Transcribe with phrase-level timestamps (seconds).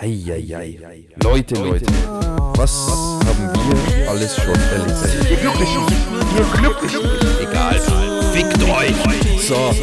[0.00, 0.78] Eieiei.
[1.24, 1.86] Leute, Leute,
[2.54, 2.88] was
[3.26, 5.28] haben wir alles schon erlebt?
[5.28, 5.82] Ihr Glücklichen,
[6.36, 7.00] ihr Glücklichen.
[7.40, 7.80] Egal,
[8.32, 9.42] fickt euch.
[9.42, 9.74] So.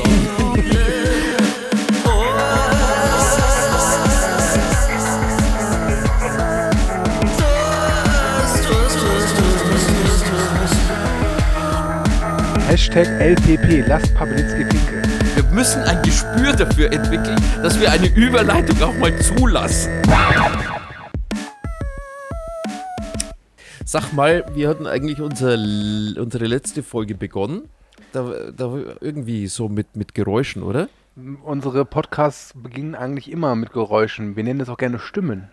[12.69, 14.63] Hashtag LPP, lasst Pawlitzki
[15.55, 19.89] müssen ein Gespür dafür entwickeln, dass wir eine Überleitung auch mal zulassen.
[23.85, 27.69] Sag mal, wir hatten eigentlich unser, unsere letzte Folge begonnen.
[28.11, 30.89] Da, da irgendwie so mit, mit Geräuschen, oder?
[31.45, 34.35] Unsere Podcasts beginnen eigentlich immer mit Geräuschen.
[34.35, 35.47] Wir nennen das auch gerne Stimmen.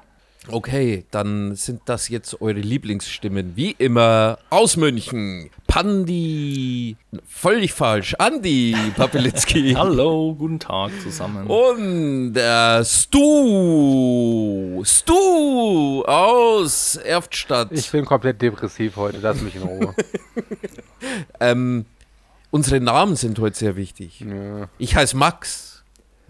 [0.49, 3.55] Okay, dann sind das jetzt eure Lieblingsstimmen.
[3.55, 5.51] Wie immer aus München.
[5.69, 6.97] Pandi.
[7.27, 8.15] Völlig falsch.
[8.19, 9.75] Andi Papelitzki.
[9.79, 11.47] Hallo, guten Tag zusammen.
[11.47, 14.83] Und äh, Stu.
[14.85, 17.69] Stu aus Erftstadt.
[17.71, 19.19] Ich bin komplett depressiv heute.
[19.19, 19.95] Lass mich in Ruhe.
[21.41, 21.85] ähm,
[22.51, 24.21] unsere Namen sind heute sehr wichtig.
[24.21, 24.69] ja.
[24.79, 25.72] Ich heiße Max.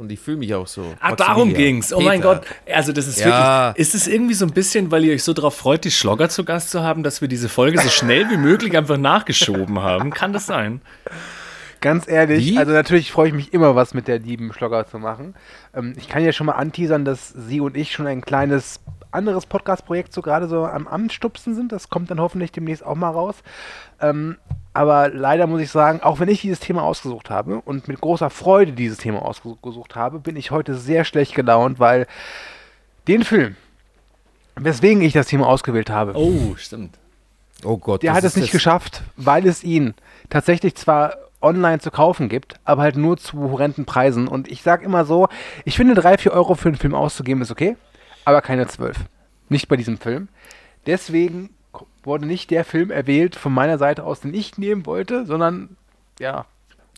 [0.03, 0.95] Und ich fühle mich auch so.
[0.99, 1.93] Ah, darum ging's.
[1.93, 2.35] Oh mein Peter.
[2.35, 2.47] Gott.
[2.75, 3.69] Also, das ist Ja.
[3.69, 3.87] wirklich.
[3.87, 6.45] Ist es irgendwie so ein bisschen, weil ihr euch so darauf freut, die Schlogger zu
[6.45, 10.11] Gast zu haben, dass wir diese Folge so schnell wie möglich einfach nachgeschoben haben?
[10.11, 10.81] Kann das sein?
[11.81, 12.59] Ganz ehrlich, Wie?
[12.59, 15.35] also natürlich freue ich mich immer, was mit der lieben Schlogger zu machen.
[15.73, 18.81] Ähm, ich kann ja schon mal anteasern, dass sie und ich schon ein kleines
[19.13, 21.71] anderes Podcast-Projekt so gerade so am Anstupsen sind.
[21.71, 23.37] Das kommt dann hoffentlich demnächst auch mal raus.
[24.01, 24.37] Ähm,
[24.75, 28.31] aber leider muss ich sagen, auch wenn ich dieses Thema ausgesucht habe und mit großer
[28.31, 32.07] Freude dieses Thema ausgesucht habe, bin ich heute sehr schlecht gelaunt, weil
[33.09, 33.57] den Film,
[34.57, 36.99] weswegen ich das Thema ausgewählt habe, Oh, stimmt.
[37.65, 38.03] Oh Gott.
[38.03, 39.95] der hat es nicht das- geschafft, weil es ihn
[40.31, 44.29] tatsächlich zwar online zu kaufen gibt, aber halt nur zu horrenden Preisen.
[44.29, 45.29] Und ich sag immer so,
[45.65, 47.77] ich finde 3, 4 Euro für einen Film auszugeben ist okay,
[48.25, 48.97] aber keine 12.
[49.49, 50.29] Nicht bei diesem Film.
[50.87, 51.51] Deswegen
[52.05, 55.77] wurde nicht der Film erwählt von meiner Seite aus, den ich nehmen wollte, sondern
[56.19, 56.47] ja,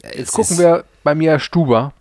[0.02, 1.92] Es jetzt gucken wir bei mir Stuber.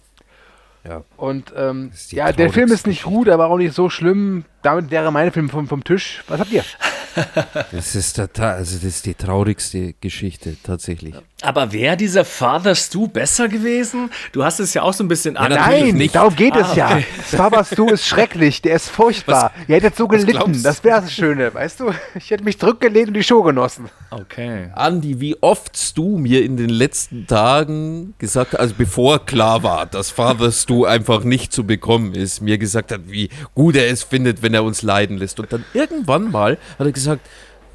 [0.85, 1.01] Ja.
[1.15, 4.43] Und ähm, ja, der Film ist nicht gut, aber auch nicht so schlimm.
[4.63, 6.23] Damit wäre mein Film vom, vom Tisch.
[6.27, 6.63] Was habt ihr?
[7.71, 11.13] Das ist, der, Ta- also das ist die traurigste Geschichte, tatsächlich.
[11.43, 14.09] Aber wäre dieser Father Stu besser gewesen?
[14.31, 16.15] Du hast es ja auch so ein bisschen natürlich Nein, nicht.
[16.15, 16.87] darum geht es Ah, ja.
[16.91, 17.05] okay.
[17.31, 19.51] Sabas du ist schrecklich, der ist furchtbar.
[19.67, 21.91] Ihr hättet so gelitten, das wäre das Schöne, weißt du?
[22.15, 23.89] Ich hätte mich zurückgelehnt und die Show genossen.
[24.09, 24.69] Okay.
[24.73, 29.85] Andi, wie oft du mir in den letzten Tagen gesagt hast, also bevor klar war,
[29.85, 34.03] dass Father Stu einfach nicht zu bekommen ist, mir gesagt hat, wie gut er es
[34.03, 35.39] findet, wenn er uns leiden lässt.
[35.39, 37.21] Und dann irgendwann mal hat er gesagt,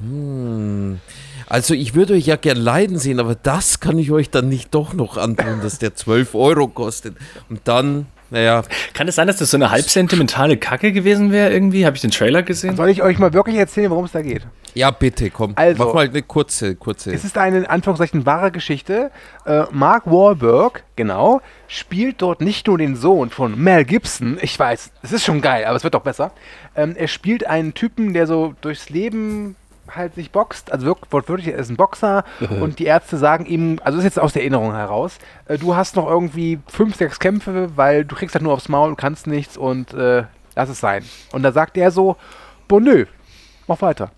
[0.01, 1.01] hm,
[1.49, 4.75] also ich würde euch ja gern leiden sehen, aber das kann ich euch dann nicht
[4.75, 7.17] doch noch antun, dass der 12 Euro kostet.
[7.49, 8.63] Und dann, naja,
[8.95, 11.87] Kann es sein, dass das so eine halb sentimentale Kacke gewesen wäre irgendwie?
[11.87, 12.77] Habe ich den Trailer gesehen?
[12.77, 14.47] Soll ich euch mal wirklich erzählen, worum es da geht?
[14.75, 17.13] ja bitte, komm, Also, mach mal eine kurze, kurze.
[17.13, 19.11] Es ist eine in Anführungszeichen wahre Geschichte.
[19.45, 24.39] Äh, Mark Wahlberg, genau, spielt dort nicht nur den Sohn von Mel Gibson.
[24.41, 26.31] Ich weiß, es ist schon geil, aber es wird doch besser.
[26.77, 29.57] Ähm, er spielt einen Typen, der so durchs Leben
[29.95, 32.25] halt sich boxt, also wirklich, wortwörtlich, er ist ein Boxer
[32.61, 35.97] und die Ärzte sagen ihm, also ist jetzt aus der Erinnerung heraus, äh, du hast
[35.97, 39.57] noch irgendwie fünf, sechs Kämpfe, weil du kriegst halt nur aufs Maul und kannst nichts
[39.57, 41.05] und äh, lass es sein.
[41.33, 42.17] Und da sagt er so,
[42.67, 43.07] boah nö,
[43.67, 44.11] mach weiter.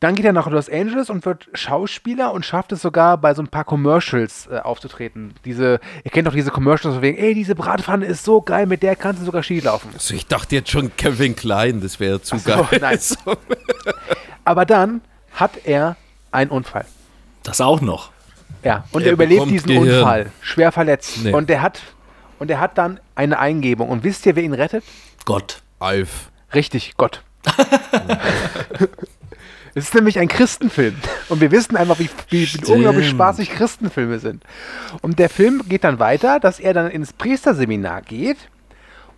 [0.00, 3.42] Dann geht er nach Los Angeles und wird Schauspieler und schafft es sogar bei so
[3.42, 5.34] ein paar Commercials äh, aufzutreten.
[5.44, 8.82] Diese, ihr kennt doch diese Commercials von wegen, ey, diese Bratpfanne ist so geil, mit
[8.82, 9.90] der kannst du sogar Ski laufen.
[9.92, 12.66] also ich dachte jetzt schon Kevin Klein, das wäre zu so, geil.
[12.80, 12.98] nein.
[14.44, 15.02] Aber dann
[15.34, 15.96] hat er
[16.32, 16.86] einen Unfall.
[17.42, 18.10] Das auch noch.
[18.64, 19.98] Ja, und Er er, überlebt diesen Gehirn.
[19.98, 21.18] Unfall, schwer verletzt.
[21.22, 21.32] Nee.
[21.32, 21.82] Und er hat
[22.38, 23.90] und er hat dann eine Eingebung.
[23.90, 24.82] Und wisst ihr, wer ihn rettet?
[25.26, 25.60] Gott.
[25.78, 26.30] Alf.
[26.54, 27.22] Richtig, Gott.
[29.74, 30.96] Es ist nämlich ein Christenfilm.
[31.28, 34.44] Und wir wissen einfach, wie, wie, wie unglaublich spaßig Christenfilme sind.
[35.00, 38.38] Und der Film geht dann weiter, dass er dann ins Priesterseminar geht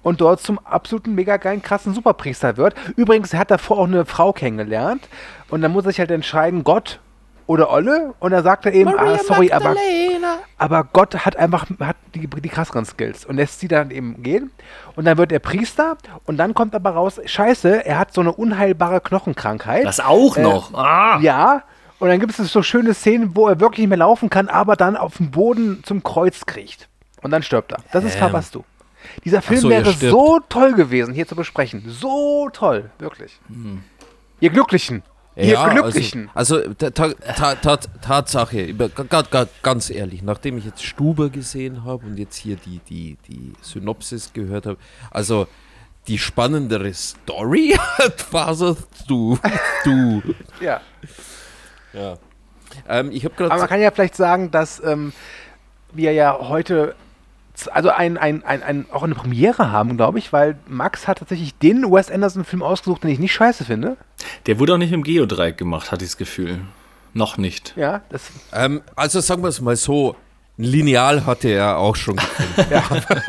[0.02, 2.74] und dort zum absoluten mega geilen, krassen Superpriester wird.
[2.96, 5.08] Übrigens, er hat davor auch eine Frau kennengelernt.
[5.48, 7.00] Und dann muss er sich halt entscheiden, Gott
[7.46, 8.14] oder Olle.
[8.20, 9.74] Und da sagt er eben, ah, sorry, aber,
[10.58, 13.24] aber Gott hat einfach hat die, die krasseren Skills.
[13.24, 14.50] Und lässt sie dann eben gehen.
[14.96, 15.96] Und dann wird er Priester.
[16.24, 19.84] Und dann kommt aber raus, scheiße, er hat so eine unheilbare Knochenkrankheit.
[19.84, 20.74] Das auch Äh, noch.
[20.74, 21.18] Ah.
[21.20, 21.62] Ja.
[21.98, 24.74] Und dann gibt es so schöne Szenen, wo er wirklich nicht mehr laufen kann, aber
[24.76, 26.88] dann auf dem Boden zum Kreuz kriecht.
[27.22, 27.78] Und dann stirbt er.
[27.92, 28.20] Das ist Ähm.
[28.20, 28.62] Fabastu.
[29.24, 31.82] Dieser Film so, wäre so toll gewesen, hier zu besprechen.
[31.88, 33.38] So toll, wirklich.
[34.40, 35.02] Ihr Glücklichen.
[35.34, 36.30] Ihr Glücklichen.
[36.34, 38.74] Also, also ta ta ta ta Tatsache,
[39.62, 44.32] ganz ehrlich, nachdem ich jetzt Stuber gesehen habe und jetzt hier die, die, die Synopsis
[44.32, 44.78] gehört habe,
[45.10, 45.46] also
[46.08, 49.38] die spannendere Story hat Father Stu.
[49.80, 50.20] Stu.
[50.60, 50.80] Ja.
[51.92, 52.18] Ja.
[52.88, 55.12] Ähm, ich habe Aber man kann ja vielleicht sagen, dass ähm,
[55.92, 56.94] wir ja heute
[57.68, 61.54] also ein, ein, ein, ein, auch eine Premiere haben, glaube ich, weil Max hat tatsächlich
[61.58, 63.96] den Wes Anderson-Film ausgesucht, den ich nicht scheiße finde.
[64.46, 66.60] Der wurde auch nicht im Geodreieck gemacht, hatte ich das Gefühl.
[67.14, 67.74] Noch nicht.
[67.76, 68.22] Ja, das
[68.52, 70.16] Ähm, also sagen wir es mal so:
[70.58, 72.16] ein Lineal hatte er auch schon
[72.56, 72.72] gefunden.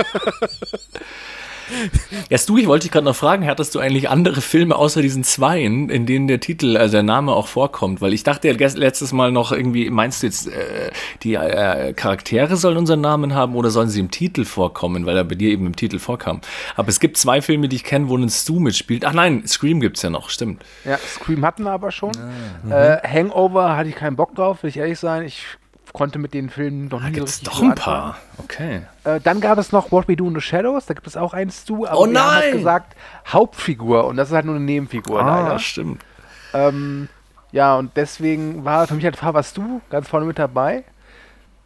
[2.30, 5.24] Ja, Stu, ich wollte dich gerade noch fragen, hattest du eigentlich andere Filme außer diesen
[5.24, 8.02] zweien, in denen der Titel, also der Name auch vorkommt?
[8.02, 10.92] Weil ich dachte ja letztes Mal noch irgendwie, meinst du jetzt, äh,
[11.24, 15.24] die äh, Charaktere sollen unseren Namen haben oder sollen sie im Titel vorkommen, weil er
[15.24, 16.42] bei dir eben im Titel vorkam?
[16.76, 19.06] Aber es gibt zwei Filme, die ich kenne, wo ein Stu mitspielt.
[19.06, 20.64] Ach nein, Scream gibt's ja noch, stimmt.
[20.86, 22.12] Ja, Scream hatten wir aber schon.
[22.70, 25.24] Äh, Hangover hatte ich keinen Bock drauf, will ich ehrlich sein.
[25.24, 25.46] Ich
[25.94, 28.18] konnte mit den Filmen noch Da nie so gibt's richtig doch ein paar.
[28.40, 28.82] Okay.
[29.06, 31.34] Äh, dann gab es noch What We Do in the Shadows, da gibt es auch
[31.34, 32.52] einen Stu, aber Oh nein!
[32.52, 32.96] gesagt
[33.28, 35.60] Hauptfigur und das ist halt nur eine Nebenfigur Ah, leider.
[35.60, 36.02] stimmt.
[36.54, 37.08] Ähm,
[37.52, 40.84] ja, und deswegen war für mich halt Faber Stu ganz vorne mit dabei.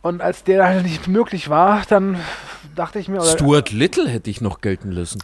[0.01, 2.17] Und als der halt nicht möglich war, dann
[2.75, 5.19] dachte ich mir, Stuart Little hätte ich noch gelten lassen.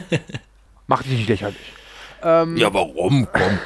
[0.86, 1.72] mach dich nicht lächerlich.
[2.22, 3.26] Ähm, Ja, warum?
[3.32, 3.58] Komm.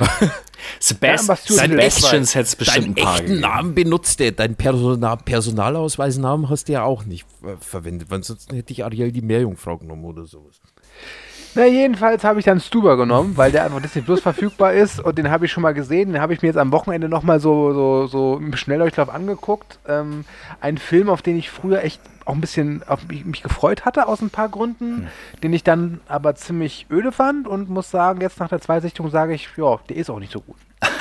[0.80, 3.40] Sebast Little, Sebastians hätte es bestimmt Deinen echten gegeben.
[3.40, 4.32] Namen benutzt er.
[4.32, 8.10] Deinen Personal Personalausweisnamen hast du ja auch nicht äh, verwendet.
[8.10, 10.60] Weil ansonsten hätte ich Ariel die Meerjungfrau genommen oder sowas.
[11.54, 15.16] Na, jedenfalls habe ich dann Stuber genommen, weil der einfach Disney Plus verfügbar ist und
[15.16, 16.12] den habe ich schon mal gesehen.
[16.12, 19.78] Den habe ich mir jetzt am Wochenende nochmal so, so, so im Schnelldurchlauf angeguckt.
[19.86, 20.24] Ähm,
[20.60, 24.08] ein Film, auf den ich früher echt auch ein bisschen auf mich, mich gefreut hatte,
[24.08, 25.08] aus ein paar Gründen,
[25.42, 29.34] den ich dann aber ziemlich öde fand und muss sagen, jetzt nach der Zweisichtung sage
[29.34, 30.56] ich, ja, der ist auch nicht so gut.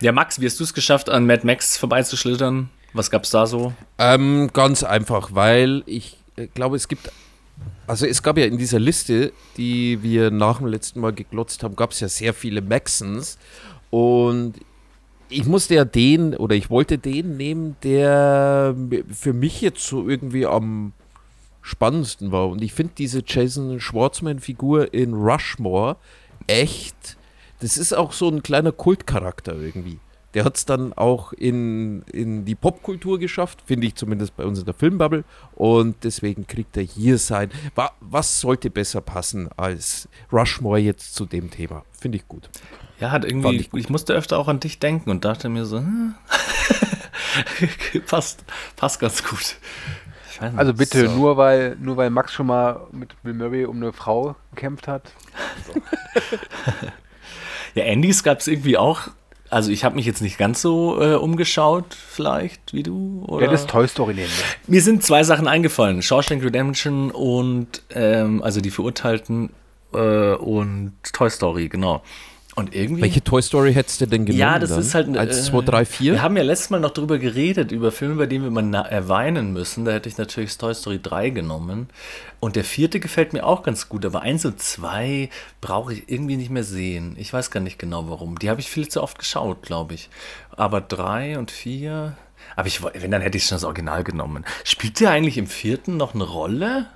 [0.00, 2.68] Ja, Max, wie hast du es geschafft, an Mad Max vorbeizuschlittern?
[2.92, 3.72] Was gab's da so?
[3.98, 7.10] Ähm, ganz einfach, weil ich äh, glaube, es gibt.
[7.88, 11.74] Also es gab ja in dieser Liste, die wir nach dem letzten Mal geglotzt haben,
[11.74, 13.38] gab es ja sehr viele Maxons.
[13.88, 14.54] Und
[15.30, 18.76] ich musste ja den, oder ich wollte den nehmen, der
[19.10, 20.92] für mich jetzt so irgendwie am
[21.62, 22.48] spannendsten war.
[22.48, 25.96] Und ich finde diese Jason Schwartzman-Figur in Rushmore
[26.46, 27.16] echt,
[27.60, 29.98] das ist auch so ein kleiner Kultcharakter irgendwie.
[30.38, 34.60] Der hat es dann auch in, in die Popkultur geschafft, finde ich zumindest bei uns
[34.60, 35.24] in der Filmbubble.
[35.56, 37.50] Und deswegen kriegt er hier sein.
[37.74, 41.84] Wa was sollte besser passen als Rushmore jetzt zu dem Thema?
[41.90, 42.50] Finde ich gut.
[43.00, 43.90] Ja, hat irgendwie, ich ich, gut.
[43.90, 46.14] musste öfter auch an dich denken und dachte mir so, hm,
[48.06, 48.44] passt,
[48.76, 49.56] passt ganz gut.
[50.56, 51.16] Also bitte, So.
[51.16, 55.10] nur, weil, nur weil Max schon mal mit Bill Murray um eine Frau gekämpft hat.
[57.74, 59.02] Ja, Andys gab es irgendwie auch.
[59.50, 63.24] Also ich habe mich jetzt nicht ganz so äh, umgeschaut, vielleicht, wie du.
[63.26, 63.40] Oder?
[63.40, 64.28] Der das Toy Story nehmen.
[64.28, 64.44] Ne?
[64.66, 66.02] Mir sind zwei Sachen eingefallen.
[66.02, 69.50] Shawshank Redemption und, ähm, also die Verurteilten
[69.92, 72.02] äh, und Toy Story, genau.
[72.58, 73.02] Und irgendwie...
[73.02, 74.40] Welche Toy Story hättest du denn genommen?
[74.40, 74.80] Ja, das dann?
[74.80, 75.16] ist halt.
[75.16, 76.12] 1, äh, 2, 3, 4?
[76.14, 78.90] Wir haben ja letztes Mal noch drüber geredet, über Filme, bei denen wir mal na-
[78.90, 79.84] äh, weinen müssen.
[79.84, 81.88] Da hätte ich natürlich Toy Story 3 genommen.
[82.40, 86.36] Und der vierte gefällt mir auch ganz gut, aber eins und zwei brauche ich irgendwie
[86.36, 87.14] nicht mehr sehen.
[87.16, 88.40] Ich weiß gar nicht genau warum.
[88.40, 90.10] Die habe ich viel zu oft geschaut, glaube ich.
[90.56, 92.16] Aber drei und vier.
[92.56, 94.44] Aber ich, wenn, dann hätte ich schon das Original genommen.
[94.64, 96.86] Spielt der eigentlich im vierten noch eine Rolle?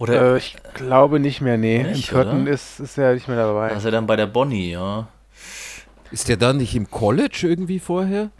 [0.00, 1.82] Oder Äh, ich glaube nicht mehr, nee.
[1.84, 3.70] Nicht, Im vierten ist, ist er nicht mehr dabei.
[3.70, 5.06] ist er dann bei der Bonnie, ja?
[6.10, 8.30] Ist der da nicht im College irgendwie vorher?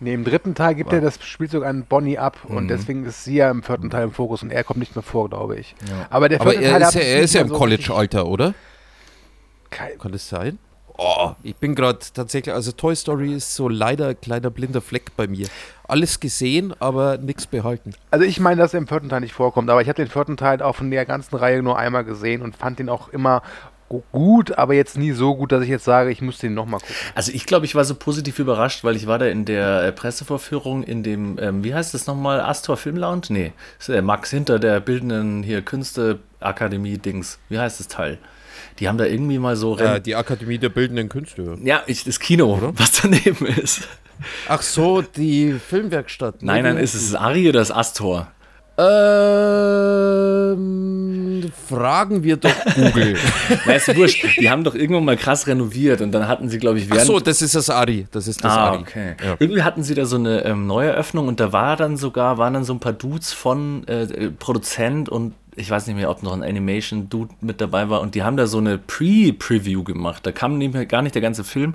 [0.00, 2.56] Nee, im dritten Teil gibt er das Spielzeug an Bonnie ab Mhm.
[2.56, 5.02] und deswegen ist sie ja im vierten Teil im Fokus und er kommt nicht mehr
[5.02, 5.74] vor, glaube ich.
[5.88, 6.06] Ja.
[6.10, 8.54] Aber der Aber vierte er Teil ist ja, er ist ja im so College-Alter, oder?
[9.70, 10.58] Kein- Kann das sein?
[11.02, 15.16] Oh, ich bin gerade tatsächlich, also Toy Story ist so leider ein kleiner blinder Fleck
[15.16, 15.46] bei mir.
[15.88, 17.94] Alles gesehen, aber nichts behalten.
[18.10, 20.36] Also ich meine, dass er im vierten Teil nicht vorkommt, aber ich habe den vierten
[20.36, 23.42] Teil auch von der ganzen Reihe nur einmal gesehen und fand den auch immer
[23.88, 26.80] gu- gut, aber jetzt nie so gut, dass ich jetzt sage, ich muss den nochmal
[26.80, 26.94] gucken.
[27.14, 29.92] Also ich glaube, ich war so positiv überrascht, weil ich war da in der äh,
[29.92, 33.22] Pressevorführung in dem, ähm, wie heißt das nochmal, Astor Film Lounge?
[33.30, 37.38] Nee, ist der Max hinter der bildenden hier Künste Akademie Dings.
[37.48, 38.18] Wie heißt das Teil?
[38.80, 41.56] Die haben da irgendwie mal so Äh, Ren- die Akademie der Bildenden Künste.
[41.62, 43.86] ja, ich, das Kino, was daneben ist.
[44.48, 46.42] Ach so, die Filmwerkstatt.
[46.42, 48.28] Nein, nein, ist es Ari oder das Astor?
[50.50, 53.16] Ähm, fragen wir doch Google.
[53.66, 54.24] Na, ist wurscht.
[54.40, 57.06] Die haben doch irgendwann mal krass renoviert und dann hatten sie, glaube ich, Ach während
[57.06, 58.06] so, das ist das Ari.
[58.10, 58.78] Das ist das Ah, Ari.
[58.78, 59.14] okay.
[59.24, 59.36] Ja.
[59.38, 62.64] Irgendwie hatten sie da so eine ähm, Neueröffnung und da war dann sogar, waren dann
[62.64, 66.32] so ein paar Dudes von äh, äh, Produzent und ich weiß nicht mehr, ob noch
[66.32, 70.24] ein Animation-Dude mit dabei war und die haben da so eine Pre-Preview gemacht.
[70.24, 71.74] Da kam nicht mehr, gar nicht der ganze Film,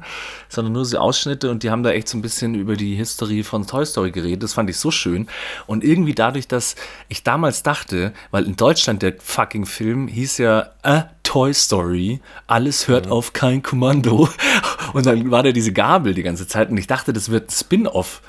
[0.50, 3.44] sondern nur so Ausschnitte und die haben da echt so ein bisschen über die History
[3.44, 4.44] von Toy Story geredet.
[4.44, 5.28] Das fand ich so schön.
[5.68, 6.76] Und irgendwie dadurch, dass
[7.10, 12.88] ich damals dachte, weil in Deutschland der fucking Film hieß ja A Toy Story, alles
[12.88, 14.30] hört auf kein Kommando.
[14.94, 17.52] Und dann war da diese Gabel die ganze Zeit und ich dachte, das wird ein
[17.52, 18.22] Spin-off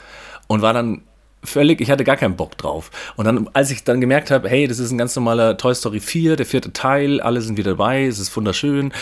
[0.48, 1.02] und war dann
[1.46, 2.90] völlig, ich hatte gar keinen Bock drauf.
[3.16, 6.00] Und dann, als ich dann gemerkt habe, hey, das ist ein ganz normaler Toy Story
[6.00, 8.92] 4, der vierte Teil, alle sind wieder dabei, es ist wunderschön.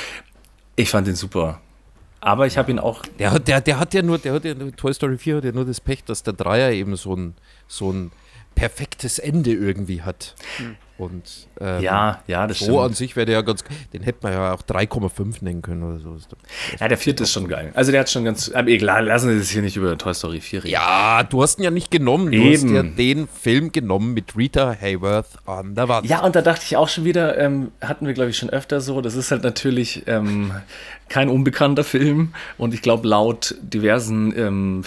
[0.77, 1.61] Ich fand den super.
[2.21, 3.03] Aber ich habe ihn auch.
[3.19, 5.45] Der, hat- der, der hat ja nur, der hat ja nur, Toy Story 4 hat
[5.45, 7.35] ja nur das Pech, dass der Dreier eben so ein,
[7.69, 8.13] so ein
[8.55, 10.35] perfektes Ende irgendwie hat.
[10.97, 12.97] Und ähm, Ja, ja, das so an stimmt.
[12.99, 16.17] sich wäre der ja ganz, den hätte man ja auch 3,5 nennen können oder so.
[16.79, 17.73] Ja, der vierte ist schon geil.
[17.75, 18.51] Also der hat schon ganz.
[18.53, 20.73] Aber egal, lassen wir es hier nicht über Toy Story 4 reden.
[20.73, 22.31] Ja, du hast ihn ja nicht genommen.
[22.31, 22.53] Du Eben.
[22.53, 26.07] hast ja den Film genommen mit Rita Hayworth an der Wand.
[26.09, 28.81] Ja, und da dachte ich auch schon wieder, ähm, hatten wir, glaube ich, schon öfter
[28.81, 29.01] so.
[29.01, 30.53] Das ist halt natürlich ähm,
[31.09, 32.35] kein unbekannter Film.
[32.57, 34.85] Und ich glaube, laut diversen ähm,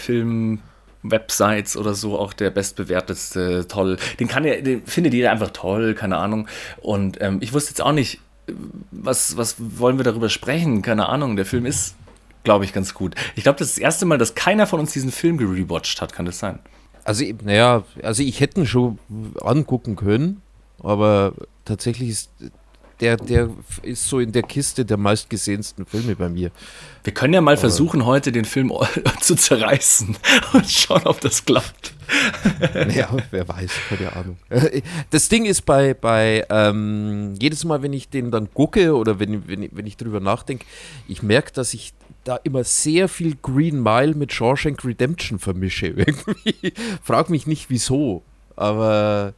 [1.08, 3.98] Film-Websites oder so auch der bestbewertetste, toll.
[4.20, 6.48] Den kann ja, den findet jeder einfach toll, keine Ahnung.
[6.82, 8.20] Und ähm, ich wusste jetzt auch nicht,
[8.92, 10.82] was, was wollen wir darüber sprechen?
[10.82, 11.36] Keine Ahnung.
[11.36, 11.96] Der Film ist,
[12.44, 13.16] glaube ich, ganz gut.
[13.36, 16.14] Ich glaube, das ist das erste Mal, dass keiner von uns diesen Film gerewatcht hat.
[16.14, 16.60] Kann das sein?
[17.04, 19.00] Also, naja, also ich hätte ihn schon
[19.42, 20.42] angucken können,
[20.82, 21.34] aber
[21.66, 22.30] tatsächlich ist
[23.00, 23.50] der, der
[23.84, 26.52] ist so in der Kiste der meistgesehensten Filme bei mir.
[27.04, 28.72] Wir können ja mal versuchen, heute den Film
[29.22, 30.16] zu zerreißen
[30.54, 31.94] und schauen, ob das klappt.
[32.96, 34.38] Ja, wer weiß, keine Ahnung.
[35.10, 39.48] Das Ding ist bei, bei ähm, jedes Mal, wenn ich den dann gucke oder wenn,
[39.50, 40.66] wenn, ich- wenn ich drüber nachdenke,
[41.10, 45.88] ich merke, dass ich da immer sehr viel Green Mile mit Shawshank Redemption vermische.
[45.88, 46.74] Irgendwie.
[47.04, 48.24] Frag mich nicht wieso,
[48.58, 49.34] aber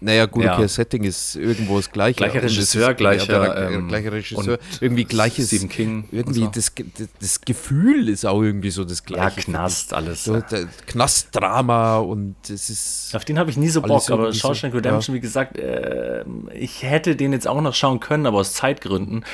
[0.00, 0.54] naja, gut, Ja.
[0.58, 2.18] okay, Setting ist irgendwo das gleiche.
[2.18, 5.46] Gleicher Regisseur, ist- gleicher, ja, ähm, gleicher Regisseur, irgendwie gleiches.
[5.46, 6.50] Stephen King Irgendwie so.
[6.54, 6.72] das,
[7.18, 9.40] das Gefühl ist auch irgendwie so das Ja, gleiche.
[9.40, 10.24] Knast, alles.
[10.24, 13.16] So, der Knastdrama und es ist.
[13.16, 16.50] Auf den habe ich nie so Bock, aber irgendwie so, Shawshank Redemption, wie gesagt, ähm,
[16.52, 19.24] ich hätte den jetzt auch noch schauen können, aber aus Zeitgründen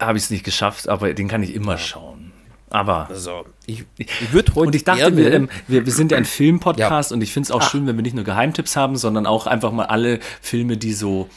[0.00, 2.32] habe ich es nicht geschafft, aber den kann ich immer schauen.
[2.70, 6.18] Aber Also, ich, ich würde heute und ich dachte, wir, ähm, wir, wir sind ja
[6.18, 9.26] ein Filmpodcast und ich finde es auch schön, wenn wir nicht nur Geheimtipps haben, sondern
[9.26, 11.28] auch einfach mal alle Filme, die so,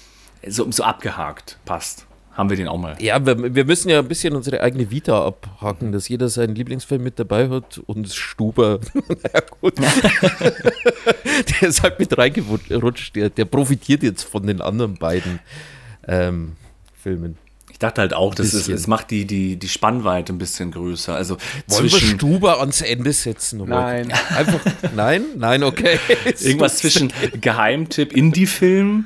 [0.47, 2.07] so, so abgehakt passt.
[2.33, 2.95] Haben wir den auch mal.
[2.99, 7.03] ja, wir, wir müssen ja ein bisschen unsere eigene Vita abhaken, dass jeder seinen Lieblingsfilm
[7.03, 9.75] mit dabei hat und Stuber, naja gut,
[11.61, 15.39] der ist halt mit reingerutscht, der, der profitiert jetzt von den anderen beiden
[16.07, 16.53] ähm,
[16.95, 17.37] Filmen.
[17.83, 21.13] Ich dachte halt auch, das, ist, das macht die, die, die Spannweite ein bisschen größer.
[21.13, 21.35] Also
[21.67, 23.59] Wollen wir zwischen Stuber ans Ende setzen?
[23.59, 23.77] Robert?
[23.77, 24.13] Nein.
[24.37, 24.59] Einfach,
[24.95, 25.25] nein?
[25.35, 25.99] Nein, okay.
[26.39, 27.11] irgendwas zwischen
[27.41, 29.03] Geheimtipp, Indie-Film,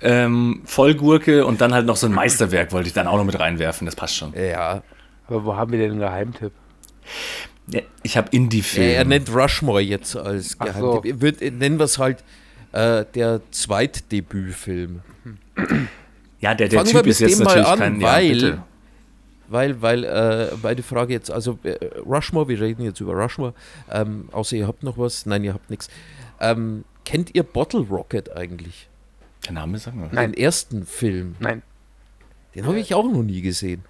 [0.00, 3.38] ähm, Vollgurke und dann halt noch so ein Meisterwerk wollte ich dann auch noch mit
[3.38, 3.84] reinwerfen.
[3.84, 4.32] Das passt schon.
[4.32, 4.82] Ja,
[5.26, 6.52] Aber wo haben wir denn einen Geheimtipp?
[7.66, 8.86] Ja, Ich habe Indie-Film.
[8.88, 11.14] Er, er nennt Rushmore jetzt als Geheimtipp.
[11.16, 11.20] so.
[11.20, 12.24] Wird, nennen wir es halt
[12.72, 15.02] äh, der Zweitdebütfilm.
[16.44, 18.00] ja, der, der Fangen wir Typ mit ist jetzt dem mal natürlich an, kein.
[18.02, 18.66] weil- ja.
[19.48, 23.52] Weil, weil, äh, meine Frage jetzt, also äh, Rushmore, wir reden jetzt über Rushmore,
[23.90, 25.88] ähm, außer ihr habt noch was, nein, ihr habt nichts.
[26.40, 28.88] Ähm, kennt ihr Bottle Rocket eigentlich?
[29.44, 30.08] Der Name sagen wir.
[30.12, 30.32] Nein.
[30.32, 31.36] Den ersten Film.
[31.40, 31.62] Nein.
[32.54, 33.84] Den habe ich auch noch nie gesehen.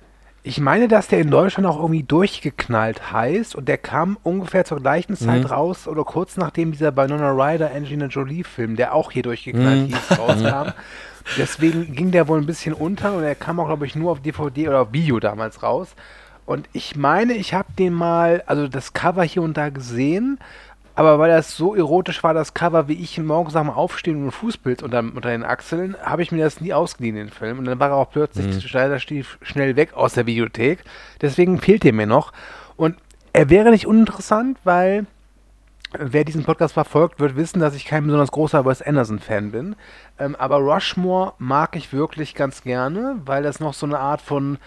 [0.46, 4.78] Ich meine, dass der in Deutschland auch irgendwie durchgeknallt heißt und der kam ungefähr zur
[4.78, 9.22] gleichen Zeit raus oder kurz nachdem dieser Winona Ryder Angelina Jolie Film, der auch hier
[9.22, 10.72] durchgeknallt hieß, rauskam.
[11.38, 14.20] Deswegen ging der wohl ein bisschen unter und er kam auch, glaube ich, nur auf
[14.20, 15.94] DVD oder auf Video damals raus.
[16.44, 20.38] Und ich meine, ich habe den mal, also das Cover hier und da gesehen,
[20.94, 24.32] aber weil das so erotisch war, das Cover, wie ich morgens am Aufstehen und ein
[24.32, 27.58] Fußbild unter, unter den Achseln, habe ich mir das nie ausgeliehen, den Film.
[27.58, 30.84] Und dann war er auch plötzlich leider stief schnell weg aus der Videothek.
[31.20, 32.32] Deswegen fehlt er mir noch.
[32.76, 32.96] Und
[33.32, 35.06] er wäre nicht uninteressant, weil
[35.98, 39.76] wer diesen Podcast verfolgt, wird wissen, dass ich kein besonders großer Wes Anderson-Fan bin.
[40.18, 44.58] Ähm, aber Rushmore mag ich wirklich ganz gerne, weil das noch so eine Art von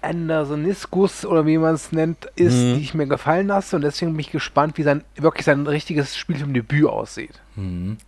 [0.00, 3.76] Andersoniskus oder wie man es nennt, ist, die ich mir gefallen lasse.
[3.76, 7.40] Und deswegen bin ich gespannt, wie sein wirklich sein richtiges Spielfilmdebüt aussieht.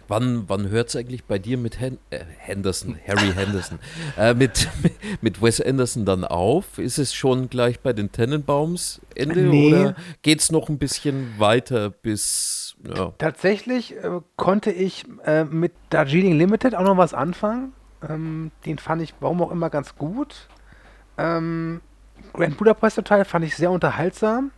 [0.06, 3.80] Wann, wann hört es eigentlich bei dir mit Hen äh, Henderson, Harry Henderson,
[4.16, 4.68] äh, mit,
[5.20, 6.78] mit Wes Anderson dann auf?
[6.78, 9.74] Ist es schon gleich bei den Tenenbaums Ende Nee.
[9.74, 15.72] oder geht es noch ein bisschen weiter bis, ja, Tatsächlich äh, konnte ich äh, mit
[15.90, 17.72] Darjeeling Limited auch noch was anfangen.
[18.08, 20.48] Ähm, den fand ich, warum auch immer, ganz gut.
[21.20, 21.80] Ähm,
[22.32, 24.50] Grand Budapest Hotel fand ich sehr unterhaltsam.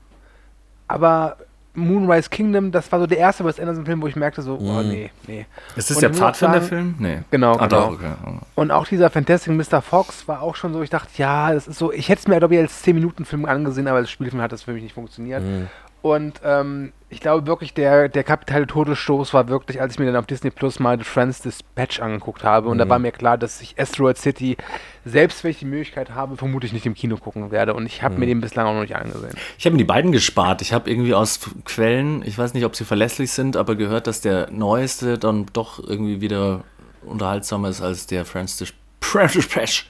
[0.88, 1.36] Aber
[1.74, 4.88] Moonrise Kingdom, das war so der erste Wes Anderson-Film, wo ich merkte so, oh Mhm.
[4.90, 5.46] nee, nee.
[5.74, 6.96] Ist das Und der Pfadfinder-Film?
[6.98, 7.20] Nee.
[7.30, 7.86] Genau, Ah, genau.
[7.86, 8.12] doch, okay.
[8.56, 9.80] Und auch dieser Fantastic Mr.
[9.80, 12.38] Fox war auch schon so, ich dachte, ja, das ist so, ich hätte es mir,
[12.38, 15.42] glaube ich, als 10-Minuten-Film angesehen, aber als Spielfilm hat das für mich nicht funktioniert.
[15.42, 15.68] Mhm.
[16.02, 20.16] Und ähm, ich glaube wirklich, der, der kapitale Todesstoß war wirklich, als ich mir dann
[20.16, 22.68] auf Disney Plus mal The Friends Dispatch angeguckt habe.
[22.68, 22.88] Und da Mhm.
[22.90, 24.56] war mir klar, dass ich Asteroid City,
[25.04, 27.74] selbst wenn ich die Möglichkeit habe, vermutlich nicht im Kino gucken werde.
[27.74, 29.34] Und ich habe mir den bislang auch noch nicht angesehen.
[29.58, 30.60] Ich habe mir die beiden gespart.
[30.62, 34.20] Ich habe irgendwie aus Quellen, ich weiß nicht, ob sie verlässlich sind, aber gehört, dass
[34.20, 36.64] der neueste dann doch irgendwie wieder
[37.04, 39.86] unterhaltsamer ist als der Francis Dispatch.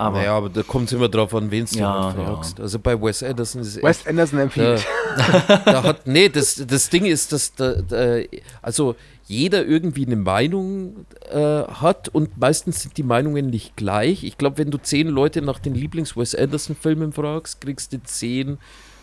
[0.00, 2.58] Aber Naja, aber da kommt es immer drauf an, wen du Ja, halt fragst.
[2.58, 4.86] Also bei Wes Anderson ist es Wes Anderson da, empfiehlt.
[5.66, 8.20] da hat, nee, das, das Ding ist, dass da, da,
[8.62, 14.24] also jeder irgendwie eine Meinung äh, hat und meistens sind die Meinungen nicht gleich.
[14.24, 18.56] Ich glaube, wenn du zehn Leute nach den Lieblings-Wes Anderson-Filmen fragst, kriegst du zehn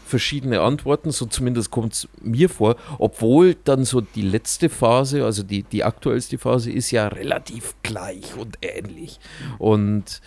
[0.07, 5.43] verschiedene Antworten, so zumindest kommt es mir vor, obwohl dann so die letzte Phase, also
[5.43, 9.19] die, die aktuellste Phase, ist ja relativ gleich und ähnlich.
[9.59, 10.21] Und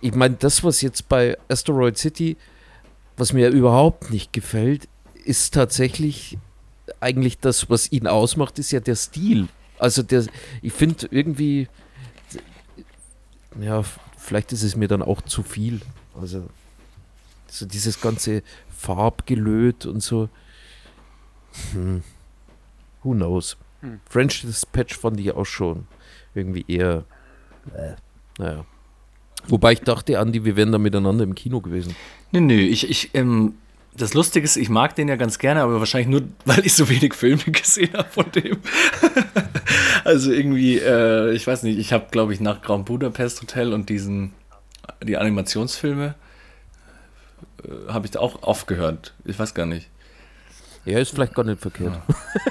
[0.00, 2.36] ich meine, das, was jetzt bei Asteroid City,
[3.16, 4.88] was mir überhaupt nicht gefällt,
[5.24, 6.38] ist tatsächlich
[7.00, 9.48] eigentlich das, was ihn ausmacht, ist ja der Stil.
[9.78, 10.24] Also der,
[10.62, 11.68] ich finde irgendwie,
[13.60, 13.82] ja,
[14.16, 15.80] vielleicht ist es mir dann auch zu viel.
[16.20, 16.48] Also
[17.48, 18.42] so dieses ganze
[18.76, 20.28] Farbgelöt und so.
[21.72, 22.02] Hm.
[23.02, 23.56] Who knows?
[23.80, 24.00] Hm.
[24.08, 25.86] French Dispatch fand ich auch schon
[26.34, 27.04] irgendwie eher.
[27.74, 27.94] Äh,
[28.38, 28.64] naja.
[29.48, 31.94] Wobei ich dachte, Andi, wir wären da miteinander im Kino gewesen.
[32.32, 33.54] Nö, nö, ich, ich, ähm,
[33.96, 36.88] das Lustige ist, ich mag den ja ganz gerne, aber wahrscheinlich nur, weil ich so
[36.88, 38.58] wenig Filme gesehen habe von dem.
[40.04, 43.88] also irgendwie, äh, ich weiß nicht, ich habe, glaube ich, nach Grand Budapest Hotel und
[43.88, 44.32] diesen,
[45.02, 46.14] die Animationsfilme,
[47.88, 49.14] habe ich da auch aufgehört.
[49.24, 49.88] Ich weiß gar nicht.
[50.84, 52.00] Ja, ist vielleicht gar nicht verkehrt.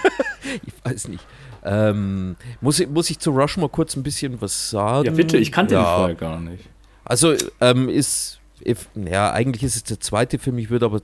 [0.65, 1.25] ich weiß nicht.
[1.63, 5.05] Ähm, muss, ich, muss ich zu Rushmore kurz ein bisschen was sagen?
[5.05, 5.81] Ja, bitte, ich kannte ja.
[5.81, 6.65] den vorher gar nicht.
[7.05, 11.01] Also, ähm, ist, if, ja, eigentlich ist es der zweite Film, ich würde aber,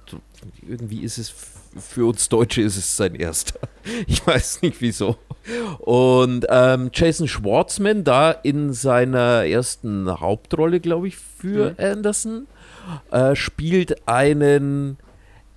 [0.68, 1.34] irgendwie ist es,
[1.78, 3.60] für uns Deutsche ist es sein erster.
[4.06, 5.18] Ich weiß nicht wieso.
[5.80, 12.46] Und ähm, Jason Schwartzman da in seiner ersten Hauptrolle, glaube ich, für Anderson,
[13.12, 14.98] äh, spielt einen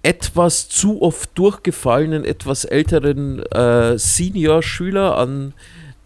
[0.03, 5.55] etwas zu oft durchgefallenen, etwas älteren äh, Senior-Schüler an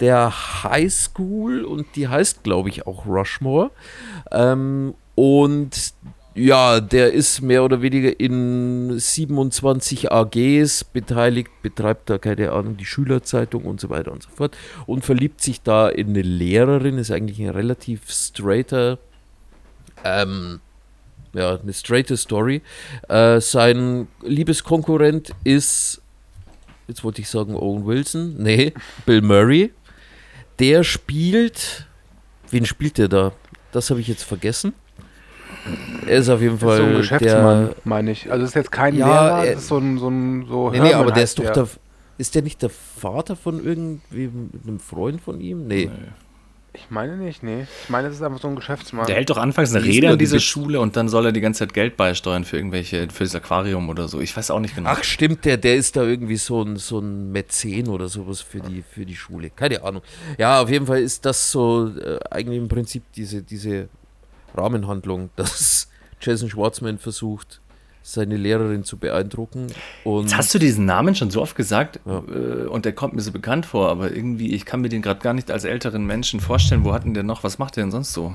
[0.00, 3.70] der High School und die heißt, glaube ich, auch Rushmore.
[4.31, 5.94] Ähm, und
[6.38, 12.85] ja, der ist mehr oder weniger in 27 AGs beteiligt, betreibt da, keine Ahnung, die
[12.85, 17.11] Schülerzeitung und so weiter und so fort und verliebt sich da in eine Lehrerin, ist
[17.11, 18.98] eigentlich ein relativ straighter,
[20.04, 20.61] ähm,
[21.35, 22.62] ja, eine straighte Story.
[23.09, 26.01] Äh, sein Liebeskonkurrent ist,
[26.87, 28.73] jetzt wollte ich sagen Owen Wilson, nee,
[29.07, 29.73] Bill Murray.
[30.59, 31.87] Der spielt,
[32.51, 33.33] wen spielt der da?
[33.73, 34.73] Das habe ich jetzt vergessen.
[36.07, 37.75] Er ist auf jeden Das ist Fall so ein Geschäftsmann, der.
[37.85, 38.31] meine ich.
[38.33, 40.81] Also ist jetzt kein Ja, Lehrer, er- das ist so ein, so ein so Nee,
[40.81, 41.69] nee, aber der ist doch der.
[42.17, 45.69] Ist der nicht der Vater von irgendwem, einem Freund von ihm?
[45.69, 45.88] Nee.
[46.85, 47.67] Ich meine nicht, nee.
[47.85, 49.07] Ich meine, das ist einfach so ein Geschäftsmann.
[49.07, 51.33] Der hält doch anfangs eine Rede an die diese Be- Schule und dann soll er
[51.33, 54.21] die ganze Zeit Geld beisteuern für irgendwelche, für das Aquarium oder so.
[54.21, 54.91] Ich weiß auch nicht genau.
[54.91, 58.61] Ach, stimmt, der, der ist da irgendwie so ein, so ein Mäzen oder sowas für
[58.61, 59.51] die, für die Schule.
[59.51, 60.03] Keine Ahnung.
[60.38, 63.88] Ja, auf jeden Fall ist das so äh, eigentlich im Prinzip diese, diese
[64.57, 65.88] Rahmenhandlung, dass
[66.21, 67.61] Jason Schwartzman versucht,
[68.12, 69.66] seine Lehrerin zu beeindrucken.
[70.05, 72.18] Und Jetzt hast du diesen Namen schon so oft gesagt Ja.
[72.29, 75.21] äh, und der kommt mir so bekannt vor, aber irgendwie, ich kann mir den gerade
[75.21, 76.85] gar nicht als älteren Menschen vorstellen.
[76.85, 77.44] Wo hat denn der noch?
[77.44, 78.33] Was macht der denn sonst so?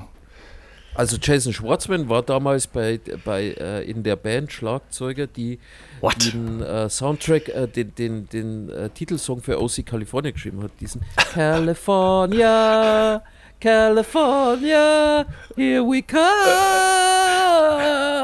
[0.96, 5.58] also Jason Schwartzman war damals bei, bei äh, in der Band Schlagzeuger, die
[6.02, 6.32] What?
[6.32, 10.70] den äh, Soundtrack, äh, den, den, den äh, Titelsong für OC California geschrieben hat.
[10.80, 11.02] Diesen
[11.34, 13.24] California,
[13.64, 16.20] California, here we come.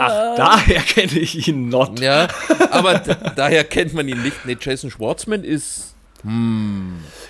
[0.01, 1.97] Ach, daher kenne ich ihn not.
[2.01, 2.27] Ja,
[2.71, 2.99] aber
[3.37, 4.45] daher kennt man ihn nicht.
[4.45, 5.95] Nee, Jason Schwartzman ist.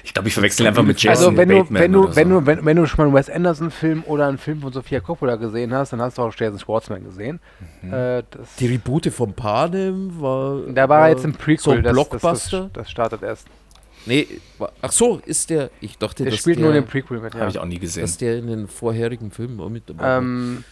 [0.04, 2.30] Ich glaube, ich verwechsel einfach mit Jason also wenn du, Bateman wenn du, oder wenn
[2.30, 2.40] so.
[2.40, 5.36] du, wenn, wenn du schon mal einen Wes Anderson-Film oder einen Film von Sofia Coppola
[5.36, 7.40] gesehen hast, dann hast du auch Jason Schwartzman gesehen.
[7.84, 7.94] Mhm.
[7.94, 10.62] Äh, das, Die Reboote von Panem war.
[10.68, 11.60] da war er jetzt im Prequel.
[11.60, 12.22] So ein Blockbuster.
[12.30, 13.46] Das, das, das startet erst.
[14.10, 14.28] Nee,
[14.82, 15.70] ach so, ist der.
[15.82, 17.34] Ich dachte, Der dass spielt der, nur in dem Prequel mit.
[17.36, 17.42] Ja.
[17.42, 18.02] Habe ich auch nie gesehen.
[18.02, 20.18] dass der in den vorherigen Filmen auch mit dabei.
[20.18, 20.64] Ähm,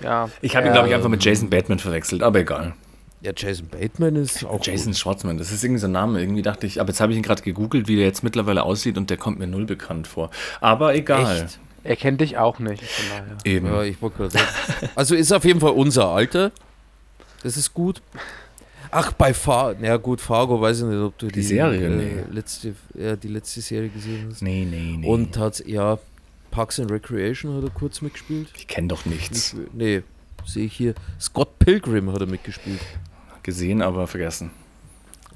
[0.00, 0.28] ja.
[0.40, 2.74] Ich habe ihn, glaube ich, einfach mit Jason Bateman verwechselt, aber egal.
[3.20, 4.58] Ja, Jason Bateman ist auch.
[4.64, 6.20] Jason Schwartzman, das ist irgendwie so ein Name.
[6.20, 8.98] Irgendwie dachte ich, aber jetzt habe ich ihn gerade gegoogelt, wie der jetzt mittlerweile aussieht
[8.98, 10.30] und der kommt mir null bekannt vor.
[10.60, 11.44] Aber egal.
[11.44, 11.60] Echt?
[11.84, 12.82] Er kennt dich auch nicht.
[13.44, 13.66] Eben.
[13.68, 14.90] Ja, ich wollte gerade sagen.
[14.96, 16.50] Also ist auf jeden Fall unser Alter.
[17.44, 18.02] Das ist gut.
[18.90, 19.82] Ach, bei Fargo.
[19.84, 22.24] Ja, gut, Fargo weiß ich nicht, ob du die, Serie, äh, nee.
[22.30, 24.42] letzte, ja, die letzte Serie gesehen hast.
[24.42, 25.06] Nee, nee, nee.
[25.06, 25.98] Und hat, ja,
[26.50, 28.48] Parks and Recreation hat er kurz mitgespielt.
[28.56, 29.52] ich kenne doch nichts.
[29.54, 30.02] Nicht- Nee,
[30.44, 30.94] sehe ich hier.
[31.20, 32.80] Scott Pilgrim hat er mitgespielt.
[33.42, 34.50] Gesehen, aber vergessen.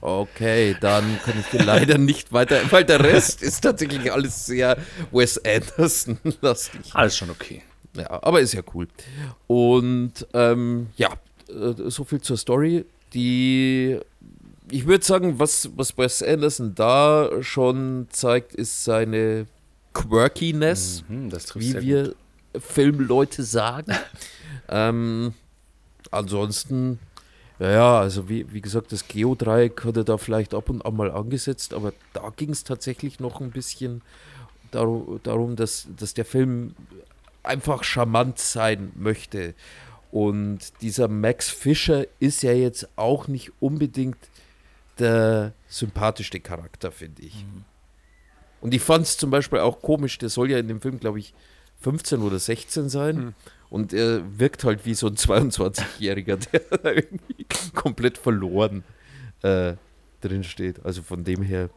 [0.03, 4.79] Okay, dann kann ich dir leider nicht weiter, weil der Rest ist tatsächlich alles sehr
[5.13, 6.95] Wes Anderson-lastig.
[6.95, 7.63] Alles schon okay.
[7.97, 8.89] Ja, aber ist ja cool.
[9.47, 11.11] Und ähm, ja,
[11.49, 12.85] äh, so viel zur Story.
[13.14, 13.99] Die,
[14.70, 19.46] ich würde sagen, was, was Wes Anderson da schon zeigt, ist seine
[19.92, 22.14] Quirkiness, Mhm, wie wir
[22.59, 23.92] Filmleute sagen.
[24.68, 25.35] ähm,
[26.11, 26.99] ansonsten,
[27.59, 30.96] ja, ja, also wie, wie gesagt, das Geodreieck hat er da vielleicht ab und an
[30.96, 34.03] mal angesetzt, aber da ging es tatsächlich noch ein bisschen
[34.70, 36.75] darum, darum dass, dass der Film
[37.42, 39.55] einfach charmant sein möchte.
[40.12, 44.18] Und dieser Max Fischer ist ja jetzt auch nicht unbedingt
[44.99, 47.44] der sympathischste Charakter, finde ich.
[48.61, 51.18] Und ich fand es zum Beispiel auch komisch, der soll ja in dem Film, glaube
[51.18, 51.33] ich,
[51.81, 53.16] 15 oder 16 sein.
[53.16, 53.35] Hm.
[53.70, 58.83] Und er wirkt halt wie so ein 22-Jähriger, der da irgendwie komplett verloren
[59.42, 59.75] äh,
[60.20, 60.85] drin steht.
[60.85, 61.70] Also von dem her.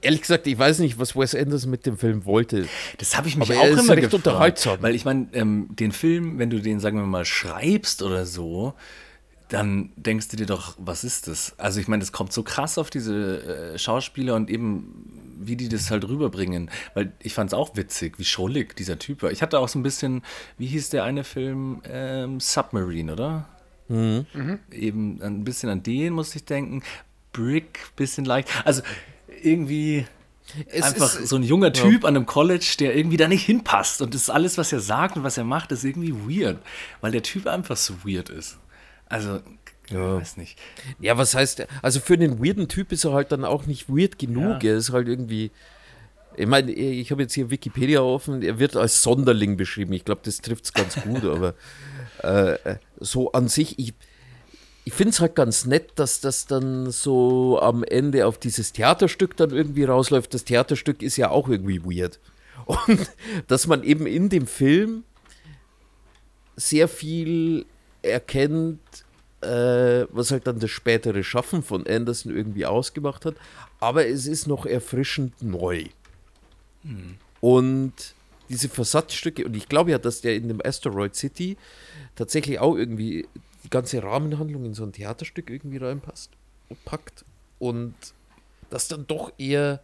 [0.00, 2.68] Ehrlich gesagt, ich weiß nicht, was Wes Anderson mit dem Film wollte.
[2.98, 4.78] Das habe ich mich Aber auch er ist immer recht gefragt, unterhaltsam.
[4.80, 8.74] Weil ich meine, ähm, den Film, wenn du den, sagen wir mal, schreibst oder so,
[9.48, 11.54] dann denkst du dir doch, was ist das?
[11.58, 15.68] Also ich meine, das kommt so krass auf diese äh, Schauspieler und eben, wie die
[15.68, 16.70] das halt rüberbringen.
[16.94, 19.32] Weil ich fand es auch witzig, wie schrullig dieser Typ war.
[19.32, 20.22] Ich hatte auch so ein bisschen,
[20.58, 21.82] wie hieß der eine Film?
[21.90, 23.48] Ähm, Submarine, oder?
[24.70, 26.82] Eben ein bisschen an den musste ich denken.
[27.32, 28.48] Brick, bisschen leicht.
[28.64, 28.82] Also
[29.44, 30.06] irgendwie
[30.68, 34.00] Es einfach ist- so ein junger Typ an einem College, der irgendwie da nicht hinpasst.
[34.02, 36.58] Und das ist alles, was er sagt und was er macht, ist irgendwie weird.
[37.00, 38.58] Weil der Typ einfach so weird ist.
[39.06, 39.40] Also,
[39.88, 40.58] ich weiß nicht.
[41.00, 44.18] Ja, was heißt, also für einen weirden Typ ist er halt dann auch nicht weird
[44.18, 44.62] genug.
[44.62, 44.70] Ja.
[44.70, 45.50] Er ist halt irgendwie.
[46.36, 49.92] Ich meine, ich habe jetzt hier Wikipedia offen, er wird als Sonderling beschrieben.
[49.94, 51.54] Ich glaube, das trifft es ganz gut, aber
[52.22, 53.94] äh, so an sich, ich,
[54.88, 59.36] ich finde es halt ganz nett, dass das dann so am Ende auf dieses Theaterstück
[59.36, 60.32] dann irgendwie rausläuft.
[60.32, 62.18] Das Theaterstück ist ja auch irgendwie weird.
[62.64, 63.10] Und
[63.48, 65.04] dass man eben in dem Film
[66.56, 67.66] sehr viel
[68.00, 68.80] erkennt,
[69.42, 73.34] äh, was halt dann das spätere Schaffen von Anderson irgendwie ausgemacht hat.
[73.80, 75.84] Aber es ist noch erfrischend neu.
[77.40, 77.92] Und
[78.48, 81.58] diese Versatzstücke, und ich glaube ja, dass der in dem Asteroid City
[82.16, 83.28] tatsächlich auch irgendwie
[83.64, 86.30] die ganze Rahmenhandlung in so ein Theaterstück irgendwie reinpasst
[86.68, 87.24] und packt.
[87.58, 87.94] Und
[88.70, 89.80] das dann doch eher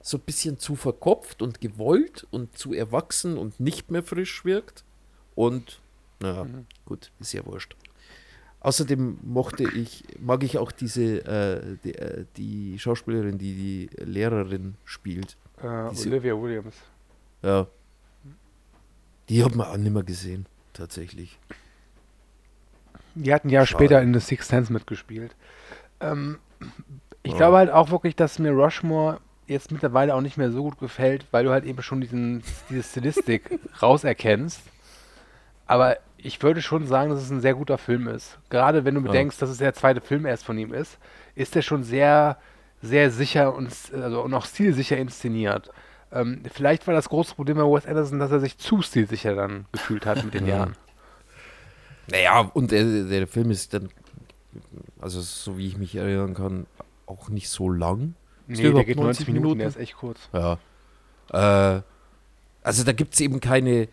[0.00, 4.84] so ein bisschen zu verkopft und gewollt und zu erwachsen und nicht mehr frisch wirkt.
[5.34, 5.80] Und,
[6.20, 6.46] naja,
[6.86, 7.76] gut, ist ja wurscht.
[8.60, 14.74] Außerdem mochte ich, mag ich auch diese, äh, die, äh, die Schauspielerin, die die Lehrerin
[14.84, 15.36] spielt.
[15.62, 16.74] Äh, Diese- Olivia Williams.
[17.42, 17.66] Ja.
[19.28, 21.38] Die hat man auch nicht mehr gesehen, tatsächlich.
[23.22, 23.84] Die hat ein Jahr Schade.
[23.84, 25.34] später in The Sixth Sense mitgespielt.
[26.00, 26.38] Ähm,
[27.22, 27.38] ich Ja.
[27.38, 31.26] glaube halt auch wirklich, dass mir Rushmore jetzt mittlerweile auch nicht mehr so gut gefällt,
[31.30, 34.60] weil du halt eben schon diesen, diese Stilistik rauserkennst.
[35.66, 38.38] Aber ich würde schon sagen, dass es ein sehr guter Film ist.
[38.50, 40.98] Gerade wenn du bedenkst, dass es der zweite Film erst von ihm ist,
[41.34, 42.36] ist er schon sehr,
[42.82, 45.70] sehr sicher und, also, und auch stilsicher inszeniert.
[46.10, 49.66] Ähm, vielleicht war das große Problem bei Wes Anderson, dass er sich zu stilsicher dann
[49.72, 50.56] gefühlt hat mit den Ja.
[50.56, 50.76] Jahren.
[52.10, 53.88] Naja, und der, der Film ist dann,
[55.00, 56.66] also so wie ich mich erinnern kann,
[57.06, 58.14] auch nicht so lang.
[58.46, 60.18] Ist Nee, der geht 90 Minuten, der ist echt kurz.
[60.32, 60.58] Ja.
[61.32, 61.82] Äh,
[62.62, 63.88] also da gibt es eben keine,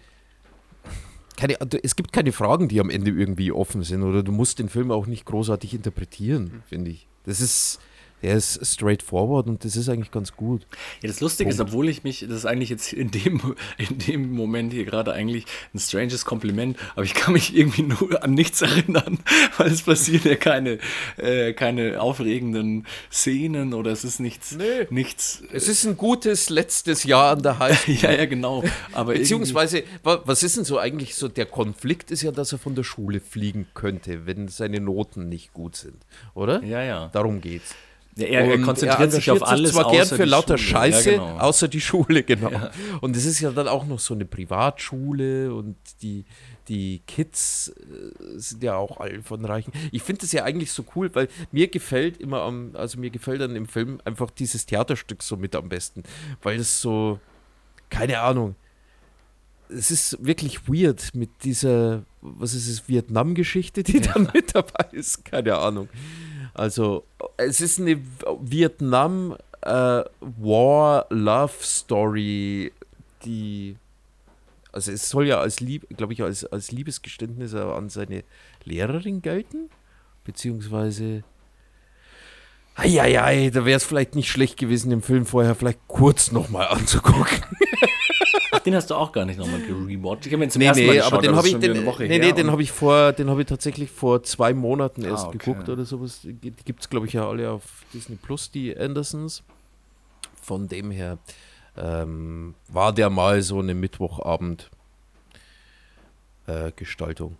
[1.37, 4.69] keine, es gibt keine Fragen, die am Ende irgendwie offen sind oder du musst den
[4.69, 7.07] Film auch nicht großartig interpretieren, finde ich.
[7.25, 7.79] Das ist,
[8.25, 10.65] der ist straightforward und das ist eigentlich ganz gut.
[11.03, 14.31] Ja, das Lustige ist, obwohl ich mich, das ist eigentlich jetzt in dem, in dem
[14.33, 18.63] Moment hier gerade eigentlich ein stranges Kompliment, aber ich kann mich irgendwie nur an nichts
[18.63, 19.19] erinnern,
[19.57, 20.79] weil es passieren ja keine,
[21.17, 24.87] äh, keine aufregenden Szenen oder es ist nichts, Nee.
[24.89, 25.43] nichts.
[25.53, 27.95] Es ist ein gutes letztes Jahr an der High School.
[28.01, 28.63] ja, ja, genau.
[28.91, 32.57] Aber Beziehungsweise, wa- was ist denn so eigentlich so, der Konflikt ist ja, dass er
[32.57, 35.97] von der Schule fliegen könnte, wenn seine Noten nicht gut sind,
[36.33, 36.63] oder?
[36.63, 37.09] Ja, ja.
[37.09, 37.75] Darum geht's.
[38.17, 40.71] Ja, er, er konzentriert sich auf alles zwar gern außer für die lauter Schule.
[40.79, 41.37] Scheiße, Ja, genau.
[41.39, 42.49] außer die Schule, genau.
[42.49, 42.71] Ja.
[43.01, 46.23] Und es ist ja dann auch noch so eine Privatschule und die,
[46.69, 49.73] die Kids äh, sind ja auch alle von Reichen.
[49.91, 53.41] Ich finde das ja eigentlich so cool, weil mir gefällt immer am, also mir gefällt
[53.41, 56.03] dann im Film einfach dieses Theaterstück so mit am besten,
[56.41, 57.19] weil es so,
[57.89, 58.55] keine Ahnung,
[59.67, 65.25] es ist wirklich weird mit dieser was ist es, Vietnam-Geschichte, die dann mit dabei ist?
[65.25, 65.89] Keine Ahnung.
[66.55, 67.05] Also,
[67.37, 68.01] es ist eine
[68.41, 72.71] Vietnam äh, War Love Story,
[73.23, 73.77] die
[74.75, 78.25] also es soll ja als Lieb, glaube ich, als, als Liebesgeständnis an seine
[78.65, 79.69] Lehrerin gelten,
[80.25, 81.23] beziehungsweise
[82.75, 87.41] Eieiei, da wäre es vielleicht nicht schlecht gewesen, den Film vorher vielleicht kurz nochmal anzugucken.
[88.51, 90.25] Ach, den hast du auch gar nicht nochmal gerewatcht.
[90.27, 91.85] Ich habe ihn zum nee, ersten nee, Mal geschaut, aber den habe ich, den, eine
[91.85, 95.25] Woche nee, nee, den habe ich vor, den habe ich tatsächlich vor zwei Monaten erst
[95.25, 95.37] Ah, okay.
[95.39, 96.21] geguckt oder sowas.
[96.23, 99.43] Die gibt es, glaube ich, ja alle auf Disney Plus, die Andersons.
[100.41, 101.17] Von dem her
[101.77, 104.69] ähm, war der mal so eine Mittwochabend
[106.47, 107.37] äh, Gestaltung.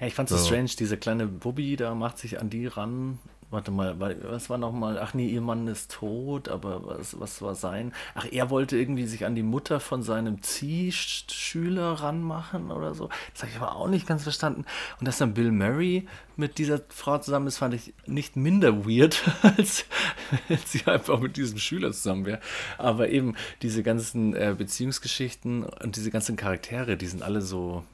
[0.00, 0.42] Ja, ich fand so Ja.
[0.42, 3.18] strange, dieser kleine Bubby, da macht sich an die ran.
[3.56, 4.98] Warte mal, was war nochmal?
[4.98, 7.94] Ach nee, ihr Mann ist tot, aber was, was war sein?
[8.14, 13.08] Ach, er wollte irgendwie sich an die Mutter von seinem Ziehschüler ranmachen oder so.
[13.32, 14.66] Das habe ich aber auch nicht ganz verstanden.
[15.00, 19.22] Und dass dann Bill Murray mit dieser Frau zusammen ist, fand ich nicht minder weird,
[19.56, 19.86] als
[20.48, 22.40] wenn sie einfach mit diesem Schüler zusammen wäre.
[22.76, 27.84] Aber eben diese ganzen äh, Beziehungsgeschichten und diese ganzen Charaktere, die sind alle so,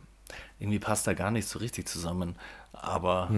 [0.58, 2.34] irgendwie passt da gar nicht so richtig zusammen.
[2.72, 3.28] Aber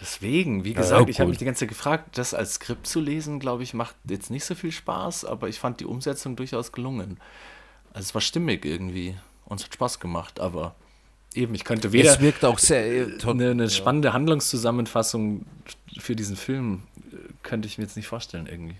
[0.00, 3.00] deswegen, wie gesagt, ja, ich habe mich die ganze Zeit gefragt, das als Skript zu
[3.00, 6.72] lesen, glaube ich, macht jetzt nicht so viel Spaß, aber ich fand die Umsetzung durchaus
[6.72, 7.18] gelungen.
[7.92, 10.74] Also es war stimmig irgendwie und es hat Spaß gemacht, aber
[11.34, 13.34] eben, ich könnte weder Es wirkt auch sehr äh, toll.
[13.34, 15.44] eine, eine spannende Handlungszusammenfassung
[15.98, 16.82] für diesen Film
[17.12, 18.76] äh, könnte ich mir jetzt nicht vorstellen irgendwie.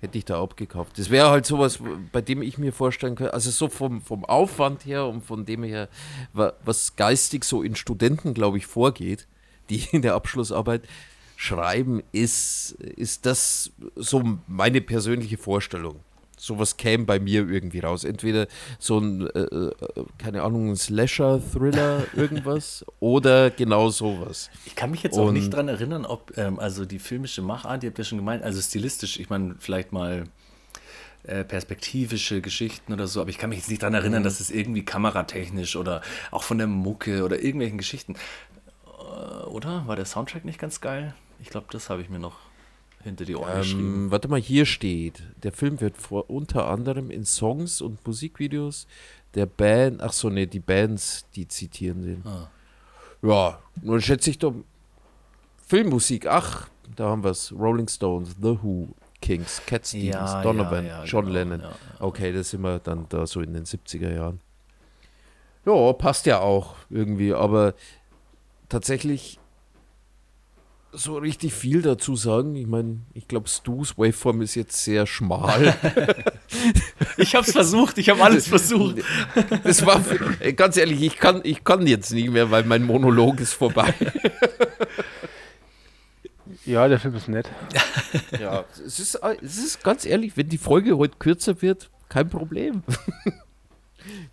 [0.00, 0.98] hätte ich da abgekauft.
[0.98, 1.80] Das wäre halt sowas,
[2.12, 5.62] bei dem ich mir vorstellen könnte, also so vom, vom Aufwand her und von dem
[5.64, 5.88] her,
[6.32, 9.26] wa- was geistig so in Studenten, glaube ich, vorgeht,
[9.70, 10.82] die in der Abschlussarbeit
[11.36, 16.00] schreiben, ist, ist das so meine persönliche Vorstellung.
[16.38, 18.04] Sowas käme bei mir irgendwie raus.
[18.04, 18.46] Entweder
[18.78, 19.72] so ein, äh, äh,
[20.18, 24.48] keine Ahnung, ein Slasher-Thriller, irgendwas, oder genau sowas.
[24.64, 27.82] Ich kann mich jetzt auch nicht Und- dran erinnern, ob ähm, also die filmische Machart,
[27.82, 30.24] ihr habt ja schon gemeint, also stilistisch, ich meine, vielleicht mal
[31.24, 34.50] äh, perspektivische Geschichten oder so, aber ich kann mich jetzt nicht dran erinnern, dass es
[34.50, 38.14] irgendwie kameratechnisch oder auch von der Mucke oder irgendwelchen Geschichten,
[38.86, 39.86] äh, oder?
[39.86, 41.14] War der Soundtrack nicht ganz geil?
[41.40, 42.36] Ich glaube, das habe ich mir noch
[43.02, 44.04] hinter die Ohren geschrieben.
[44.04, 48.86] Ähm, warte mal, hier steht, der Film wird vor, unter anderem in Songs und Musikvideos
[49.34, 52.26] der Band, ach so, ne, die Bands, die zitieren den.
[52.26, 52.50] Ah.
[53.22, 54.54] Ja, nun schätze ich doch,
[55.66, 58.88] Filmmusik, ach, da haben wir es, Rolling Stones, The Who,
[59.20, 61.62] Kings, Cat Stevens, Ja, Donovan, ja, ja, John genau, Lennon.
[61.98, 64.40] Okay, das sind wir dann da so in den 70er Jahren.
[65.66, 67.74] Ja, passt ja auch irgendwie, aber
[68.68, 69.37] tatsächlich
[70.98, 72.56] so richtig viel dazu sagen.
[72.56, 75.74] Ich meine, ich glaube, Stu's Waveform ist jetzt sehr schmal.
[77.18, 78.96] Ich habe es versucht, ich habe alles versucht.
[79.64, 80.00] Das war,
[80.54, 83.92] ganz ehrlich, ich kann, ich kann jetzt nicht mehr, weil mein Monolog ist vorbei.
[86.64, 87.50] Ja, der Film ist nett.
[88.40, 92.82] Ja, es ist, es ist ganz ehrlich, wenn die Folge heute kürzer wird, kein Problem.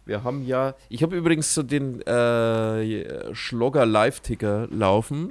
[0.06, 5.30] Wir haben ja, ich habe übrigens so den äh, Schlogger Live-Ticker laufen.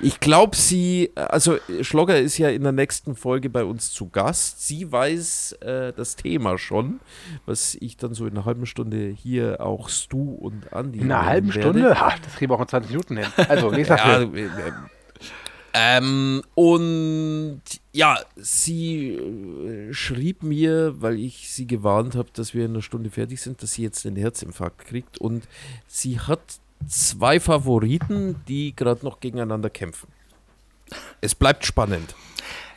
[0.00, 4.66] Ich glaube, sie, also Schlogger ist ja in der nächsten Folge bei uns zu Gast.
[4.66, 7.00] Sie weiß äh, das Thema schon,
[7.44, 11.00] was ich dann so in einer halben Stunde hier auch Stu und Andi.
[11.00, 11.60] In einer halben werde.
[11.60, 12.00] Stunde?
[12.00, 13.26] Ha, das kriegen wir auch in 20 Minuten hin.
[13.48, 14.32] Also, nächster Ja, Film.
[15.72, 22.54] Äh, äh, ähm, und ja, sie äh, schrieb mir, weil ich sie gewarnt habe, dass
[22.54, 25.18] wir in einer Stunde fertig sind, dass sie jetzt einen Herzinfarkt kriegt.
[25.18, 25.46] Und
[25.86, 26.40] sie hat
[26.86, 30.08] zwei Favoriten, die gerade noch gegeneinander kämpfen.
[31.20, 32.14] Es bleibt spannend.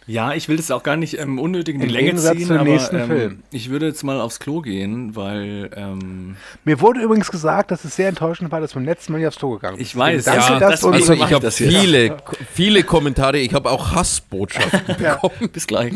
[0.06, 2.48] Ja, ich will das auch gar nicht ähm, unnötig in die Im Länge Gegensatz ziehen,
[2.48, 3.44] zum aber nächsten ähm, Film.
[3.52, 6.36] ich würde jetzt mal aufs Klo gehen, weil ähm,
[6.66, 9.28] Mir wurde übrigens gesagt, dass es sehr enttäuschend war, dass du beim letzten Mal nicht
[9.28, 9.90] aufs Tor gegangen bist.
[9.92, 11.74] Ich weiß, Danke, ja, dass das- du also uns- Also ich habe das jetzt.
[11.74, 12.18] viele,
[12.54, 15.50] viele Kommentare, ich habe auch Hassbotschaften bekommen.
[15.54, 15.94] bis gleich.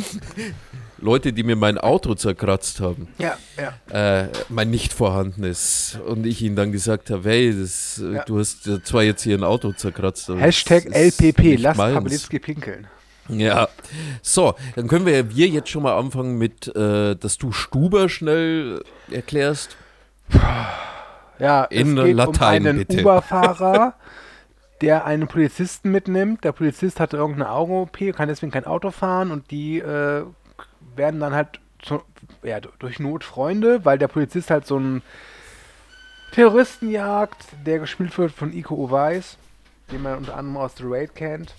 [1.00, 3.08] Leute, die mir mein Auto zerkratzt haben.
[3.20, 3.38] ja,
[3.92, 4.22] ja.
[4.24, 6.00] äh, mein nicht vorhandenes.
[6.08, 8.24] Und ich ihnen dann gesagt habe, hey, das, äh, Ja.
[8.24, 10.30] du hast äh, zwar jetzt hier ein Auto zerkratzt.
[10.30, 11.94] aber Hashtag das ist LPP, nicht lass meins.
[11.96, 12.88] Pawlitzki pinkeln.
[13.30, 13.68] Ja,
[14.22, 18.08] so, dann können wir, ja- wir jetzt schon mal anfangen mit, äh, dass du Stuber
[18.10, 19.76] schnell erklärst.
[21.40, 23.02] Ja, In es geht Latein, um einen bitte.
[23.02, 23.94] Uber-Fahrer,
[24.82, 26.44] der einen Polizisten mitnimmt.
[26.44, 30.24] Der Polizist hatte irgendeine Augen-OP, kann deswegen kein Auto fahren und die äh,
[30.96, 32.02] werden dann halt zu,
[32.44, 35.04] ja, durch Not Freunde, weil der Polizist halt so einen
[36.32, 39.38] Terroristen jagt, der gespielt wird von Iko Uweis,
[39.92, 41.54] den man unter anderem aus The Raid kennt.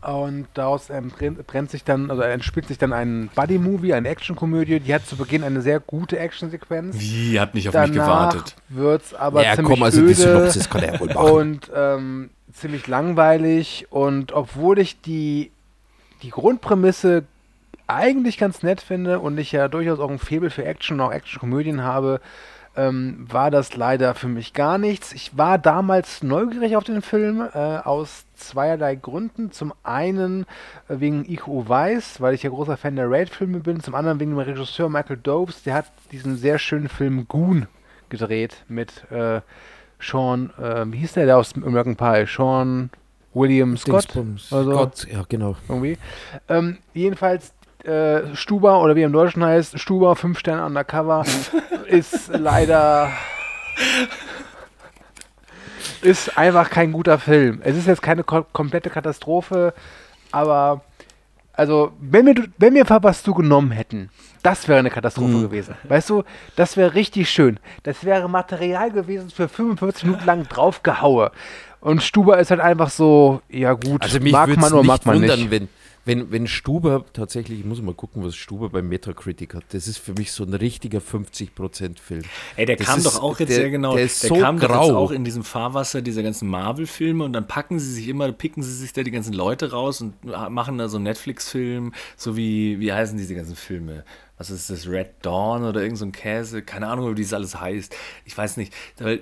[0.00, 4.80] Und daraus ähm, brennt, brennt sich dann, also entspielt sich dann ein Buddy-Movie, eine Action-Komödie.
[4.80, 6.98] Die hat zu Beginn eine sehr gute Action-Sequenz.
[6.98, 8.56] Wie, habt nicht auf mich gewartet.
[8.68, 11.30] wird es aber ja, ziemlich komm, also die öde Synopsis kann er ja wohl machen.
[11.30, 13.86] und ähm, ziemlich langweilig.
[13.90, 15.52] Und obwohl ich die,
[16.22, 17.24] die Grundprämisse
[17.86, 21.12] eigentlich ganz nett finde und ich ja durchaus auch ein Faible für Action und auch
[21.12, 22.20] Action-Komödien habe,
[22.76, 25.12] ähm, war das leider für mich gar nichts.
[25.12, 29.52] Ich war damals neugierig auf den Film äh, aus zweierlei Gründen.
[29.52, 30.42] Zum einen
[30.88, 33.80] äh, wegen Icho Weiß, weil ich ja großer Fan der Raid-Filme bin.
[33.80, 35.62] Zum anderen wegen dem Regisseur Michael Dobes.
[35.64, 37.66] Der hat diesen sehr schönen Film Goon
[38.08, 39.40] gedreht mit äh,
[40.00, 42.26] Sean, äh, wie hieß der, der aus American Pie?
[42.26, 42.90] Sean
[43.34, 44.04] William Scott?
[44.14, 44.52] Dingsbums.
[44.52, 45.56] Also- Gott, ja, genau.
[45.68, 45.98] irgendwie.
[46.48, 47.52] Ähm, jedenfalls
[47.84, 51.24] äh, Stuber oder wie im Deutschen heißt, Stuber, 5 Sterne undercover,
[51.86, 53.10] ist leider
[56.02, 57.60] ist einfach kein guter Film.
[57.64, 59.72] Es ist jetzt keine ko komplette Katastrophe,
[60.30, 60.82] aber
[61.52, 62.86] also wenn wir, wenn wir
[63.22, 64.10] zu genommen hätten,
[64.42, 65.76] das wäre eine Katastrophe gewesen.
[65.84, 66.24] Weißt du,
[66.56, 67.60] das wäre richtig schön.
[67.84, 71.30] Das wäre Material gewesen für 45 Minuten lang draufgehaue.
[71.80, 75.50] Und Stuber ist halt einfach so, ja gut, Also mag man oder mag man nicht.
[75.50, 75.68] wenn,
[76.04, 79.64] wenn, wenn Stuber tatsächlich, ich muss mal gucken, was Stuber beim Metacritic hat.
[79.70, 82.22] Das ist für mich so ein richtiger 50%-Film.
[82.56, 83.94] Ey, der Das kam ist- doch auch jetzt der- sehr genau.
[83.94, 84.96] der ist der so kam doch jetzt grau.
[84.96, 88.74] auch in diesem Fahrwasser dieser ganzen Marvel-Filme und dann packen sie sich immer, picken sie
[88.74, 92.92] sich da die ganzen Leute raus und machen da so einen Netflix-Film, so wie, wie
[92.92, 94.04] heißen diese ganzen Filme?
[94.38, 94.88] Was ist das?
[94.88, 96.62] Red Dawn oder irgend so ein Käse?
[96.62, 97.94] Keine Ahnung, wie das alles heißt.
[98.24, 98.72] Ich weiß nicht.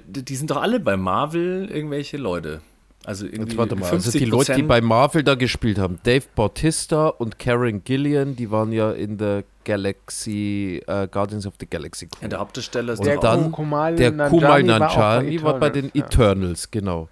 [0.07, 2.63] Die sind doch alle bei Marvel irgendwelche Leute.
[3.05, 5.99] Also irgendwie Jetzt warte mal, 50 also die Leute, die bei Marvel da gespielt haben,
[6.03, 11.67] Dave Bautista und Karen Gillian, die waren ja in der Galaxy, äh, Guardians of the
[11.67, 12.19] Galaxy Crew.
[12.23, 15.59] Ja, der Hauptdarsteller ist Und Der dann Kumal der Nanjiani Kumal war bei Nanjiani war
[15.59, 17.09] bei den Eternals, Eternals, genau.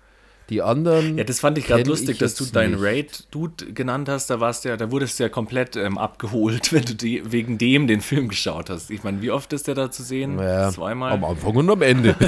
[0.50, 1.18] Die anderen.
[1.18, 2.76] Ja, das fand ich gerade lustig, ich dass du deinen.
[2.78, 4.30] Raid-Dude genannt hast.
[4.30, 7.86] Da warst ja, da wurdest du ja komplett ähm, abgeholt, wenn du die, wegen dem
[7.86, 8.90] den Film geschaut hast.
[8.90, 10.38] Ich meine, wie oft ist der da zu sehen?
[10.38, 11.12] Ja, Zweimal.
[11.12, 12.14] Am Anfang und am Ende.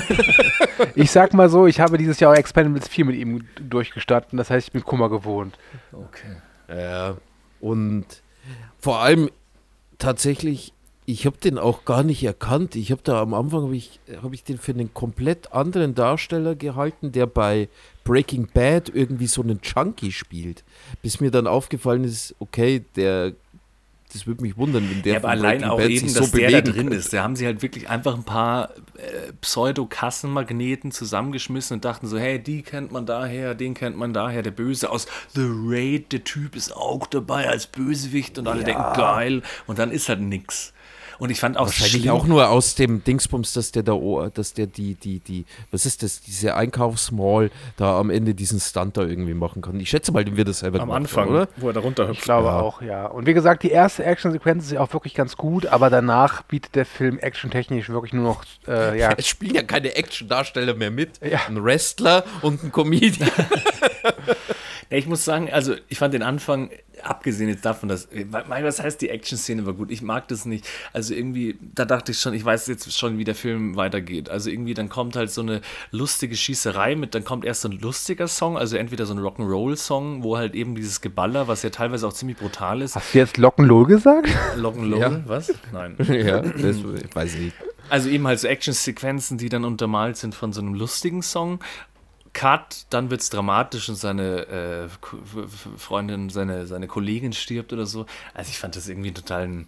[0.94, 4.48] Ich sag mal so, ich habe dieses Jahr auch Expendables 4 mit ihm durchgestanden, das
[4.48, 5.58] heißt, ich bin Kummer gewohnt.
[5.92, 6.36] Okay.
[6.74, 7.16] Ja,
[7.60, 8.06] und
[8.78, 9.30] vor allem
[9.98, 10.72] tatsächlich,
[11.10, 12.76] ich habe den auch gar nicht erkannt.
[12.76, 16.54] Ich habe da am Anfang, habe ich, hab ich den für einen komplett anderen Darsteller
[16.54, 17.68] gehalten, der bei
[18.04, 20.64] Breaking Bad irgendwie so einen Junkie spielt.
[21.02, 23.32] Bis mir dann aufgefallen ist, okay, der,
[24.12, 26.30] das würde mich wundern, wenn der Ja, aber allein Breaking auch Bad eben, sich dass
[26.30, 26.96] so der da drin könnte.
[26.96, 27.12] ist.
[27.12, 32.38] Da haben sie halt wirklich einfach ein paar äh, Pseudo-Kassenmagneten zusammengeschmissen und dachten so, hey,
[32.40, 36.54] die kennt man daher, den kennt man daher, der Böse aus The Raid, der Typ
[36.54, 39.42] ist auch dabei als Bösewicht und alle denken, geil.
[39.66, 40.72] Und dann ist halt nix.
[41.20, 43.94] Und ich fand auch Wahrscheinlich schlimm, auch nur aus dem Dingsbums, dass der da,
[44.34, 48.96] dass der die, die, die, was ist das, diese Einkaufsmall da am Ende diesen Stunt
[48.96, 49.78] da irgendwie machen kann.
[49.78, 51.48] Ich schätze mal, den wird er selber am gemacht Anfang, oder?
[51.58, 52.18] wo er da runterhüpft.
[52.20, 52.60] Ich glaube Ja.
[52.60, 53.06] auch, ja.
[53.06, 56.74] Und wie gesagt, die erste Actionsequenz ist ja auch wirklich ganz gut, aber danach bietet
[56.74, 61.20] der Film actiontechnisch wirklich nur noch, äh, ja, Es spielen ja keine Action-Darsteller mehr mit.
[61.22, 61.40] Ja.
[61.48, 63.30] Ein Wrestler und ein Comedian.
[64.90, 66.70] Ja, ich muss sagen, also ich fand den Anfang,
[67.02, 70.66] abgesehen jetzt davon, dass, weil, was heißt die Action-Szene war gut, ich mag das nicht.
[70.92, 74.28] Also irgendwie, da dachte ich schon, ich weiß jetzt schon, wie der Film weitergeht.
[74.28, 75.60] Also irgendwie, dann kommt halt so eine
[75.92, 80.24] lustige Schießerei mit, dann kommt erst so ein lustiger Song, also entweder so ein Rock'n'Roll-Song,
[80.24, 82.96] wo halt eben dieses Geballer, was ja teilweise auch ziemlich brutal ist.
[82.96, 84.28] hast du jetzt Lockenloh gesagt?
[84.58, 85.22] Rock'n'Roll, Ja.
[85.26, 85.52] was?
[85.72, 85.96] Nein.
[86.00, 87.56] ja, das ich weiß ich nicht.
[87.88, 91.58] Also eben halt so Action-Sequenzen, die dann untermalt sind von so einem lustigen Song.
[92.32, 94.88] Cut, dann wird es dramatisch und seine äh,
[95.76, 98.06] Freundin, seine, seine Kollegin stirbt oder so.
[98.34, 99.66] Also ich fand das irgendwie totalen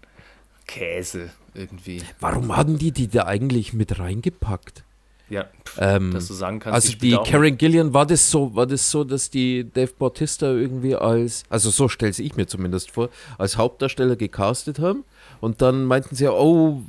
[0.66, 2.03] Käse irgendwie.
[2.20, 4.85] Warum hatten die die da eigentlich mit reingepackt?
[5.29, 8.66] Ja, pff, Ähm, dass du sagen kannst, Also die Karen Gillian, war das so, war
[8.66, 13.09] das so, dass die Dave Bautista irgendwie als, also so stelle ich mir zumindest vor,
[13.38, 15.05] als Hauptdarsteller gecastet haben
[15.42, 16.83] und dann meinten sie ja, oh,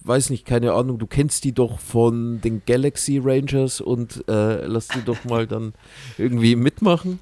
[0.00, 4.88] weiß nicht, keine Ahnung, du kennst die doch von den Galaxy Rangers und äh, lass
[4.88, 5.72] die doch mal dann
[6.18, 7.20] irgendwie mitmachen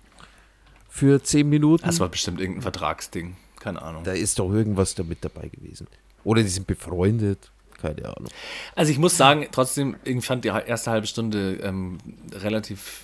[0.89, 1.87] für zehn Minuten.
[1.87, 3.37] Das war bestimmt irgendein Vertragsding.
[3.61, 4.03] Keine Ahnung.
[4.03, 5.87] da ist doch irgendwas da mit dabei gewesen.
[6.25, 8.29] Oder die sind befreundet, keine Ahnung.
[8.75, 11.99] Also ich muss sagen, trotzdem, ich fand die erste halbe Stunde ähm,
[12.33, 13.03] relativ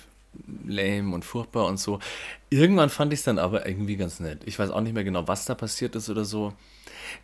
[0.67, 1.99] lame und furchtbar und so.
[2.49, 4.41] Irgendwann fand ich es dann aber irgendwie ganz nett.
[4.43, 6.51] Ich weiß auch nicht mehr genau, was da passiert ist oder so.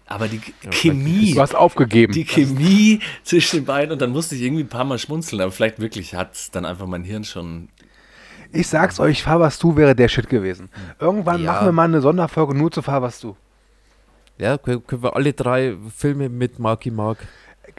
[0.06, 0.42] Aber die
[0.72, 2.14] Chemie, Du hast aufgegeben.
[2.14, 5.52] die Chemie zwischen den beiden und dann musste ich irgendwie ein paar Mal schmunzeln, aber
[5.52, 7.70] vielleicht wirklich hat es dann einfach mein Hirn schon.
[8.54, 10.70] Ich sag's euch, Fahrwas-Du wäre der Shit gewesen.
[11.00, 11.54] Irgendwann Ja.
[11.54, 13.38] machen wir mal eine Sonderfolge nur zu Fahrwas-Du.
[14.38, 17.20] Ja, können können wir alle drei Filme mit Marky Mark.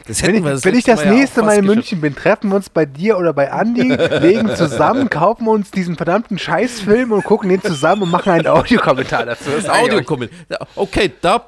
[0.05, 2.01] Das wenn ich, wir das wenn ich das Mal ja nächste auch Mal in München
[2.01, 3.81] bin, treffen wir uns bei dir oder bei Andi,
[4.19, 9.25] legen zusammen, kaufen uns diesen verdammten Scheißfilm und gucken den zusammen und machen einen Audiokommentar
[9.25, 9.49] dazu.
[9.55, 10.67] Das Audiokommentar.
[10.75, 11.43] Okay, da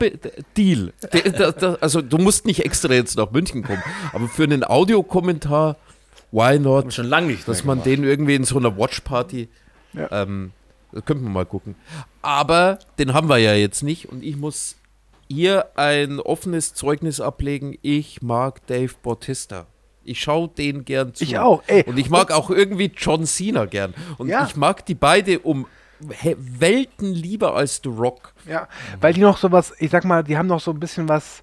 [0.55, 0.93] Deal.
[1.13, 3.83] De- da- da- Also du musst nicht extra jetzt nach München kommen,
[4.13, 5.75] aber für einen Audiokommentar,
[6.31, 6.93] why not?
[6.93, 7.87] Schon lange nicht Dass man gemacht.
[7.87, 9.49] den irgendwie in so einer Watchparty,
[9.93, 10.07] Ja.
[10.23, 10.51] ähm,
[10.91, 11.75] das könnten wir mal gucken.
[12.21, 14.75] Aber den haben wir ja jetzt nicht und ich muss
[15.29, 17.77] hier ein offenes Zeugnis ablegen.
[17.81, 19.65] Ich mag Dave Bautista.
[20.03, 21.23] Ich schaue den gern zu.
[21.23, 21.83] Ich auch, ey.
[21.87, 23.93] Und ich mag auch irgendwie John Cena gern.
[24.17, 24.45] Und Ja.
[24.45, 25.65] ich mag die beide um
[25.99, 28.33] Welten lieber als The Rock.
[28.47, 28.67] Ja,
[29.01, 31.41] weil die noch sowas, ich sag mal, die haben noch so ein bisschen was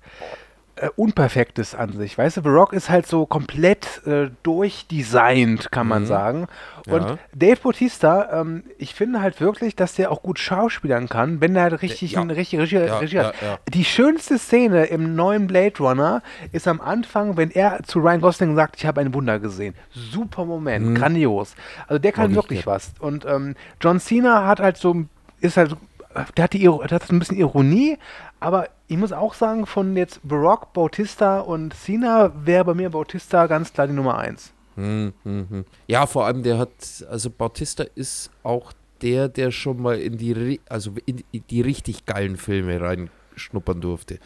[0.76, 2.16] äh, Unperfektes an sich.
[2.16, 6.46] Weißt du, The Rock ist halt so komplett äh, durchdesignt, kann man sagen.
[6.86, 7.18] Und Ja.
[7.34, 11.62] Dave Bautista, ähm, ich finde halt wirklich, dass der auch gut schauspielern kann, wenn er
[11.64, 12.20] halt richtig, Ja.
[12.22, 13.34] eine richtige Regie, Ja, Regie hat.
[13.72, 18.56] Die schönste Szene im neuen Blade Runner ist am Anfang, wenn er zu Ryan Gosling
[18.56, 19.74] sagt, ich habe ein Wunder gesehen.
[19.90, 21.54] Super Moment, grandios.
[21.86, 22.92] Also der kann wirklich was.
[22.98, 25.04] Und ähm, John Cena hat halt so,
[25.40, 25.76] ist halt,
[26.36, 27.98] der hat, die, der hat so ein bisschen Ironie,
[28.40, 33.46] aber ich muss auch sagen, von jetzt Barack, Bautista und Cena wäre bei mir Bautista
[33.46, 34.52] ganz klar die Nummer eins.
[34.76, 35.64] Hm, hm, hm.
[35.86, 36.70] Ja, vor allem der hat,
[37.10, 42.36] also Bautista ist auch der, der schon mal in die, also in die richtig geilen
[42.36, 44.18] Filme reinschnuppern durfte.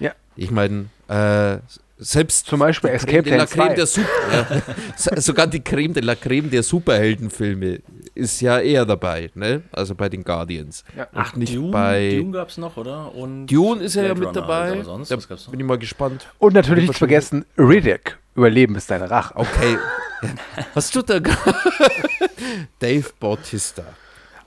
[0.00, 0.12] Ja.
[0.34, 1.58] Ich meine, äh,
[1.98, 3.74] selbst Zum Beispiel Escape Creme de la Plan 2.
[3.74, 4.62] Creme der Super, ja,
[4.96, 7.80] So- sogar die Creme de la Creme der Superheldenfilme
[8.18, 9.62] ist ja eher dabei, ne?
[9.72, 10.84] Also bei den Guardians.
[10.96, 11.06] Ja.
[11.12, 13.14] Und nicht Dune, bei Dune gab es noch, oder?
[13.14, 14.72] Und Dune ist er ja Blade mit dabei.
[14.72, 15.52] Aber sonst, da was gab's noch?
[15.52, 16.28] bin ich mal gespannt.
[16.38, 19.34] Und natürlich nicht vergessen, Riddick, Überleben ist deine Rache.
[19.36, 19.78] Okay.
[20.74, 21.20] Was tut der?
[22.78, 23.84] Dave Bautista.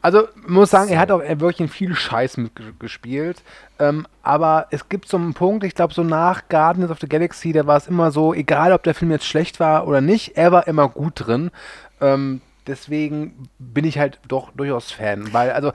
[0.01, 3.43] Also, muss sagen, er hat auch wirklich in viel Scheiß mitgespielt.
[3.79, 7.51] Ähm, aber es gibt so einen Punkt, ich glaube, so nach Guardians of the Galaxy,
[7.51, 10.51] da war es immer so, egal ob der Film jetzt schlecht war oder nicht, er
[10.51, 11.51] war immer gut drin.
[11.99, 12.41] Ähm,
[12.71, 15.71] deswegen bin ich halt doch durchaus Fan, weil, also,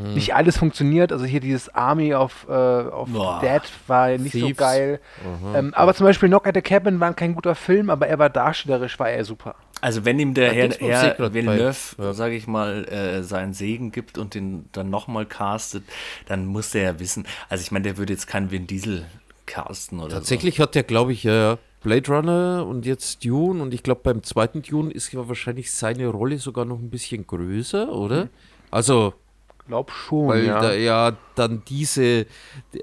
[0.00, 0.14] Hm.
[0.14, 1.12] nicht alles funktioniert.
[1.12, 3.40] Also hier dieses Army of, äh, of Boah.
[3.42, 4.56] Dead war nicht so Thieves.
[4.56, 5.00] geil.
[5.54, 8.30] Ähm, aber zum Beispiel Knock at the Cabin war kein guter Film, aber er war
[8.30, 9.54] darstellerisch, war er super.
[9.82, 12.12] Also wenn ihm der Da Herr, Herr Secret Villeneuve, ja.
[12.14, 15.84] sage ich mal, äh, seinen Segen gibt und den dann nochmal castet,
[16.26, 17.26] dann muss der ja wissen.
[17.48, 19.06] Also ich meine, der würde jetzt keinen Vin Diesel
[19.46, 23.82] casten oder Tatsächlich hat der, glaube ich, ja Blade Runner und jetzt Dune und ich
[23.82, 28.28] glaube beim zweiten Dune ist ja wahrscheinlich seine Rolle sogar noch ein bisschen größer, oder?
[28.70, 29.14] Also,
[29.66, 30.60] Glaub schon, weil ja.
[30.60, 32.26] da ja dann diese,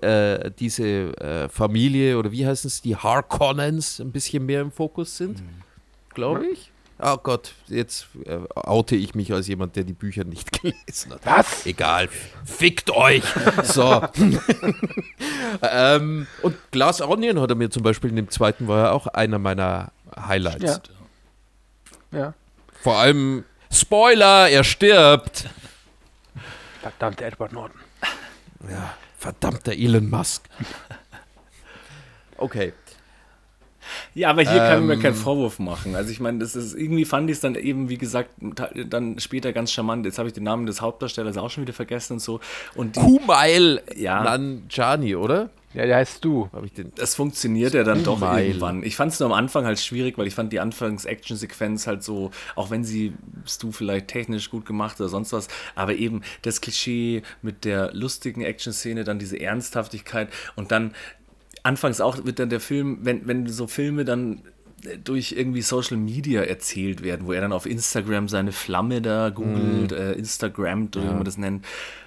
[0.02, 5.18] äh, diese äh, Familie oder wie heißen es, die Harkonnens ein bisschen mehr im Fokus
[5.18, 5.44] sind,
[6.14, 6.72] glaube ich.
[7.00, 11.26] Oh Gott, jetzt äh, oute ich mich als jemand, der die Bücher nicht gelesen hat.
[11.26, 11.66] Was?
[11.66, 12.10] Egal,
[12.44, 13.24] fickt euch.
[13.64, 14.02] So.
[15.62, 19.08] ähm, und Glass Onion hat er mir zum Beispiel in dem zweiten war ja auch
[19.08, 20.82] einer meiner Highlights.
[22.12, 22.20] Ja.
[22.20, 22.34] ja.
[22.82, 25.50] Vor allem Spoiler, er stirbt.
[26.82, 27.80] Verdammt, Edward Norton.
[28.70, 30.48] Ja, verdammter Elon Musk.
[32.38, 32.74] Okay.
[34.14, 35.02] Ja, aber hier kann ich mir Ähm.
[35.02, 35.96] keinen Vorwurf machen.
[35.96, 38.30] Also ich meine, das ist irgendwie fand ich es dann eben, wie gesagt,
[38.90, 40.06] dann später ganz charmant.
[40.06, 42.40] Jetzt habe ich den Namen des Hauptdarstellers auch schon wieder vergessen und so.
[42.76, 44.24] Und die, Kumail Ja.
[44.24, 45.50] Nanjani, oder?
[45.74, 46.50] Ja, der heißt du.
[46.54, 46.92] Habe ich den?
[46.96, 48.48] das funktioniert ja dann doch Mile.
[48.48, 48.84] irgendwann.
[48.84, 52.32] Ich fand es nur am Anfang halt schwierig, weil ich fand die Anfangs-Action-Sequenz halt so,
[52.56, 53.14] auch wenn sie
[53.46, 58.42] Stu vielleicht technisch gut gemacht oder sonst was, aber eben das Klischee mit der lustigen
[58.42, 60.94] Action-Szene, dann diese Ernsthaftigkeit und dann
[61.68, 64.42] anfangs auch wird dann der Film, wenn, wenn so Filme dann
[65.04, 69.92] durch irgendwie Social Media erzählt werden, wo er dann auf Instagram seine Flamme da googelt,
[69.92, 71.66] äh, Instagrammt oder wie man das nennt.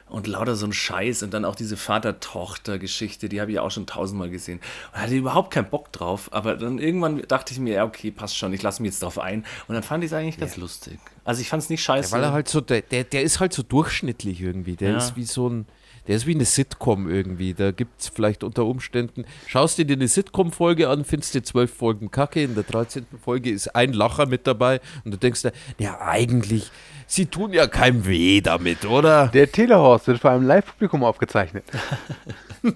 [0.08, 3.86] Und lauter so ein Scheiß und dann auch diese Vater-Tochter-Geschichte, die habe ich auch schon
[3.86, 4.61] tausendmal gesehen.
[4.92, 8.36] Und hatte überhaupt keinen Bock drauf, aber dann irgendwann dachte ich mir, ja, okay, passt
[8.36, 9.44] schon, ich lasse mich jetzt drauf ein.
[9.68, 10.98] Und dann fand ich es eigentlich ganz lustig.
[11.24, 12.12] Also ich fand es nicht scheiße.
[12.12, 14.76] Weil er halt so, der, der, der ist halt so durchschnittlich irgendwie.
[14.76, 14.98] Der Ja.
[14.98, 15.66] ist wie so ein,
[16.11, 17.54] der ist wie eine Sitcom irgendwie.
[17.54, 21.72] Da gibt es vielleicht unter Umständen, schaust du dir eine Sitcom-Folge an, findest du zwölf
[21.72, 23.06] Folgen Kacke, in der 13.
[23.22, 26.72] Folge ist ein Lacher mit dabei und du denkst dir, ja eigentlich,
[27.06, 29.28] sie tun ja keinem weh damit, oder?
[29.28, 31.62] Der Telehorst wird vor einem Live-Publikum aufgezeichnet.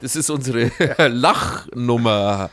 [0.00, 0.70] Das ist unsere
[1.08, 2.50] Lachnummer.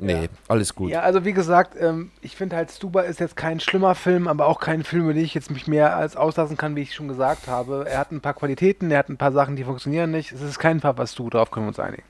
[0.00, 0.90] Nee, alles gut.
[0.92, 4.46] Ja, also wie gesagt, ähm, ich finde halt Stuba ist jetzt kein schlimmer Film, aber
[4.46, 7.08] auch kein Film, über den ich jetzt mich mehr als auslassen kann, wie ich schon
[7.08, 7.84] gesagt habe.
[7.88, 10.30] Er hat ein paar Qualitäten, er hat ein paar Sachen, die funktionieren nicht.
[10.30, 12.04] Es ist kein Papa Stu, darauf können wir uns einigen.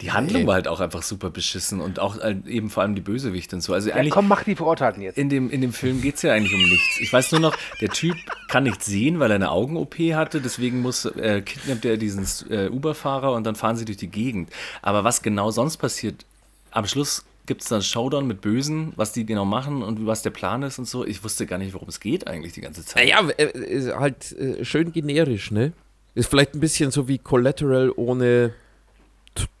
[0.00, 3.02] Die Handlung war halt auch einfach super beschissen und auch halt eben vor allem die
[3.02, 3.74] Bösewichte und so.
[3.74, 5.18] Also Ja, eigentlich komm, mach die Verurteilten jetzt.
[5.18, 6.98] in dem, in dem Film geht es ja eigentlich um nichts.
[7.00, 8.16] Ich weiß nur noch, der Typ
[8.48, 12.68] kann nichts sehen, weil er eine Augen-OP hatte, deswegen muss, äh, kidnappt er diesen äh,
[12.70, 14.50] Uber-Fahrer und dann fahren sie durch die Gegend.
[14.80, 16.24] Aber was genau sonst passiert,
[16.70, 20.30] am Schluss gibt es dann Showdown mit Bösen, was die genau machen und was der
[20.30, 21.04] Plan ist und so.
[21.06, 23.04] Ich wusste gar nicht, worum es geht eigentlich die ganze Zeit.
[23.04, 25.72] Naja, äh, ist halt äh, schön generisch, ne?
[26.14, 28.52] Ist vielleicht ein bisschen so wie Collateral ohne,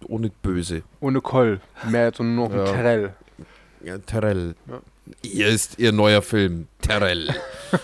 [0.06, 0.82] ohne Böse.
[1.00, 1.60] Ohne Koll.
[1.88, 2.72] Mehr so nur noch ein Ja.
[2.72, 3.14] Terrell.
[3.84, 4.54] Ja, Terrell.
[5.22, 6.66] Hier ist ihr neuer Film.
[6.82, 7.34] Terrell.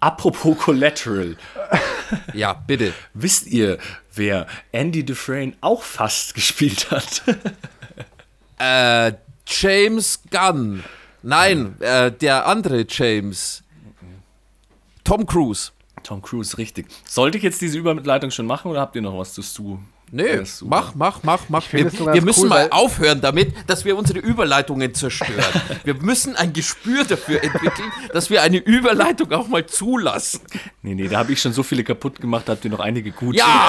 [0.00, 1.36] Apropos Collateral,
[2.32, 2.92] ja, bitte.
[3.14, 3.78] wisst ihr,
[4.14, 7.22] wer Andy Dufresne auch fast gespielt hat?
[8.58, 9.12] Äh,
[9.46, 10.84] James Gunn.
[11.22, 13.62] Nein, äh, der andere James.
[15.02, 15.72] Tom Cruise.
[16.04, 16.86] Tom Cruise, richtig.
[17.06, 19.78] Sollte ich jetzt diese Überleitung schon machen oder habt ihr noch was zu Stu?
[20.10, 21.72] Nee, mach, mach, mach, mach.
[21.72, 25.44] Wir, wir müssen cool, mal aufhören damit, dass wir unsere Überleitungen zerstören.
[25.84, 30.40] wir müssen ein Gespür dafür entwickeln, dass wir eine Überleitung auch mal zulassen.
[30.82, 33.10] Nee, nee, da habe ich schon so viele kaputt gemacht, da habt ihr noch einige
[33.10, 33.36] gut.
[33.36, 33.68] Ja,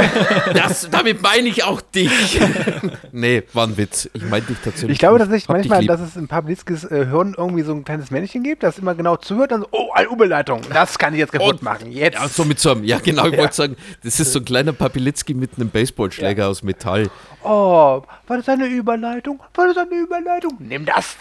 [0.53, 2.39] das, damit meine ich auch dich.
[3.11, 4.09] nee, war ein Witz.
[4.13, 4.91] Ich meine dich tatsächlich.
[4.91, 5.25] Ich glaube nicht.
[5.25, 8.77] tatsächlich manchmal, dass es in Pawlitzkis äh, Hirn irgendwie so ein kleines Männchen gibt, das
[8.77, 11.91] immer genau zuhört und so, oh, eine Überleitung, das kann ich jetzt kaputt Und- machen.
[11.91, 12.15] Jetzt.
[12.15, 14.71] Ja, so mit so einem, ja genau, ich wollte sagen, das ist so ein kleiner
[14.71, 17.09] Papilitzki mit einem Baseballschläger aus Metall.
[17.43, 19.39] Oh, war das eine Überleitung?
[19.55, 20.57] War das eine Überleitung?
[20.59, 21.15] Nimm das.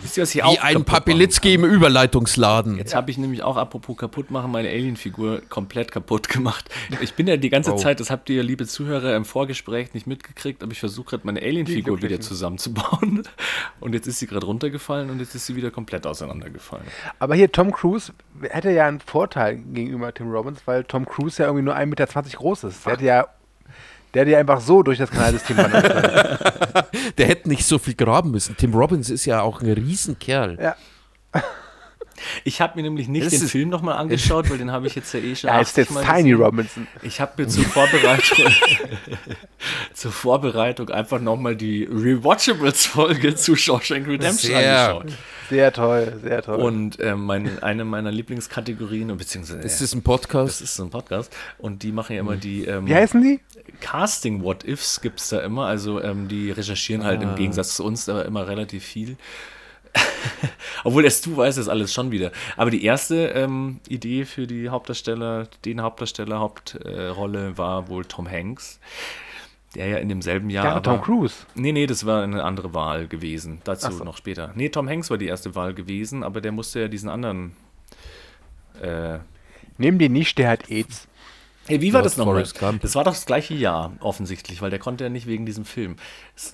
[0.00, 2.78] Wisst ihr, was ich Wie auch ein Papilitzki im Überleitungsladen.
[2.78, 6.70] Jetzt habe ich nämlich auch, apropos kaputt machen, meine Alien-Figur komplett kaputt gemacht.
[7.00, 7.76] Ich bin ja die ganze Oh.
[7.76, 11.40] Zeit, das habt ihr, liebe Zuhörer, im Vorgespräch nicht mitgekriegt, aber ich versuche gerade meine
[11.40, 13.24] Alien-Figur wieder zusammenzubauen.
[13.80, 16.86] Und jetzt ist sie gerade runtergefallen und jetzt ist sie wieder komplett auseinandergefallen.
[17.18, 18.12] Aber hier, Tom Cruise
[18.42, 22.06] hätte ja einen Vorteil gegenüber Tim Robbins, weil Tom Cruise ja irgendwie nur 1,20 Meter
[22.06, 22.86] groß ist.
[22.86, 23.26] Der hätte ja,
[24.14, 26.38] der ja einfach so durch das Kanalsystem wandern können.
[27.18, 28.56] Der hätte nicht so viel graben müssen.
[28.56, 30.58] Tim Robbins ist ja auch ein Riesenkerl.
[30.60, 30.76] Ja.
[32.44, 34.94] Ich habe mir nämlich nicht Das den ist- Film nochmal angeschaut, weil den habe ich
[34.94, 36.42] jetzt ja eh schon Ja, ist 80 jetzt Mal Tiny gesehen.
[36.44, 36.86] Robinson.
[37.02, 38.46] Ich habe mir zur Vorbereitung,
[39.94, 44.88] zur Vorbereitung einfach nochmal die Rewatchables-Folge zu Shawshank Redemption Sehr.
[44.90, 45.12] angeschaut.
[45.48, 46.60] Sehr toll, sehr toll.
[46.60, 50.60] Und äh, mein, eine meiner Lieblingskategorien, beziehungsweise Ist das ein das Podcast?
[50.62, 53.40] ist so ein Podcast, und die machen ja immer die ähm, Wie heißen die?
[53.80, 55.66] Casting What Ifs gibt es da immer.
[55.66, 59.16] Also ähm, die recherchieren halt im Gegensatz zu uns aber immer relativ viel.
[60.84, 62.32] Obwohl erst du weißt das alles schon wieder.
[62.56, 68.80] Aber die erste ähm, Idee für die Hauptdarsteller, den Hauptdarsteller, Hauptrolle war wohl Tom Hanks.
[69.74, 70.64] Der ja in demselben Jahr.
[70.64, 71.46] Ja, aber, Tom Cruise.
[71.54, 73.60] Nee, nee, das war eine andere Wahl gewesen.
[73.62, 74.02] Dazu so.
[74.02, 74.52] noch später.
[74.56, 77.52] Nee, Tom Hanks war die erste Wahl gewesen, aber der musste ja diesen anderen.
[78.82, 79.18] Äh,
[79.78, 81.08] Nehmen die nicht, der hat AIDS.
[81.70, 82.44] Hey, wie war das nochmal?
[82.58, 82.82] Gump.
[82.82, 85.96] Das war doch das gleiche Jahr, offensichtlich, weil der konnte ja nicht wegen diesem Film.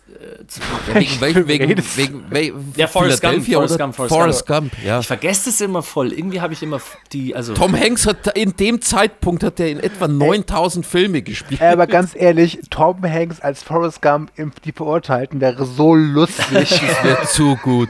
[0.09, 1.97] Äh, Wegen, wegen, wegen, redest.
[1.97, 5.01] wegen, wegen Ja, Forrest Gump, Forrest oder Gump, Forrest Forrest Gump, ja.
[5.01, 6.13] Ich vergesse es immer voll.
[6.13, 6.81] Irgendwie habe ich immer
[7.13, 11.61] die, also Tom Hanks hat in dem Zeitpunkt hat er in etwa 9000 Filme gespielt.
[11.61, 16.69] Äh, Aber ganz ehrlich, Tom Hanks als Forrest Gump im Die Verurteilten wäre so lustig.
[16.71, 17.89] Das wird zu gut.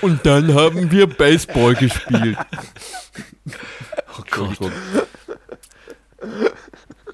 [0.00, 2.38] Und dann haben wir Baseball gespielt.
[4.18, 4.72] oh Gott.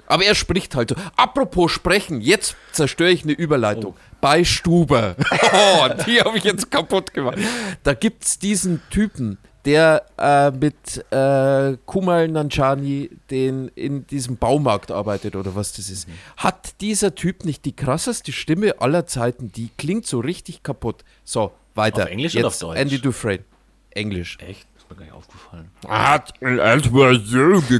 [0.07, 0.95] Aber er spricht halt so.
[1.15, 3.95] Apropos sprechen, jetzt zerstöre ich eine Überleitung.
[4.21, 5.15] Bei Stuber.
[5.53, 7.37] Oh, die habe ich jetzt kaputt gemacht.
[7.83, 14.91] Da gibt es diesen Typen, der äh, mit äh, Kumal Nanchani den in diesem Baumarkt
[14.91, 16.07] arbeitet oder was das ist.
[16.37, 19.51] Hat dieser Typ nicht die krasseste Stimme aller Zeiten?
[19.51, 21.03] Die klingt so richtig kaputt.
[21.23, 22.03] So, weiter.
[22.03, 22.79] Auf Englisch jetzt oder auf Deutsch?
[22.79, 23.45] Andy Dufresne.
[23.91, 24.37] Englisch.
[24.39, 24.67] Echt?
[24.85, 25.71] Ist mir gar nicht aufgefallen.
[25.87, 27.39] Hat etwa so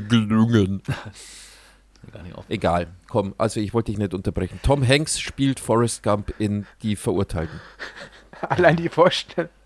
[2.11, 2.45] gar nicht aufgefallen.
[2.49, 4.59] Egal, komm, also ich wollte dich nicht unterbrechen.
[4.63, 7.59] Tom Hanks spielt Forrest Gump in Die Verurteilten.
[8.41, 9.49] Allein die Vorstellung.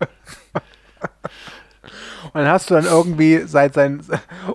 [2.32, 4.02] Und dann hast du dann irgendwie seit sein.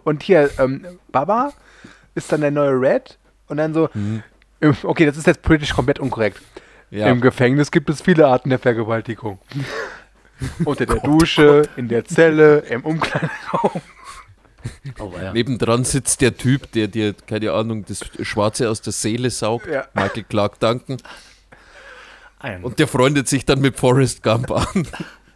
[0.04, 1.52] Und hier, ähm, Baba
[2.14, 3.18] ist dann der neue Red.
[3.48, 3.90] Und dann so.
[4.60, 6.42] im- Okay, das ist jetzt politisch komplett unkorrekt.
[6.92, 7.08] Ja.
[7.08, 9.40] Im Gefängnis gibt es viele Arten der Vergewaltigung.
[10.66, 13.82] Unter der Dusche, in der Zelle, im Umkleideraum.
[15.00, 15.32] Oh, ja.
[15.32, 19.68] Nebendran sitzt der Typ, der dir, keine Ahnung, das Schwarze aus der Seele saugt.
[19.68, 19.88] Ja.
[19.94, 20.98] Michael Clark Duncan.
[22.40, 22.64] Ein.
[22.64, 24.88] Und der freundet sich dann mit Forrest Gump an.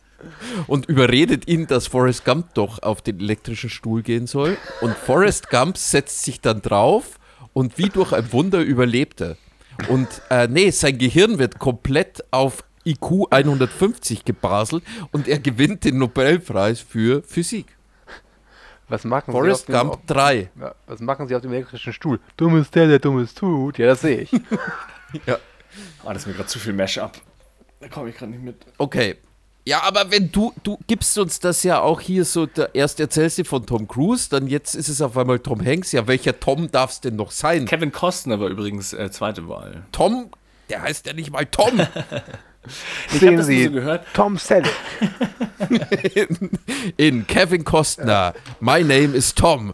[0.68, 4.58] Und überredet ihn, dass Forrest Gump doch auf den elektrischen Stuhl gehen soll.
[4.82, 7.20] Und Forrest Gump setzt sich dann drauf
[7.54, 9.38] und wie durch ein Wunder überlebt er.
[9.88, 15.98] Und äh, nee, sein Gehirn wird komplett auf IQ 150 gebaselt und er gewinnt den
[15.98, 17.78] Nobelpreis für Physik.
[18.90, 20.50] Was machen Forrest Sie auf dem, Gump 3.
[20.60, 22.20] ja, was machen Sie auf dem elektrischen Stuhl?
[22.38, 23.78] Dumm ist der, der Dummes tut.
[23.78, 24.32] Ja, das sehe ich.
[25.26, 25.40] Ja.
[26.06, 27.20] Ah, das ist mir gerade zu viel Mash-up.
[27.80, 28.58] Da komme ich gerade nicht mit.
[28.78, 29.16] Okay.
[29.66, 33.40] Ja, aber wenn du, du gibst uns das ja auch hier so, der, erst erzählst
[33.40, 35.92] du von Tom Cruise, dann jetzt ist es auf einmal Tom Hanks.
[35.92, 37.66] Ja, welcher Tom darf es denn noch sein?
[37.66, 39.84] Kevin Costner war übrigens äh, zweite Wahl.
[39.92, 40.30] Tom,
[40.70, 41.80] der heißt ja nicht mal Tom.
[43.12, 44.06] Ich Sehen Sie, so gehört.
[44.14, 44.72] Tom Selleck.
[46.16, 46.52] in,
[46.98, 48.34] in Kevin Costner.
[48.60, 49.74] My name is Tom.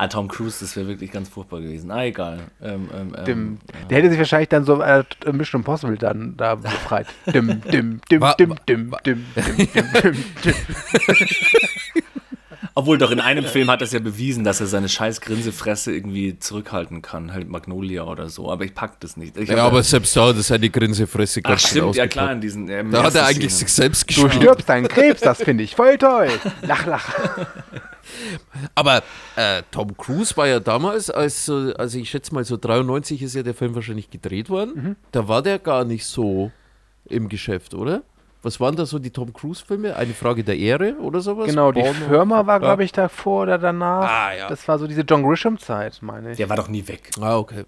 [0.00, 1.90] Ah, Tom Cruise, das wäre wirklich ganz furchtbar gewesen.
[1.90, 2.38] Ah, egal.
[2.62, 3.58] Ähm, ähm, ähm, Dim.
[3.90, 7.08] Der hätte sich wahrscheinlich dann so äh, Mission Impossible dann da befreit.
[7.26, 10.54] Dim, dim, dim, dim, dim, dim, dim, dim, dim, dim.
[12.78, 15.90] Obwohl doch in einem Film hat er es ja bewiesen, dass er seine scheiß Grinsefresse
[15.92, 17.32] irgendwie zurückhalten kann.
[17.32, 18.52] Halt Magnolia oder so.
[18.52, 19.36] Aber ich pack das nicht.
[19.36, 22.30] Ich Ja, aber selbst da hat er seine Grinsefresse Ach ganz schön stimmt, ja klar,
[22.30, 22.68] in diesen.
[22.68, 23.66] ähm, Da hat er eigentlich Szenen.
[23.66, 24.32] sich selbst Du gespielt.
[24.44, 26.28] stirbst an Krebs, das finde ich voll toll.
[26.62, 27.12] Lach, lach.
[28.74, 29.02] Aber
[29.36, 33.34] äh, Tom Cruise war ja damals, als, so- also ich schätze mal so 93 ist
[33.34, 34.72] ja der Film wahrscheinlich gedreht worden.
[34.74, 34.96] Mhm.
[35.12, 36.52] Da war der gar nicht so
[37.06, 38.02] im Geschäft, oder?
[38.42, 39.96] Was waren da so die Tom Cruise-Filme?
[39.96, 41.46] Eine Frage der Ehre oder sowas?
[41.46, 42.58] Genau, die Born- Firma war, Ja.
[42.58, 44.08] glaube ich, davor oder danach.
[44.08, 44.48] Ah, ja.
[44.48, 46.36] Das war so diese John Grisham-Zeit, meine ich.
[46.36, 47.10] Der war doch nie weg.
[47.20, 47.64] Ah, okay.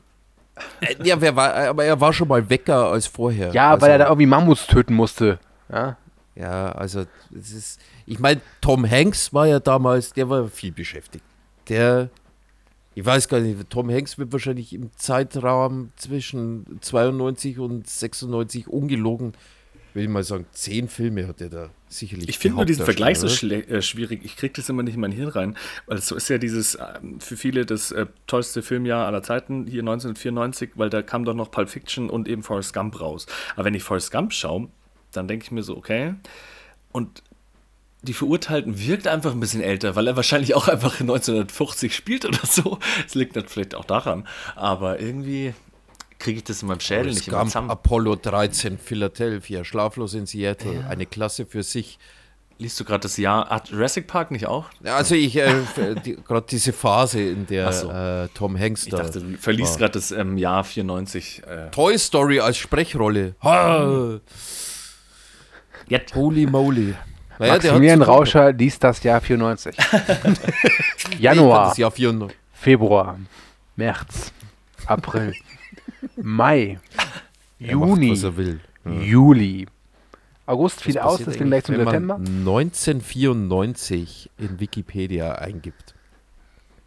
[0.80, 3.50] Äh, ja, wer war, aber er war schon mal wecker als vorher.
[3.52, 5.38] Ja, also, weil er da irgendwie Mammuts töten musste.
[5.72, 5.96] Ja,
[6.36, 7.04] Ja, also
[7.36, 7.80] es ist.
[8.06, 11.24] Ich meine, Tom Hanks war ja damals, der war viel beschäftigt.
[11.68, 12.10] Der,
[12.94, 19.32] ich weiß gar nicht, Tom Hanks wird wahrscheinlich im Zeitraum zwischen 92 und 96 ungelogen,
[19.95, 22.28] will ich mal sagen, zehn Filme hat er da sicherlich.
[22.28, 24.24] Ich finde nur diesen Vergleich so äh, schwierig.
[24.24, 25.57] Ich kriege das immer nicht in mein Hirn rein.
[25.86, 29.80] Weil so ist ja dieses, ähm, für viele das äh, tollste Filmjahr aller Zeiten, hier
[29.80, 33.26] 1994, weil da kam doch noch Pulp Fiction und eben Forrest Gump raus.
[33.55, 34.68] Aber wenn ich Forrest Gump schaue,
[35.12, 36.14] dann denke ich mir so, okay.
[36.93, 37.22] Und
[38.03, 42.45] die Verurteilten wirkt einfach ein bisschen älter, weil er wahrscheinlich auch einfach 1940 spielt oder
[42.45, 42.78] so.
[43.07, 44.26] Es liegt vielleicht auch daran.
[44.57, 45.55] Aber irgendwie
[46.20, 47.70] kriege ich das in meinem Schädel nicht immer Gump, zusammen.
[47.70, 51.98] Apollo 13, Philadelphia, Schlaflos in Seattle, eine Klasse für sich.
[52.58, 53.48] Liest du gerade das Jahr?
[53.48, 54.66] Hat Jurassic Park nicht auch?
[54.84, 55.50] Ja, Also ich, äh,
[56.04, 57.90] die, gerade diese Phase, in der so.
[57.90, 58.98] äh, Tom Hanks Ich da.
[58.98, 61.42] dachte, du verliest gerade das ähm, Jahr 94.
[61.46, 63.34] Äh, Toy Story als Sprechrolle.
[63.42, 64.20] Ha,
[65.88, 66.14] jetzt.
[66.14, 66.94] holy moly.
[67.38, 69.74] Naja, Maximilian Rauscher liest das Jahr 94.
[69.74, 70.40] gehabt.
[71.18, 72.38] Januar, Das Jahr 94.
[72.52, 73.18] Februar,
[73.76, 74.32] März,
[74.84, 75.32] April,
[76.16, 76.78] Mai,
[77.59, 78.61] macht, Juni, er will.
[78.84, 79.66] Juli.
[80.46, 82.18] August fiel aus, ging gleich zum September.
[82.18, 85.94] man 1994 in Wikipedia eingibt.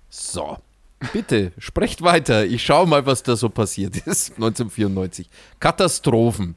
[0.10, 0.58] So.
[1.12, 2.46] Bitte, sprecht weiter.
[2.46, 4.32] Ich schaue mal, was da so passiert ist.
[4.36, 5.28] 1994.
[5.60, 6.56] Katastrophen.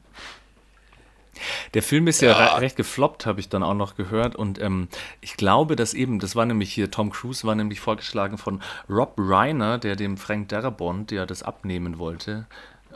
[1.73, 4.35] Der Film ist ja, re- recht gefloppt, habe ich dann auch noch gehört.
[4.35, 4.87] Und ähm,
[5.21, 9.13] ich glaube, dass eben, das war nämlich hier, Tom Cruise war nämlich vorgeschlagen von Rob
[9.17, 12.47] Reiner, der dem Frank Darabont, der das abnehmen wollte.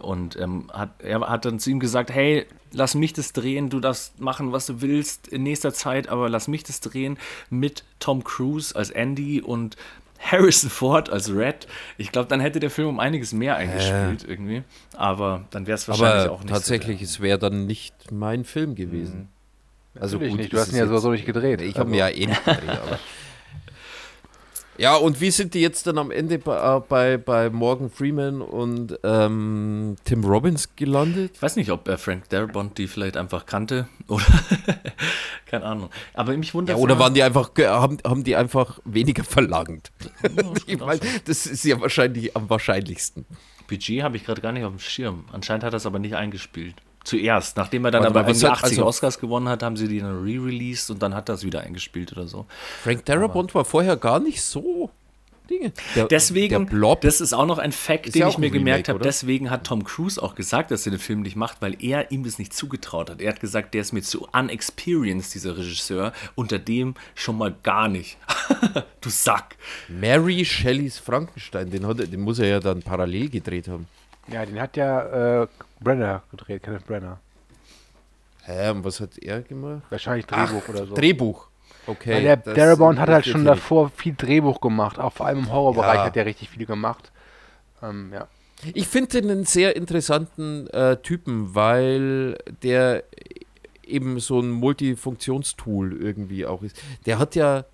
[0.01, 3.79] Und ähm, hat, er hat dann zu ihm gesagt, hey, lass mich das drehen, du
[3.79, 7.19] darfst machen, was du willst in nächster Zeit, aber lass mich das drehen
[7.49, 9.75] mit Tom Cruise als Andy und
[10.21, 11.67] Harrison Ford als Red.
[11.97, 14.63] Ich glaube, dann hätte der Film um einiges mehr eingespielt irgendwie.
[14.95, 18.43] Aber dann wäre es wahrscheinlich Aber auch nicht tatsächlich, so es wäre dann nicht mein
[18.45, 19.29] Film gewesen.
[19.99, 21.59] Also Natürlich gut, nicht, du hast ihn ja jetzt- sowieso nicht gedreht.
[21.61, 22.99] Ich habe Also- mir ja eh nicht gedreht, aber.
[24.81, 28.41] Ja, und wie sind die jetzt dann am Ende bei, äh, bei, bei Morgan Freeman
[28.41, 31.33] und ähm, Tim Robbins gelandet?
[31.35, 34.25] Ich weiß nicht, ob äh, Frank Darabont die vielleicht einfach kannte oder
[35.45, 35.91] keine Ahnung.
[36.15, 39.91] Aber mich wundert Ja, oder waren die einfach, haben, haben die einfach weniger verlangt?
[40.65, 43.27] ich meine, das ist ja wahrscheinlich am wahrscheinlichsten.
[43.67, 45.25] Budget habe ich gerade gar nicht auf dem Schirm.
[45.31, 46.73] Anscheinend hat er es aber nicht eingespielt.
[47.03, 49.63] Zuerst, nachdem er dann Warte aber mal, was irgendwie hat- 80 also- Oscars gewonnen hat,
[49.63, 52.45] haben sie die dann re-released und dann hat er es wieder eingespielt oder so.
[52.83, 54.91] Frank Darabont war vorher gar nicht so
[55.49, 55.73] Dinge.
[55.95, 58.37] Der, Deswegen, der Blob, das ist auch noch ein Fact, Ist den ja ich auch
[58.37, 58.97] mir ein Remake, gemerkt habe.
[58.97, 59.03] oder?
[59.03, 62.23] Deswegen hat Tom Cruise auch gesagt, dass er den Film nicht macht, weil er ihm
[62.23, 63.19] das nicht zugetraut hat.
[63.19, 67.87] Er hat gesagt, der ist mir zu unexperienced, dieser Regisseur, unter dem schon mal gar
[67.89, 68.17] nicht.
[69.01, 69.57] du Sack.
[69.89, 73.87] Mary Shelleys Frankenstein, den, hat er, den muss er ja dann parallel gedreht haben.
[74.31, 75.47] Ja, den hat ja äh,
[75.79, 77.19] Brenner gedreht, Kenneth Brenner.
[78.43, 79.83] Hä, und was hat er gemacht?
[79.89, 80.95] Wahrscheinlich Drehbuch oder so.
[80.95, 81.47] Drehbuch.
[81.87, 82.13] Okay.
[82.13, 85.95] Weil der Darabont hat halt schon davor viel Drehbuch gemacht, auch vor allem im Horrorbereich
[85.95, 86.05] Ja.
[86.05, 87.11] hat er richtig viel gemacht.
[87.81, 88.27] Ähm, ja.
[88.73, 93.03] Ich finde den einen sehr interessanten äh, Typen, weil der
[93.83, 96.79] eben so ein Multifunktionstool irgendwie auch ist.
[97.07, 97.65] Der hat ja,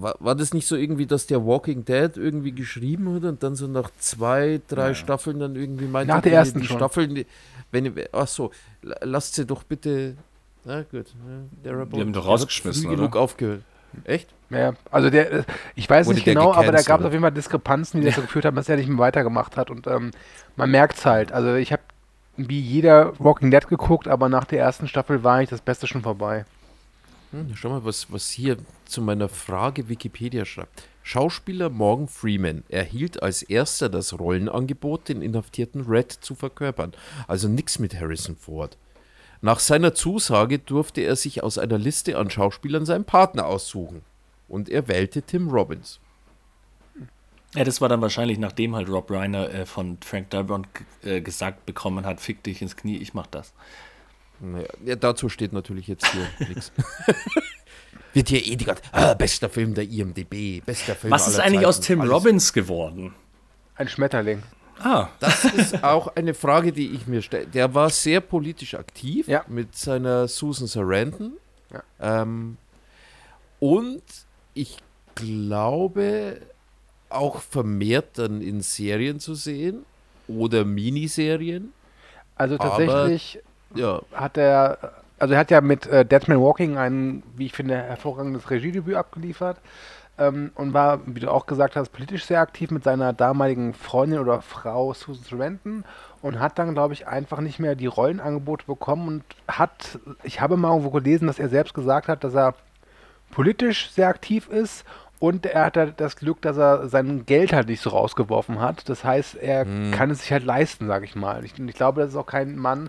[0.00, 3.56] war, war das nicht so irgendwie, dass der Walking Dead irgendwie geschrieben hat und dann
[3.56, 6.76] so nach zwei, drei Staffeln dann irgendwie meinte, Nach der ersten die schon.
[6.78, 7.24] Staffeln,
[7.70, 8.50] wenn ach so,
[8.82, 10.14] la- lasst sie doch bitte,
[10.64, 11.04] na gut, ja,
[11.64, 12.96] der Die haben doch rausgeschmissen, früh oder?
[12.96, 13.62] genug aufgehört.
[14.04, 14.28] Echt?
[14.50, 15.42] Ja, also der, äh,
[15.74, 18.22] ich weiß Wurde nicht genau, aber da gab es auf jeden Fall Diskrepanzen, die dazu
[18.22, 19.70] geführt haben, dass er nicht mehr weitergemacht hat.
[19.70, 20.10] Und ähm,
[20.56, 21.32] man merkt es halt.
[21.32, 21.82] Also ich habe
[22.36, 26.02] wie jeder Walking Dead geguckt, aber nach der ersten Staffel war ich das Beste schon
[26.02, 26.44] vorbei.
[27.30, 28.56] Hm, schau mal, was, was hier
[28.86, 30.84] zu meiner Frage Wikipedia schreibt.
[31.02, 36.92] Schauspieler Morgan Freeman erhielt als erster das Rollenangebot, den inhaftierten Red zu verkörpern.
[37.26, 38.76] Also nichts mit Harrison Ford.
[39.40, 44.02] Nach seiner Zusage durfte er sich aus einer Liste an Schauspielern seinen Partner aussuchen.
[44.48, 46.00] Und er wählte Tim Robbins.
[47.54, 50.68] Ja, das war dann wahrscheinlich, nachdem halt Rob Reiner äh, von Frank Darabont
[51.02, 53.54] äh, gesagt bekommen hat, fick dich ins Knie, ich mach das.
[54.40, 56.72] Naja, ja, dazu steht natürlich jetzt hier nichts.
[58.14, 61.44] Wird hier eh die ganze ah, bester Film der IMDB, bester Film Was ist aller
[61.44, 62.12] eigentlich Zeiten, aus Tim alles.
[62.12, 63.14] Robbins geworden?
[63.76, 64.42] Ein Schmetterling.
[64.80, 67.46] Ah, Das ist auch eine Frage, die ich mir stelle.
[67.46, 69.44] Der war sehr politisch aktiv Ja.
[69.48, 71.32] mit seiner Susan Sarandon.
[71.72, 72.22] Ja.
[72.22, 72.56] Ähm,
[73.60, 74.02] und
[74.54, 74.78] ich
[75.16, 76.40] glaube,
[77.10, 79.84] auch vermehrt dann in Serien zu sehen
[80.28, 81.72] oder Miniserien.
[82.36, 83.40] Also tatsächlich
[83.74, 84.78] Ja, hat er,
[85.18, 88.94] also er hat ja mit äh, Dead Man Walking ein, wie ich finde, hervorragendes Regiedebüt
[88.94, 89.58] abgeliefert
[90.18, 94.18] ähm, und war, wie du auch gesagt hast, politisch sehr aktiv mit seiner damaligen Freundin
[94.18, 95.84] oder Frau Susan Sarandon
[96.22, 100.56] und hat dann, glaube ich, einfach nicht mehr die Rollenangebote bekommen und hat, ich habe
[100.56, 102.54] mal irgendwo gelesen, dass er selbst gesagt hat, dass er
[103.30, 104.84] politisch sehr aktiv ist
[105.20, 108.88] und er hat halt das Glück, dass er sein Geld halt nicht so rausgeworfen hat.
[108.88, 111.44] Das heißt, er kann es sich halt leisten, sage ich mal.
[111.44, 112.88] Ich, ich glaube, das ist auch kein Mann,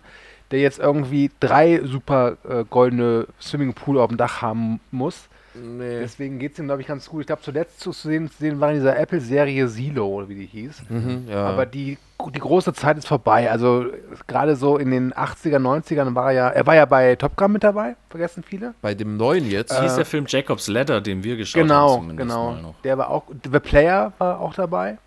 [0.52, 5.28] der jetzt irgendwie drei super äh, goldene Swimmingpool auf dem Dach haben muss.
[5.54, 6.00] nee.
[6.00, 7.22] Deswegen geht es ihm, glaube ich, ganz gut.
[7.22, 10.46] Ich glaube, zuletzt zu sehen, zu sehen war in dieser Apple-Serie Silo, oder wie die
[10.46, 10.84] hieß.
[10.90, 11.46] Mhm, ja.
[11.48, 11.98] Aber die,
[12.34, 13.50] die große Zeit ist vorbei.
[13.52, 13.86] Also
[14.28, 17.52] gerade so in den 80er, 90ern war er ja, er war ja bei Top Gun
[17.52, 18.74] mit dabei, vergessen viele.
[18.82, 19.80] Bei dem neuen jetzt.
[19.80, 22.52] hieß der Film Jacob's Ladder, den wir geschaut haben Äh, Genau, zumindest genau.
[22.52, 22.76] mal noch.
[22.84, 24.98] Der war auch, The Player war auch dabei.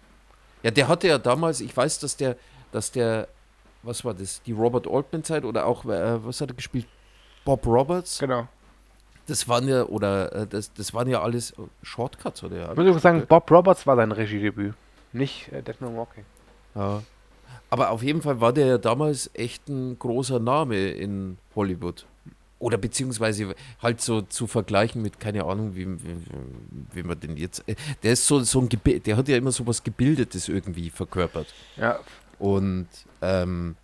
[0.62, 2.36] Ja, der hatte ja damals, ich weiß, dass der,
[2.70, 3.26] dass der,
[3.82, 6.86] was war das, die Robert Altman-Zeit oder auch, äh, was hat er gespielt?
[7.44, 8.18] Bob Roberts?
[8.18, 8.46] Genau.
[9.26, 12.70] Das waren ja, oder äh, das, das waren ja alles äh, Shortcuts, oder ja.
[12.72, 14.74] Ich würde sagen, Bob Roberts war sein Regiedebüt,
[15.12, 16.24] nicht äh, Dead Man Walking.
[16.74, 17.02] ja.
[17.68, 22.04] Aber auf jeden Fall war der ja damals echt ein großer Name in Hollywood.
[22.58, 26.16] Oder beziehungsweise halt so zu vergleichen mit, keine Ahnung, wie, wie,
[26.92, 27.66] wie man den jetzt.
[27.66, 30.90] äh, Der ist so, so ein Gebi- der hat ja immer so was Gebildetes irgendwie
[30.90, 31.46] verkörpert.
[31.76, 31.98] Ja,
[32.42, 32.88] Und
[33.20, 33.76] ähm,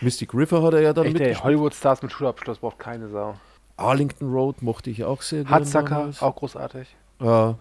[0.00, 1.44] Mystic River hat er ja dann echt, ey, mitgespielt.
[1.44, 3.34] Hollywood-Stars mit Schulabschluss braucht keine Sau.
[3.76, 6.22] Arlington Road mochte ich auch sehr damals.
[6.22, 6.96] auch großartig.
[7.20, 7.58] Ja,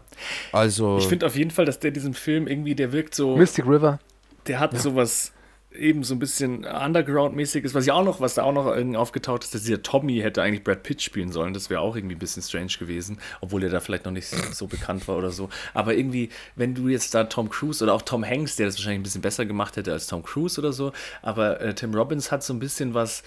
[0.54, 0.98] also.
[0.98, 4.00] Ich finde auf jeden Fall, dass der diesen Film irgendwie, der wirkt so, Mystic River.
[4.48, 5.34] der hat sowas
[5.78, 9.44] eben so ein bisschen Underground-mäßiges, was ja auch noch, was da auch noch irgendwie aufgetaucht
[9.44, 11.54] ist, dass dieser Tommy hätte eigentlich Brad Pitt spielen sollen.
[11.54, 14.38] Das wäre auch irgendwie ein bisschen strange gewesen, obwohl er da vielleicht noch nicht so,
[14.52, 15.50] so bekannt war oder so.
[15.74, 19.00] Aber irgendwie, wenn du jetzt da Tom Cruise oder auch Tom Hanks, der das wahrscheinlich
[19.00, 22.44] ein bisschen besser gemacht hätte als Tom Cruise oder so, aber äh, Tim Robbins hat
[22.44, 23.24] so ein bisschen was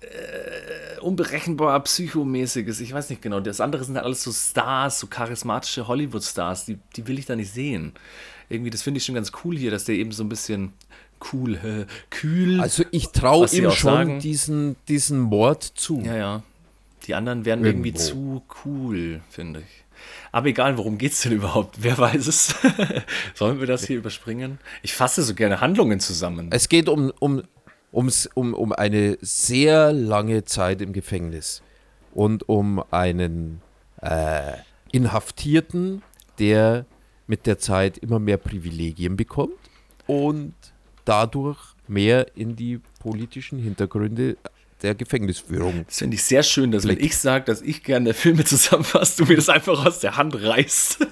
[0.00, 2.80] äh, unberechenbar psychomäßiges.
[2.80, 3.40] Ich weiß nicht genau.
[3.40, 6.66] Das andere sind halt alles so Stars, so charismatische Hollywood-Stars.
[6.66, 7.92] Die, die will ich da nicht sehen.
[8.48, 10.72] Irgendwie, das finde ich schon ganz cool hier, dass der eben so ein bisschen
[11.32, 12.60] cool, äh, kühl.
[12.60, 14.20] also ich traue ihm schon sagen.
[14.20, 16.00] diesen, diesen Mord zu.
[16.00, 16.42] ja, ja.
[17.06, 19.84] Die anderen werden mir irgendwie zu cool, finde ich.
[20.30, 21.76] Aber egal, worum geht's denn überhaupt?
[21.82, 22.54] Wer weiß es?
[23.34, 24.58] Sollen wir das hier überspringen?
[24.82, 26.48] Ich fasse so gerne Handlungen zusammen.
[26.52, 27.42] Es geht um, um,
[27.92, 31.62] ums, um, um eine sehr lange Zeit im Gefängnis
[32.12, 33.62] und um einen
[34.02, 34.52] äh,
[34.92, 36.02] Inhaftierten,
[36.38, 36.84] der
[37.26, 39.54] mit der Zeit immer mehr Privilegien bekommt
[40.06, 40.54] und
[41.08, 44.36] dadurch mehr in die politischen Hintergründe
[44.82, 45.84] der Gefängnisführung.
[45.86, 47.06] Das finde ich sehr schön, dass wenn Blick.
[47.10, 51.06] ich sage, dass ich gerne Filme zusammenfasse, du mir das einfach aus der Hand reißt.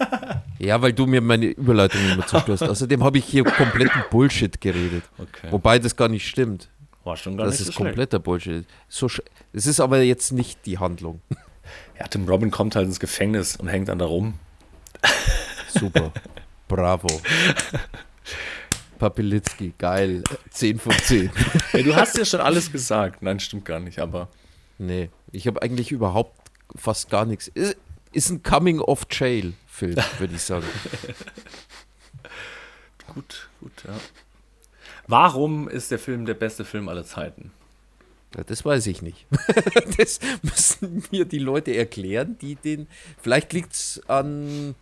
[0.59, 2.63] Ja, weil du mir meine Überleitung immer zerstörst.
[2.69, 5.03] Außerdem habe ich hier kompletten Bullshit geredet.
[5.19, 5.49] Okay.
[5.51, 6.69] Wobei das gar nicht stimmt.
[7.03, 7.87] War schon gar Das nicht ist so schlecht.
[7.89, 8.65] kompletter Bullshit.
[8.89, 9.09] So
[9.53, 11.21] es ist aber jetzt nicht die Handlung.
[11.99, 14.35] Ja, Tim Robin kommt halt ins Gefängnis und hängt dann da rum.
[15.69, 16.13] Super.
[16.69, 17.09] Bravo.
[18.99, 20.23] Papilitzki, geil.
[20.51, 21.31] 10 von 10.
[21.73, 23.23] Ja, du hast ja schon alles gesagt.
[23.23, 24.29] Nein, stimmt gar nicht, aber
[24.79, 27.49] Nee, ich habe eigentlich überhaupt fast gar nichts.
[27.49, 27.77] Ist,
[28.13, 30.67] ist ein Coming-of-Jail-Film, würde ich sagen.
[33.15, 33.95] gut, gut, ja.
[35.07, 37.53] Warum ist der Film der beste Film aller Zeiten?
[38.37, 39.27] Ja, das weiß ich nicht.
[39.97, 42.87] Das müssen mir die Leute erklären, die den.
[43.23, 44.75] Vielleicht liegt es an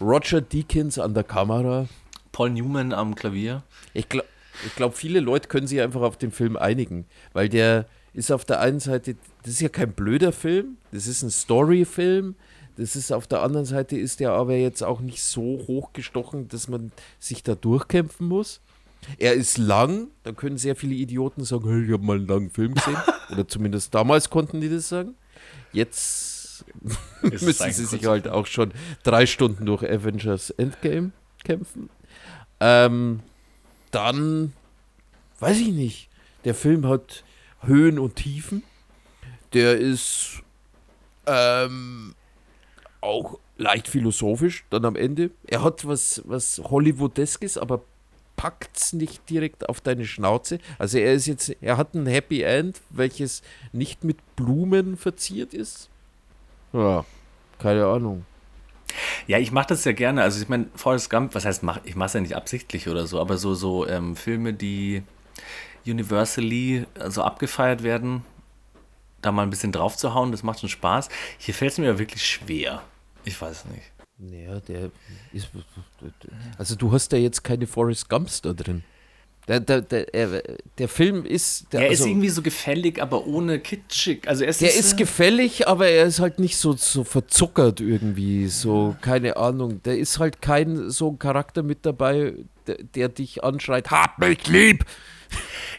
[0.00, 1.88] Roger Deakins an der Kamera.
[2.34, 3.62] Paul Newman am Klavier.
[3.94, 4.26] Ich glaube,
[4.66, 8.44] ich glaub, viele Leute können sich einfach auf den Film einigen, weil der ist auf
[8.44, 12.34] der einen Seite, das ist ja kein blöder Film, das ist ein Storyfilm,
[12.76, 16.66] Das ist auf der anderen Seite ist der aber jetzt auch nicht so hochgestochen, dass
[16.66, 18.60] man sich da durchkämpfen muss.
[19.18, 22.50] Er ist lang, da können sehr viele Idioten sagen, hey, ich habe mal einen langen
[22.50, 22.96] Film gesehen.
[23.30, 25.14] Oder zumindest damals konnten die das sagen.
[25.72, 26.64] Jetzt
[27.22, 28.72] müssen sie sich halt auch schon
[29.04, 31.12] drei Stunden durch Avengers Endgame
[31.44, 31.90] kämpfen.
[32.66, 33.20] Ähm,
[33.90, 34.54] dann,
[35.38, 36.08] weiß ich nicht,
[36.46, 37.22] der Film hat
[37.60, 38.62] Höhen und Tiefen.
[39.52, 40.42] Der ist
[41.26, 42.14] ähm,
[43.02, 45.30] auch leicht philosophisch dann am Ende.
[45.46, 47.82] Er hat was, was Hollywoodeskes, aber
[48.36, 50.58] packt es nicht direkt auf deine Schnauze.
[50.78, 53.42] Also er ist jetzt, er hat ein Happy End, welches
[53.72, 55.90] nicht mit Blumen verziert ist.
[56.72, 57.04] Ja,
[57.58, 58.24] keine Ahnung.
[59.26, 60.22] Ja, ich mache das ja gerne.
[60.22, 63.06] Also ich meine, Forrest Gump, was heißt, mach, ich mache es ja nicht absichtlich oder
[63.06, 65.02] so, aber so, so ähm, Filme, die
[65.86, 68.24] universally so abgefeiert werden,
[69.22, 71.08] da mal ein bisschen drauf zu hauen, das macht schon Spaß.
[71.38, 72.82] Hier fällt es mir ja wirklich schwer.
[73.24, 73.90] Ich weiß nicht.
[74.18, 74.90] Ja, der
[75.32, 75.48] ist.
[76.56, 78.84] Also du hast da jetzt keine Forrest Gumps da drin.
[79.46, 80.42] Der, der, der,
[80.78, 81.72] der Film ist.
[81.72, 84.26] Der, er also, ist irgendwie so gefällig, aber ohne kitschig.
[84.26, 87.80] Also er ist, der ist, ist gefällig, aber er ist halt nicht so, so verzuckert
[87.80, 88.48] irgendwie.
[88.48, 89.82] So, keine Ahnung.
[89.82, 92.34] Der ist halt kein so ein Charakter mit dabei,
[92.66, 94.86] der, der dich anschreit: Hab mich lieb!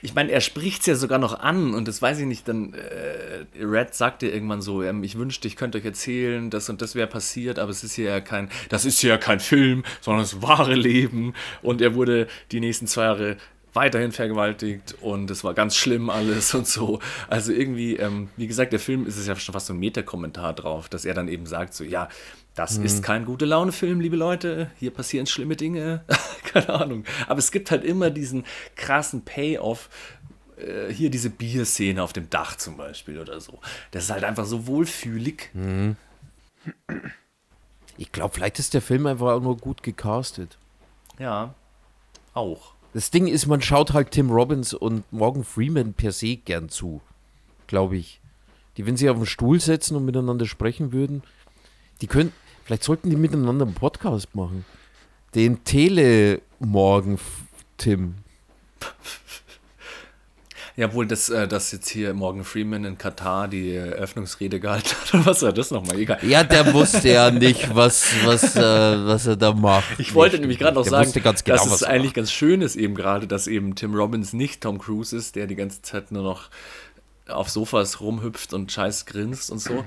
[0.02, 2.74] Ich meine, er spricht es ja sogar noch an und das weiß ich nicht, dann
[2.74, 6.82] äh, Red sagt dir irgendwann so, ähm, ich wünschte, ich könnte euch erzählen, das und
[6.82, 9.84] das wäre passiert, aber es ist hier ja kein, das ist hier ja kein Film,
[10.02, 13.38] sondern das wahre Leben und er wurde die nächsten zwei Jahre
[13.76, 17.00] weiterhin vergewaltigt und es war ganz schlimm alles und so.
[17.28, 20.54] Also irgendwie, ähm, wie gesagt, der Film ist es ja schon fast so ein Meta-Kommentar
[20.54, 22.10] drauf, dass er dann eben sagt, so, ja,
[22.56, 22.86] das mhm.
[22.86, 26.06] ist kein gute Laune-Film, liebe Leute, hier passieren schlimme Dinge,
[26.46, 27.04] keine Ahnung.
[27.28, 28.46] Aber es gibt halt immer diesen
[28.76, 29.90] krassen Payoff,
[30.58, 33.60] äh, hier diese Bierszene auf dem Dach zum Beispiel oder so.
[33.92, 35.50] Das ist halt einfach so wohlfühlig.
[35.54, 35.98] Mhm.
[37.98, 40.58] Ich glaube, vielleicht ist der Film einfach auch nur gut gecastet.
[41.20, 41.54] Ja,
[42.34, 42.75] auch.
[42.96, 47.02] Das Ding ist, man schaut halt Tim Robbins und Morgan Freeman per se gern zu,
[47.68, 48.22] glaube ich.
[48.78, 51.22] Die, wenn sie auf den Stuhl setzen und miteinander sprechen würden,
[52.00, 52.32] die können,
[52.64, 54.64] vielleicht sollten die miteinander einen Podcast machen.
[55.34, 57.20] Den Tele-Morgen
[57.76, 58.16] Tim.
[60.78, 65.14] Ja, wohl, dass, äh, dass jetzt hier Morgan Freeman in Katar die Eröffnungsrede gehalten hat.
[65.14, 65.98] Oder was war das nochmal?
[65.98, 66.20] Egal.
[66.24, 70.00] Ja, der wusste ja nicht, was, was, äh, was er da macht.
[70.00, 72.94] Ich wollte nämlich gerade noch der sagen, genau, dass es eigentlich ganz schön ist eben
[72.94, 76.50] gerade, dass eben Tim Robbins nicht Tom Cruise ist, der die ganze Zeit nur noch
[77.30, 79.86] auf Sofas rumhüpft und scheiß grinst und so.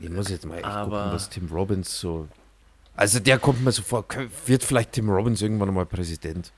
[0.00, 2.28] Ich muss jetzt mal echt Aber gucken, was Tim Robbins so...
[2.96, 4.06] Also der kommt mir so vor,
[4.46, 6.50] wird vielleicht Tim Robbins irgendwann mal Präsident?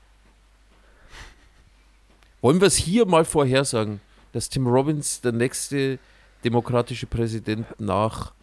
[2.41, 5.99] Wollen wir es hier mal vorhersagen, dass Tim Robbins der nächste
[6.43, 8.33] demokratische Präsident nach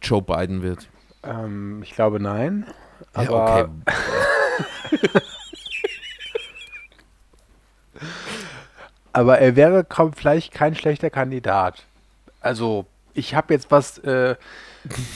[0.00, 0.88] Joe Biden wird?
[1.22, 2.66] Ähm, ich glaube nein.
[3.12, 3.68] Aber ja,
[4.94, 5.08] okay.
[9.12, 9.86] aber er wäre
[10.16, 11.84] vielleicht kein schlechter Kandidat.
[12.40, 14.36] Also ich habe jetzt was äh,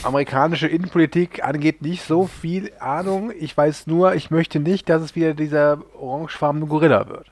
[0.03, 3.33] amerikanische Innenpolitik angeht nicht so viel Ahnung.
[3.39, 7.31] Ich weiß nur, ich möchte nicht, dass es wieder dieser orangefarbene Gorilla wird.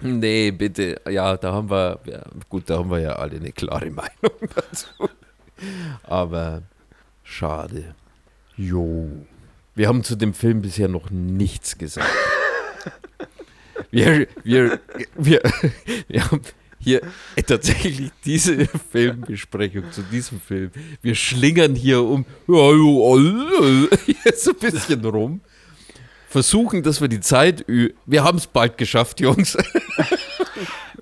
[0.00, 1.00] Nee, bitte.
[1.08, 4.88] Ja, da haben wir, ja, gut, da haben wir ja alle eine klare Meinung dazu.
[6.02, 6.62] Aber
[7.22, 7.94] schade.
[8.56, 9.08] Jo.
[9.74, 12.08] Wir haben zu dem Film bisher noch nichts gesagt.
[13.92, 14.78] Wir, wir,
[15.16, 15.40] wir,
[16.06, 16.42] wir haben
[16.78, 17.00] hier
[17.46, 20.70] tatsächlich diese Filmbesprechung zu diesem Film.
[21.02, 25.40] Wir schlingern hier um hier so ein bisschen rum
[26.30, 27.64] versuchen, dass wir die Zeit.
[27.66, 29.58] Wir haben es bald geschafft, Jungs.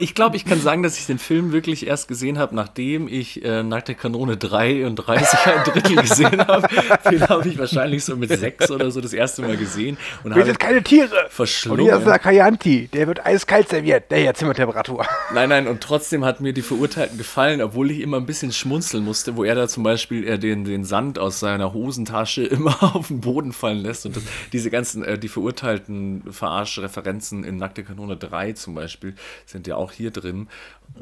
[0.01, 3.45] Ich glaube, ich kann sagen, dass ich den Film wirklich erst gesehen habe, nachdem ich
[3.45, 6.69] äh, Nackte Kanone 3 und 30 ein Drittel gesehen habe.
[7.11, 9.99] Den habe ich wahrscheinlich so mit 6 oder so das erste Mal gesehen.
[10.23, 11.27] Und Bietet keine Tiere!
[11.29, 11.81] Verschlungen.
[11.81, 15.05] Und hier ist der Kayanti, der wird eiskalt serviert, der hier Zimmertemperatur.
[15.35, 19.05] Nein, nein, und trotzdem hat mir die Verurteilten gefallen, obwohl ich immer ein bisschen schmunzeln
[19.05, 23.09] musste, wo er da zum Beispiel äh, den, den Sand aus seiner Hosentasche immer auf
[23.09, 24.23] den Boden fallen lässt und das,
[24.53, 29.88] diese ganzen, äh, die Verurteilten Verarschreferenzen in Nackte Kanone 3 zum Beispiel sind ja auch
[29.89, 30.49] auch hier drin.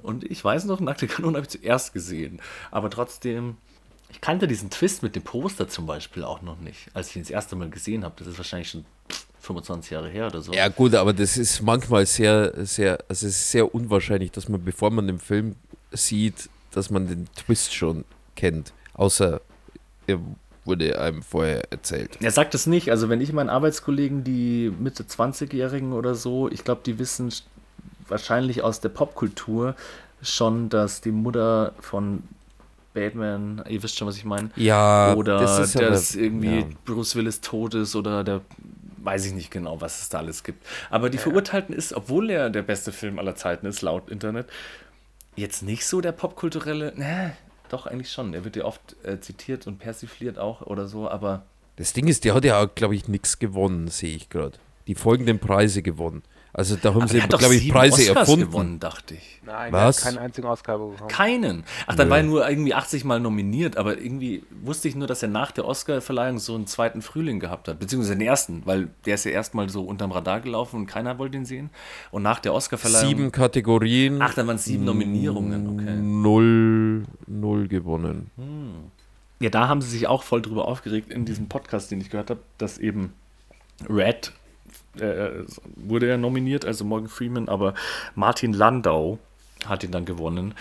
[0.03, 2.41] Und ich weiß noch, Nackte Kanone habe ich zuerst gesehen.
[2.71, 3.57] Aber trotzdem,
[4.09, 7.23] ich kannte diesen Twist mit dem Poster zum Beispiel auch noch nicht, als ich ihn
[7.23, 8.15] das erste Mal gesehen habe.
[8.19, 8.85] Das ist wahrscheinlich schon
[9.41, 10.53] 25 Jahre her oder so.
[10.53, 14.65] Ja, gut, aber das ist manchmal sehr, sehr, also es ist sehr unwahrscheinlich, dass man,
[14.65, 15.57] bevor man den Film
[15.93, 18.73] sieht, dass man den Twist schon kennt.
[18.95, 19.41] Außer
[20.07, 20.21] er
[20.67, 22.19] wurde einem vorher erzählt.
[22.21, 22.91] Er sagt es nicht.
[22.91, 27.33] Also, wenn ich meinen Arbeitskollegen, die Mitte 20-Jährigen oder so, ich glaube, die wissen
[28.09, 29.75] wahrscheinlich aus der Popkultur
[30.23, 32.23] schon, dass die Mutter von
[32.95, 34.51] Batman, ihr wisst schon, was ich meine.
[34.57, 36.67] Ja, Oder das dass irgendwie ja.
[36.85, 38.41] Bruce Willis tot ist oder der
[39.07, 40.67] weiß ich nicht genau, was es da alles gibt.
[40.91, 44.49] Aber die Verurteilten ist, obwohl er der beste Film aller Zeiten ist, laut Internet,
[45.37, 47.33] jetzt nicht so der popkulturelle, ne,
[47.69, 48.35] doch eigentlich schon.
[48.35, 51.45] Er wird ja oft äh, zitiert und persifliert auch oder so, aber
[51.77, 54.59] Das Ding ist, der hat ja, glaube ich, nichts gewonnen, sehe ich gerade.
[54.89, 56.23] Die folgenden Preise gewonnen.
[56.59, 58.47] Also da haben aber sie, glaube ich, Preise Oscars erfunden.
[58.47, 59.43] gewonnen, dachte ich.
[59.45, 59.99] Nein, Was?
[59.99, 61.09] er hat keinen einzigen Oscar bekommen.
[61.09, 61.65] Keinen.
[61.87, 65.23] Ach, dann war er nur irgendwie 80 Mal nominiert, aber irgendwie wusste ich nur, dass
[65.23, 69.17] er nach der Oscar-Verleihung so einen zweiten Frühling gehabt hat, beziehungsweise den ersten, weil der
[69.17, 71.69] ist ja erstmal so unterm Radar gelaufen und keiner wollte ihn sehen.
[72.11, 73.07] Und nach der Oscar-Verleihung.
[73.07, 75.97] Sieben Kategorien, Ach, dann waren es sieben Nominierungen, okay.
[75.97, 78.31] null, null gewonnen.
[79.41, 82.31] Ja, da haben sie sich auch voll drüber aufgeregt in diesem Podcast, den ich gehört
[82.31, 83.13] habe, dass eben
[83.91, 84.33] Red
[85.01, 85.45] äh,
[85.77, 87.75] wurde ja nominiert, also Morgan Freeman, aber
[88.15, 89.19] Martin Landau
[89.67, 90.55] hat ihn dann gewonnen.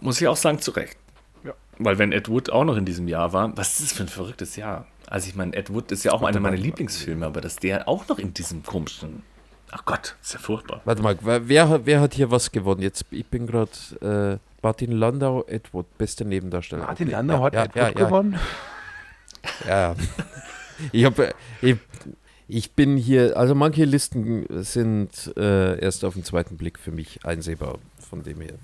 [0.00, 0.96] Muss ich auch sagen, zu Recht.
[1.44, 1.52] Ja.
[1.78, 4.08] Weil wenn Ed Wood auch noch in diesem Jahr war, was ist das für ein
[4.08, 4.86] verrücktes Jahr?
[5.06, 8.08] Also ich meine, Ed Wood ist ja auch einer meiner Lieblingsfilme, aber dass der auch
[8.08, 9.22] noch in diesem komischen...
[9.70, 10.82] Ach Gott, ist ja furchtbar.
[10.84, 12.80] Warte mal, wer, wer, hat- hier was gewonnen?
[12.80, 13.70] Jetzt, ich bin gerade
[14.00, 16.84] äh, Martin Landau, Edward, bester Nebendarsteller.
[16.84, 18.38] Martin Okay, Landau ja, hat ja, Ed ja, Wood ja, gewonnen.
[19.68, 19.94] Ja.
[20.90, 21.76] Ich habe, ich,
[22.48, 27.24] ich bin hier, also manche Listen sind äh, erst auf den zweiten Blick für mich
[27.24, 28.54] einsehbar, von dem her.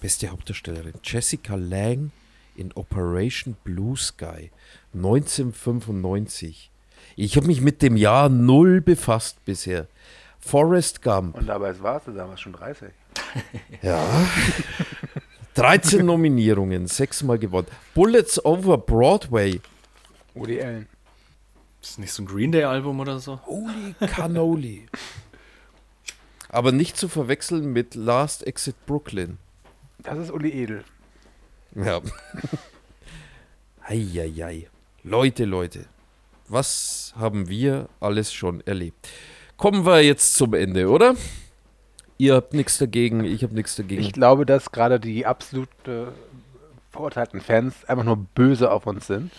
[0.00, 2.10] Beste Hauptdarstellerin, Jessica Lang
[2.56, 4.50] in Operation Blue Sky,
[4.94, 6.70] 1995.
[7.16, 9.86] Ich habe mich mit dem Jahr null befasst bisher.
[10.38, 12.88] Forrest Gump, Und dabei war es damals schon 30.
[13.82, 14.02] ja.
[15.54, 17.66] 13 Nominierungen, sechsmal gewonnen.
[17.94, 19.60] Bullets over Broadway,
[20.34, 20.88] Woody Allen.
[21.80, 23.40] Ist das nicht so ein Green Day-Album oder so?
[23.46, 24.86] Holy Cannoli.
[26.48, 29.38] Aber nicht zu verwechseln mit Last Exit Brooklyn.
[30.02, 30.84] Das ist Uli Edel.
[31.74, 32.00] Ja.
[33.82, 34.68] Eieiei.
[35.04, 35.86] Leute, Leute.
[36.48, 39.08] Was haben wir alles schon erlebt?
[39.56, 41.14] Kommen wir jetzt zum Ende, oder?
[42.18, 44.02] Ihr habt nichts dagegen, ich habe nichts dagegen.
[44.02, 46.06] Ich glaube, dass gerade die absolut äh,
[46.90, 49.30] verurteilten Fans einfach nur böse auf uns sind.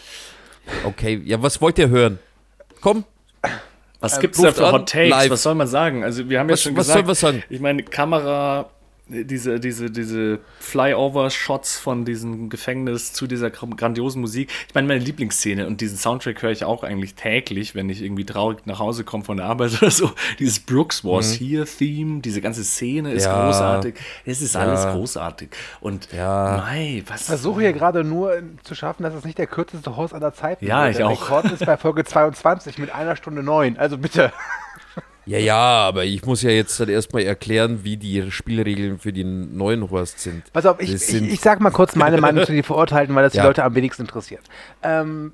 [0.85, 2.19] Okay, ja, was wollt ihr hören?
[2.81, 3.05] Komm,
[3.99, 5.09] Was Ähm, gibt's da ruft für Hot Takes?
[5.11, 5.29] live.
[5.31, 6.03] Was soll man sagen?
[6.03, 7.43] Also wir haben ja Was- schon was gesagt, soll man sagen?
[7.49, 8.69] ich meine Kamera,
[9.11, 14.49] diese diese diese Flyover-Shots von diesem Gefängnis zu dieser gr- grandiosen Musik.
[14.67, 18.25] Ich meine meine Lieblingsszene und diesen Soundtrack höre ich auch eigentlich täglich, wenn ich irgendwie
[18.25, 20.11] traurig nach Hause komme von der Arbeit oder so.
[20.39, 23.31] Dieses Brooks was here Theme, diese ganze Szene ist Mhm.
[23.31, 23.45] Ja.
[23.45, 23.95] großartig.
[24.25, 24.93] Es ist alles Ja.
[24.93, 25.49] großartig
[25.81, 26.63] und Ja.
[26.65, 29.95] mei, was Ich versuche hier gerade nur äh, zu schaffen, dass es nicht der kürzeste
[29.95, 30.91] Horst aller Zeiten Ja, wird.
[30.91, 31.21] ich Der auch.
[31.29, 33.77] Rekord ist bei Folge 22 mit einer Stunde neun.
[33.77, 34.31] Also bitte.
[35.25, 39.55] Ja, ja, aber ich muss ja jetzt dann erstmal erklären, wie die Spielregeln für den
[39.55, 40.51] neuen Horst sind.
[40.51, 43.33] Pass auf, ich, ich, ich sag mal kurz meine Meinung zu den Verurteilten, weil das
[43.33, 43.43] Ja.
[43.43, 44.41] die Leute am wenigsten interessiert.
[44.81, 45.31] Ähm,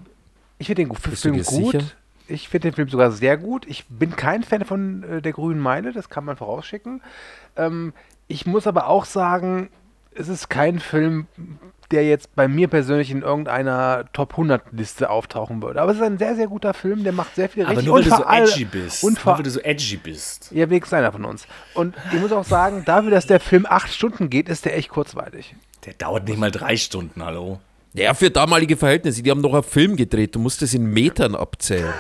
[0.58, 1.72] ich finde den Bist Film gut.
[1.74, 1.86] sicher?
[2.28, 3.66] Ich finde den Film sogar sehr gut.
[3.68, 7.02] Ich bin kein Fan von äh, der grünen Meile, das kann man vorausschicken.
[7.56, 7.94] Ähm,
[8.28, 9.70] ich muss aber auch sagen,
[10.14, 11.28] es ist kein Film,
[11.92, 15.82] der jetzt bei mir persönlich in irgendeiner Top 100 Liste auftauchen würde.
[15.82, 17.88] Aber es ist ein sehr, sehr guter Film, der macht sehr viel aber richtig.
[17.88, 19.04] nur weil du so edgy bist.
[19.04, 20.52] Und nur weil du so edgy bist.
[20.52, 21.48] ja, wenigstens einer von uns.
[21.74, 24.90] Und ich muss auch sagen, dafür, dass der Film acht Stunden geht, ist der echt
[24.90, 25.56] kurzweilig.
[25.86, 27.60] Der dauert nicht mal drei Stunden, hallo.
[27.94, 29.24] Ja, für damalige Verhältnisse.
[29.24, 30.36] Die haben noch einen Film gedreht.
[30.36, 31.94] Du musst es in Metern abzählen.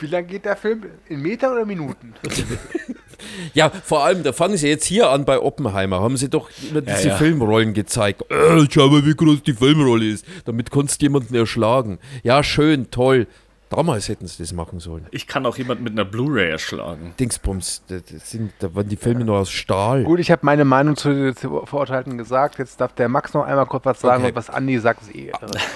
[0.00, 0.84] Wie lange geht der Film?
[1.08, 2.14] In Meter oder Minuten?
[3.54, 6.00] Ja, vor allem, da fangen sie jetzt hier an bei Oppenheimer.
[6.00, 7.16] Haben sie doch immer Ja, diese ja.
[7.16, 8.22] Filmrollen gezeigt.
[8.30, 10.24] Äh, schau mal, wie groß die Filmrolle ist.
[10.44, 11.98] Damit konntest du jemanden erschlagen.
[12.22, 13.26] Ja, schön, toll.
[13.70, 15.04] Damals hätten sie das machen sollen.
[15.10, 17.12] Ich kann auch jemand mit einer Blu-ray erschlagen.
[17.20, 20.04] Dingsbums, da, das sind, da waren die Filme noch aus Stahl.
[20.04, 22.58] Gut, ich habe meine Meinung zu, zu Verurteilten gesagt.
[22.58, 24.30] Jetzt darf der Max noch einmal kurz was sagen Okay.
[24.30, 25.32] und was Andi sagt, ist eh.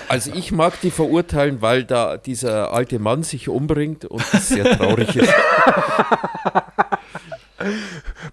[0.09, 4.65] Also ich mag die verurteilen, weil da dieser alte Mann sich umbringt und das sehr
[4.79, 5.35] traurig ist.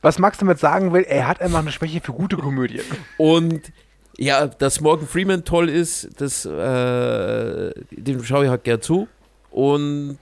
[0.01, 2.83] Was Max damit sagen will, er hat einfach eine Schwäche für gute Komödien.
[3.17, 3.71] Und
[4.17, 9.07] ja, dass Morgan Freeman toll ist, das, äh, dem schaue ich halt gern zu.
[9.49, 10.19] Und,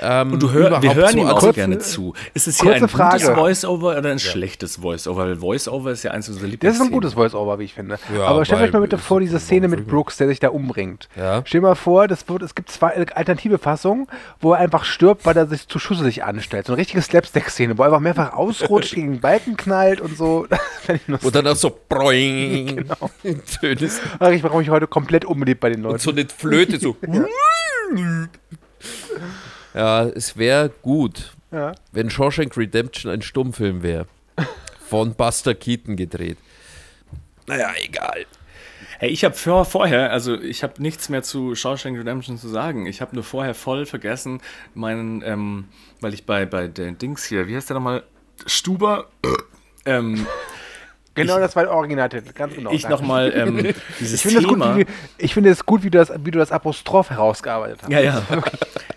[0.00, 2.14] ähm, Und du hör, wir überhaupt hören so ihm auch als- gerne zu.
[2.34, 3.34] Ist es hier kurze ein gutes Frage.
[3.40, 5.22] Voice-Over oder ein schlechtes Voice-Over?
[5.26, 6.74] Weil Voice-Over ist ja eins unserer Das Lieblings.
[6.76, 7.98] ist ein gutes Voice-Over, wie ich finde.
[8.14, 9.86] Ja, Aber stellt euch mal bitte vor, diese von Szene mit.
[9.86, 11.08] Brooks, der sich da umbringt.
[11.16, 11.42] Ja.
[11.44, 14.06] Stell dir mal vor, das wird, es gibt zwei alternative Fassungen,
[14.40, 16.66] wo er einfach stirbt, weil er sich zu Schusse sich anstellt.
[16.66, 20.46] So eine richtige Slapstick-Szene, wo er einfach mehrfach ausrutscht, gegen den Balken knallt und so.
[21.06, 21.22] Das.
[21.24, 23.10] Und dann auch so broing, Genau.
[23.60, 24.00] Tönes.
[24.18, 25.94] Ach, ich warum ich heute komplett unbeliebt bei den Leuten.
[25.94, 26.96] Und so eine Flöte so.
[29.74, 31.72] Ja, es wäre gut, ja.
[31.92, 34.06] wenn Shawshank Redemption ein Stummfilm wäre.
[34.80, 36.36] Von Buster Keaton gedreht.
[37.46, 38.26] Naja, egal.
[38.98, 42.86] Hey, ich habe vor, vorher, also ich habe nichts mehr zu Shawshank Redemption zu sagen.
[42.86, 44.40] Ich habe nur vorher voll vergessen,
[44.74, 45.64] meinen, ähm,
[46.00, 48.04] weil ich bei, bei den Dings hier, wie heißt der nochmal?
[48.46, 49.08] Stuber,
[49.86, 50.26] ähm,
[51.14, 52.70] Genau, das war der Originaltitel, ganz genau.
[52.70, 54.76] ich nochmal ähm, dieses Ich finde es gut, Thema.
[54.76, 54.86] wie,
[55.18, 57.90] ich finde es gut, wie du das, wie du das Apostroph herausgearbeitet hast.
[57.90, 58.22] Ja, ja.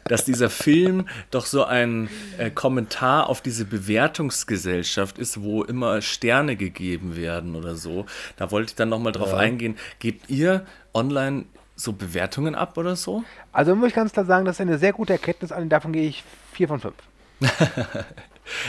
[0.06, 6.56] Dass dieser Film doch so ein äh, Kommentar auf diese Bewertungsgesellschaft ist, wo immer Sterne
[6.56, 8.06] gegeben werden oder so.
[8.38, 9.78] Da wollte ich dann nochmal drauf eingehen.
[10.00, 11.46] Gebt ihr online
[11.76, 13.24] so Bewertungen ab oder so?
[13.52, 16.08] Also muss ich ganz klar sagen, das ist eine sehr gute Erkenntnis an, davon gehe
[16.08, 16.94] ich 4 von 5.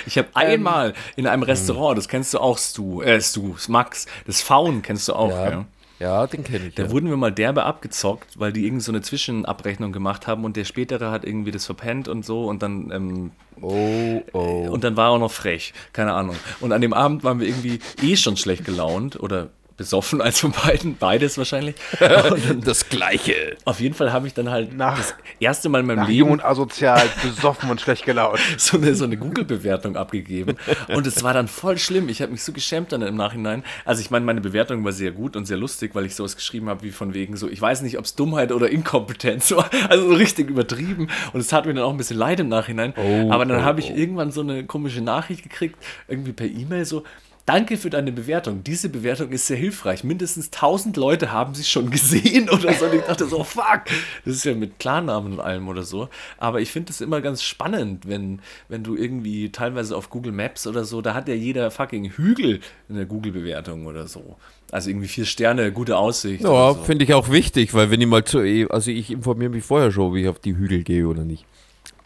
[0.07, 4.07] Ich habe Ähm, einmal in einem Restaurant, das kennst du auch, Stu, äh, Stu, Max,
[4.27, 5.65] das Faun kennst du auch, Ja, ja.
[5.99, 6.75] ja den kenne ich.
[6.75, 6.91] Da ja.
[6.91, 10.65] wurden wir mal derbe abgezockt, weil die irgend so eine Zwischenabrechnung gemacht haben und der
[10.65, 14.69] spätere hat irgendwie das verpennt und so und dann ähm, Oh, oh.
[14.71, 16.37] und dann war er auch noch frech, keine Ahnung.
[16.61, 20.53] Und an dem Abend waren wir irgendwie eh schon schlecht gelaunt oder besoffen als von
[20.65, 21.77] beiden, beides wahrscheinlich.
[22.65, 23.57] das Gleiche.
[23.65, 26.19] Auf jeden Fall habe ich dann halt Nach- das erste Mal in meinem Nach Leben
[26.19, 28.39] jung und asozial, besoffen und schlecht gelaunt.
[28.57, 30.57] so eine, so eine Google-Bewertung abgegeben.
[30.89, 32.09] Und es war dann voll schlimm.
[32.09, 33.65] Ich habe mich so geschämt dann im Nachhinein.
[33.85, 36.69] Also ich meine, meine Bewertung war sehr gut und sehr lustig, weil ich sowas geschrieben
[36.69, 39.71] habe wie von wegen so, ich weiß nicht, ob es Dummheit oder Inkompetenz war.
[39.89, 41.09] Also so richtig übertrieben.
[41.33, 42.95] Und es tat mir dann auch ein bisschen leid im Nachhinein.
[42.97, 43.97] Oh, Aber dann oh, habe ich oh.
[43.97, 45.77] irgendwann so eine komische Nachricht gekriegt,
[46.09, 47.05] irgendwie per E-Mail so,
[47.47, 48.65] Danke für deine Bewertung.
[48.65, 50.03] Diese Bewertung ist sehr hilfreich.
[50.03, 52.87] Mindestens 1000 Leute haben sie schon gesehen oder so.
[52.87, 53.85] Und ich dachte so, fuck.
[54.25, 56.09] Das ist ja mit Klarnamen und allem oder so.
[56.39, 60.67] Aber ich finde es immer ganz spannend, wenn, wenn du irgendwie teilweise auf Google Maps
[60.67, 64.37] oder so, da hat ja jeder fucking Hügel eine Google-Bewertung oder so.
[64.73, 66.43] Also irgendwie vier Sterne, gute Aussicht.
[66.43, 66.83] Ja, so.
[66.83, 68.41] finde ich auch wichtig, weil wenn ich mal zu,
[68.71, 71.45] also ich informiere mich vorher schon, ob ich auf die Hügel gehe oder nicht.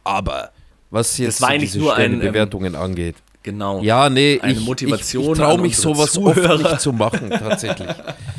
[0.05, 0.51] Aber
[0.91, 3.17] was jetzt so diese nur ein, ähm, Bewertungen angeht.
[3.43, 3.81] Genau.
[3.83, 6.59] Ja, nee, Eine ich, Motivation ich, ich traue mich sowas oft Zuhörer.
[6.59, 7.89] nicht zu machen, tatsächlich.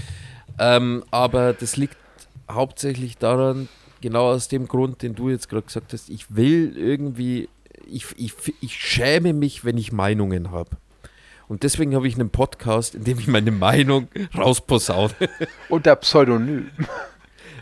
[0.59, 1.97] ähm, aber das liegt
[2.49, 3.67] hauptsächlich daran,
[4.01, 7.49] genau aus dem Grund, den du jetzt gerade gesagt hast, ich will irgendwie,
[7.87, 10.69] ich, ich, ich schäme mich, wenn ich Meinungen habe.
[11.47, 15.11] Und deswegen habe ich einen Podcast, in dem ich meine Meinung rausposaune.
[15.69, 16.69] Unter Pseudonym.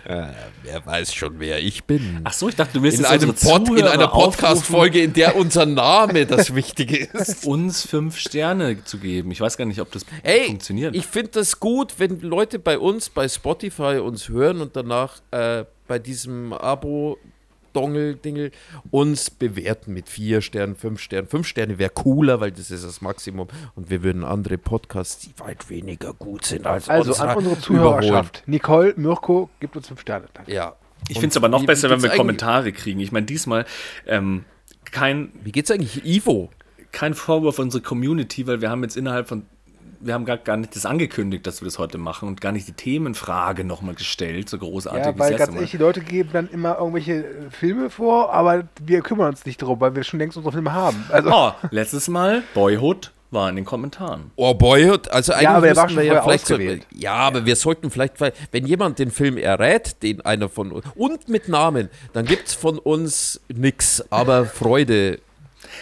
[0.09, 0.33] Äh,
[0.63, 2.21] wer weiß schon, wer ich bin.
[2.23, 5.35] Ach so, ich dachte, du willst in, jetzt einem Pod, in einer Podcast-Folge, in der
[5.35, 7.45] unser Name das Wichtige ist.
[7.45, 9.29] uns fünf Sterne zu geben.
[9.29, 10.95] Ich weiß gar nicht, ob das Ey, funktioniert.
[10.95, 15.65] ich finde das gut, wenn Leute bei uns, bei Spotify uns hören und danach äh,
[15.87, 16.53] bei diesem
[17.79, 18.51] Abo-Dongel-Dingel
[18.91, 21.27] uns bewerten mit vier Sternen, fünf Sternen.
[21.27, 25.33] Fünf Sterne wäre cooler, weil das ist das Maximum und wir würden andere Podcasts, die
[25.39, 28.01] weit weniger gut sind als Also unsere, an unsere überholen.
[28.01, 28.43] Zuhörerschaft.
[28.47, 30.25] Nicole, Mirko, gibt uns 5 Sterne.
[30.33, 30.53] Danke.
[30.53, 30.75] Ja.
[31.07, 32.99] Ich finde es aber noch wie- besser, wie wenn wir Kommentare kriegen.
[32.99, 33.65] Ich meine, diesmal
[34.05, 34.43] ähm,
[34.91, 36.49] kein, Wie geht's eigentlich Ivo?
[36.91, 39.45] kein Vorwurf an unsere Community, weil wir haben jetzt innerhalb von,
[40.01, 42.67] wir haben gar, gar nicht das angekündigt, dass wir das heute machen und gar nicht
[42.67, 45.77] die Themenfrage nochmal gestellt, so großartig Ja, wie weil ganz ehrlich, die.
[45.77, 49.95] Leute geben dann immer irgendwelche äh, Filme vor, aber wir kümmern uns nicht darum, weil
[49.95, 51.03] wir schon längst unsere Filme haben.
[51.09, 54.31] Also, Oh, letztes Mal Boyhood war in den Kommentaren.
[54.37, 56.87] Oh Boyhood, also eigentlich aber der war müssten schon wir ja vielleicht so, ausgewählt.
[56.91, 60.85] ja, aber wir sollten vielleicht, weil- wenn jemand den Film errät, den einer von uns
[60.95, 65.19] und mit Namen, dann gibt's von uns nix, aber Freude.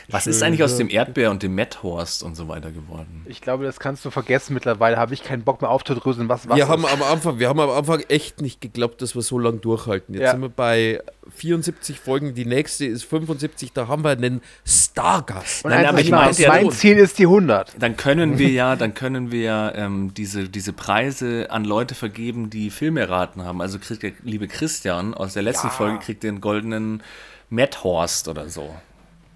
[0.10, 3.26] Was ist eigentlich aus dem Erdbeer und dem Metthorst und so weiter geworden?
[3.28, 4.54] ich glaube, das kannst du vergessen.
[4.54, 6.70] Mittlerweile habe ich keinen Bock mehr aufzudröseln, was was wir ist.
[6.70, 10.14] haben am Anfang, wir haben am Anfang echt nicht geglaubt, dass wir so lange durchhalten.
[10.16, 10.32] Jetzt Ja.
[10.32, 11.02] sind wir bei
[11.36, 15.66] 74 Folgen, die nächste ist 75, da haben wir einen Stargast.
[15.66, 17.76] Und Nein, aber ich ja mein Ziel ist die 100.
[17.80, 22.50] Dann können wir ja, dann können wir ja ähm, diese, diese Preise an Leute vergeben,
[22.50, 23.62] die Filme erraten haben.
[23.62, 25.74] Also kriegt der liebe Christian aus der letzten Ja.
[25.74, 27.04] Folge kriegt den goldenen
[27.50, 28.74] Metthorst oder so.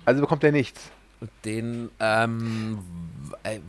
[0.05, 0.81] Also bekommt er nichts.
[1.45, 2.79] Den, ähm,
[3.43, 3.59] äh,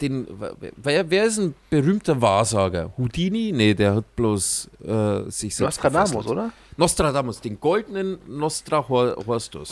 [0.00, 0.28] den,
[0.76, 2.92] wer, wer ist ein berühmter Wahrsager?
[2.96, 3.50] Houdini?
[3.52, 6.52] Nee, der hat bloß äh, sich selbst Nostradamus, oder?
[6.76, 9.70] Nostradamus, den goldenen Nostrahorstus.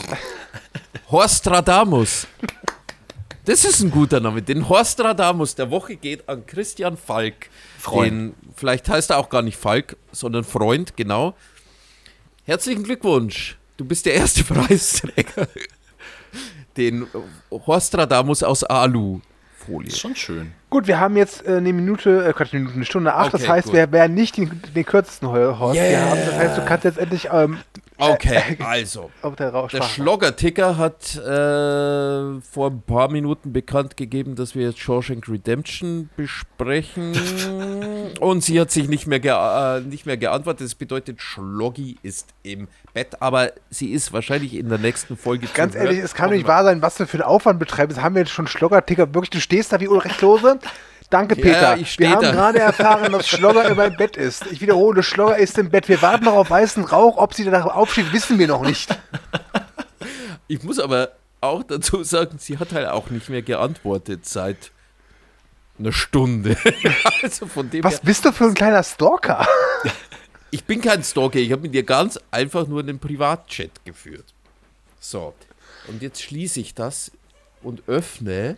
[1.09, 2.27] Horstradamus.
[3.45, 4.41] Das ist ein guter Name.
[4.41, 7.49] Den Horstradamus der Woche geht an Christian Falk.
[7.79, 8.11] Freund.
[8.11, 11.33] Den, vielleicht heißt er auch gar nicht Falk, sondern Freund, genau.
[12.43, 13.57] Herzlichen Glückwunsch.
[13.77, 15.47] Du bist der erste Preisträger.
[16.77, 17.05] Den
[17.51, 19.89] Horstradamus aus Alu-Folie.
[19.89, 20.53] Ist schon schön.
[20.69, 23.33] Gut, wir haben jetzt äh, eine Minute, äh, Quatsch, eine Minute, eine Stunde acht.
[23.33, 23.73] das Okay, heißt, gut.
[23.75, 26.09] wir werden nicht den, den kürzesten Ho- Horst hier Yeah.
[26.09, 26.19] haben.
[26.25, 27.57] Das heißt, du kannst jetzt endlich ähm,
[28.01, 29.11] Okay, also.
[29.37, 36.09] der Schlogger-Ticker hat äh, vor ein paar Minuten bekannt gegeben, dass wir jetzt Shawshank Redemption
[36.17, 37.13] besprechen.
[38.19, 39.21] Und sie hat sich nicht mehr,
[39.83, 40.65] äh, nicht mehr geantwortet.
[40.65, 43.21] Das bedeutet, Schloggi ist im Bett.
[43.21, 45.85] Aber sie ist wahrscheinlich in der nächsten Folge Ganz hören.
[45.85, 48.01] ehrlich, es kann doch nicht wahr sein, was du für einen Aufwand betreibst.
[48.01, 49.13] Haben wir jetzt schon Schlogger-Ticker.
[49.13, 50.59] Wirklich, du stehst da wie Ulrich Klose.
[51.11, 51.77] Danke, Ja, Peter.
[51.77, 52.31] ich steh Wir haben da.
[52.31, 54.47] gerade erfahren, dass Schlogger über im Bett ist.
[54.47, 55.87] Ich wiederhole, Schlogger ist im Bett.
[55.89, 57.17] Wir warten noch auf weißen Rauch.
[57.17, 58.97] Ob sie danach aufsteht, wissen wir noch nicht.
[60.47, 64.71] Ich muss aber auch dazu sagen, sie hat halt auch nicht mehr geantwortet seit
[65.79, 66.57] einer Stunde.
[67.21, 69.47] also von dem Was her, bist du für ein kleiner Stalker?
[70.51, 74.25] ich bin kein Stalker, ich habe mit ihr ganz einfach nur einen Privatchat geführt.
[74.99, 75.33] So,
[75.87, 77.11] und jetzt schließe ich das
[77.63, 78.57] und öffne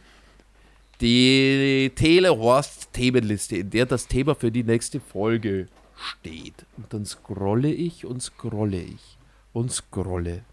[1.03, 6.65] die Telehorst-Themenliste, in der das Thema für die nächste Folge steht.
[6.77, 9.17] Und dann scrolle ich und scrolle ich
[9.51, 10.43] und scrolle.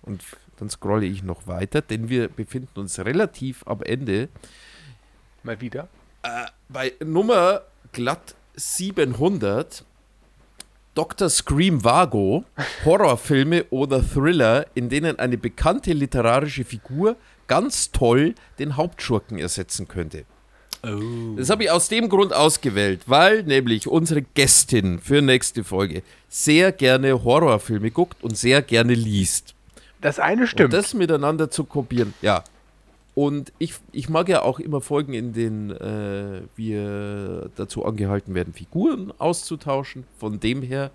[0.00, 0.22] Und
[0.56, 4.30] dann scrolle ich noch weiter, denn wir befinden uns relativ am Ende
[5.42, 5.88] Mal wieder.
[6.68, 9.84] bei Nummer glatt 700
[10.94, 11.28] Dr.
[11.28, 12.44] Scream Vago,
[12.84, 17.16] Horrorfilme oder Thriller, in denen eine bekannte literarische Figur
[17.52, 20.24] ganz toll den Hauptschurken ersetzen könnte.
[20.82, 21.36] Oh.
[21.36, 26.72] Das habe ich aus dem Grund ausgewählt, weil nämlich unsere Gästin für nächste Folge sehr
[26.72, 29.54] gerne Horrorfilme guckt und sehr gerne liest.
[30.00, 30.72] Das eine Und stimmt.
[30.72, 32.42] das miteinander zu kopieren, ja.
[33.14, 38.54] Und ich, ich mag ja auch immer Folgen, in denen äh, wir dazu angehalten werden,
[38.54, 40.04] Figuren auszutauschen.
[40.18, 40.90] Von dem her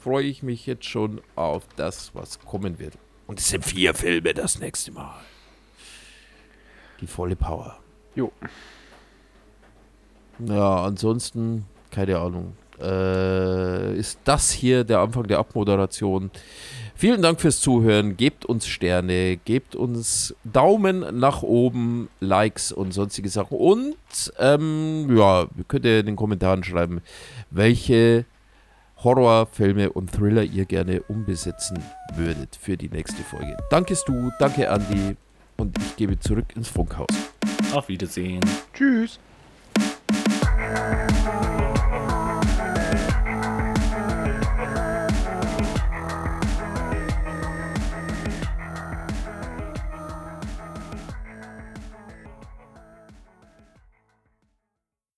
[0.00, 2.94] freue ich mich jetzt schon auf das, was kommen wird.
[3.28, 5.14] Und es sind vier Filme das nächste Mal.
[7.00, 7.76] Die volle Power.
[8.14, 8.32] jo.
[10.38, 12.52] Ja, ansonsten, keine Ahnung.
[12.78, 16.30] Äh, ist das hier der Anfang der Abmoderation?
[16.94, 18.16] Vielen Dank fürs Zuhören.
[18.16, 23.56] Gebt uns Sterne, gebt uns Daumen nach oben, Likes und sonstige Sachen.
[23.56, 23.96] Und
[24.38, 27.00] ähm, ja, könnt ihr in den Kommentaren schreiben,
[27.50, 28.26] welche
[29.02, 31.82] Horrorfilme und Thriller ihr gerne umbesetzen
[32.14, 33.56] würdet für die nächste Folge.
[33.70, 35.16] Danke Stu, danke Andi
[35.56, 37.08] und ich gebe zurück ins Funkhaus.
[37.72, 38.44] Auf Wiedersehen.
[38.72, 39.18] Tschüss.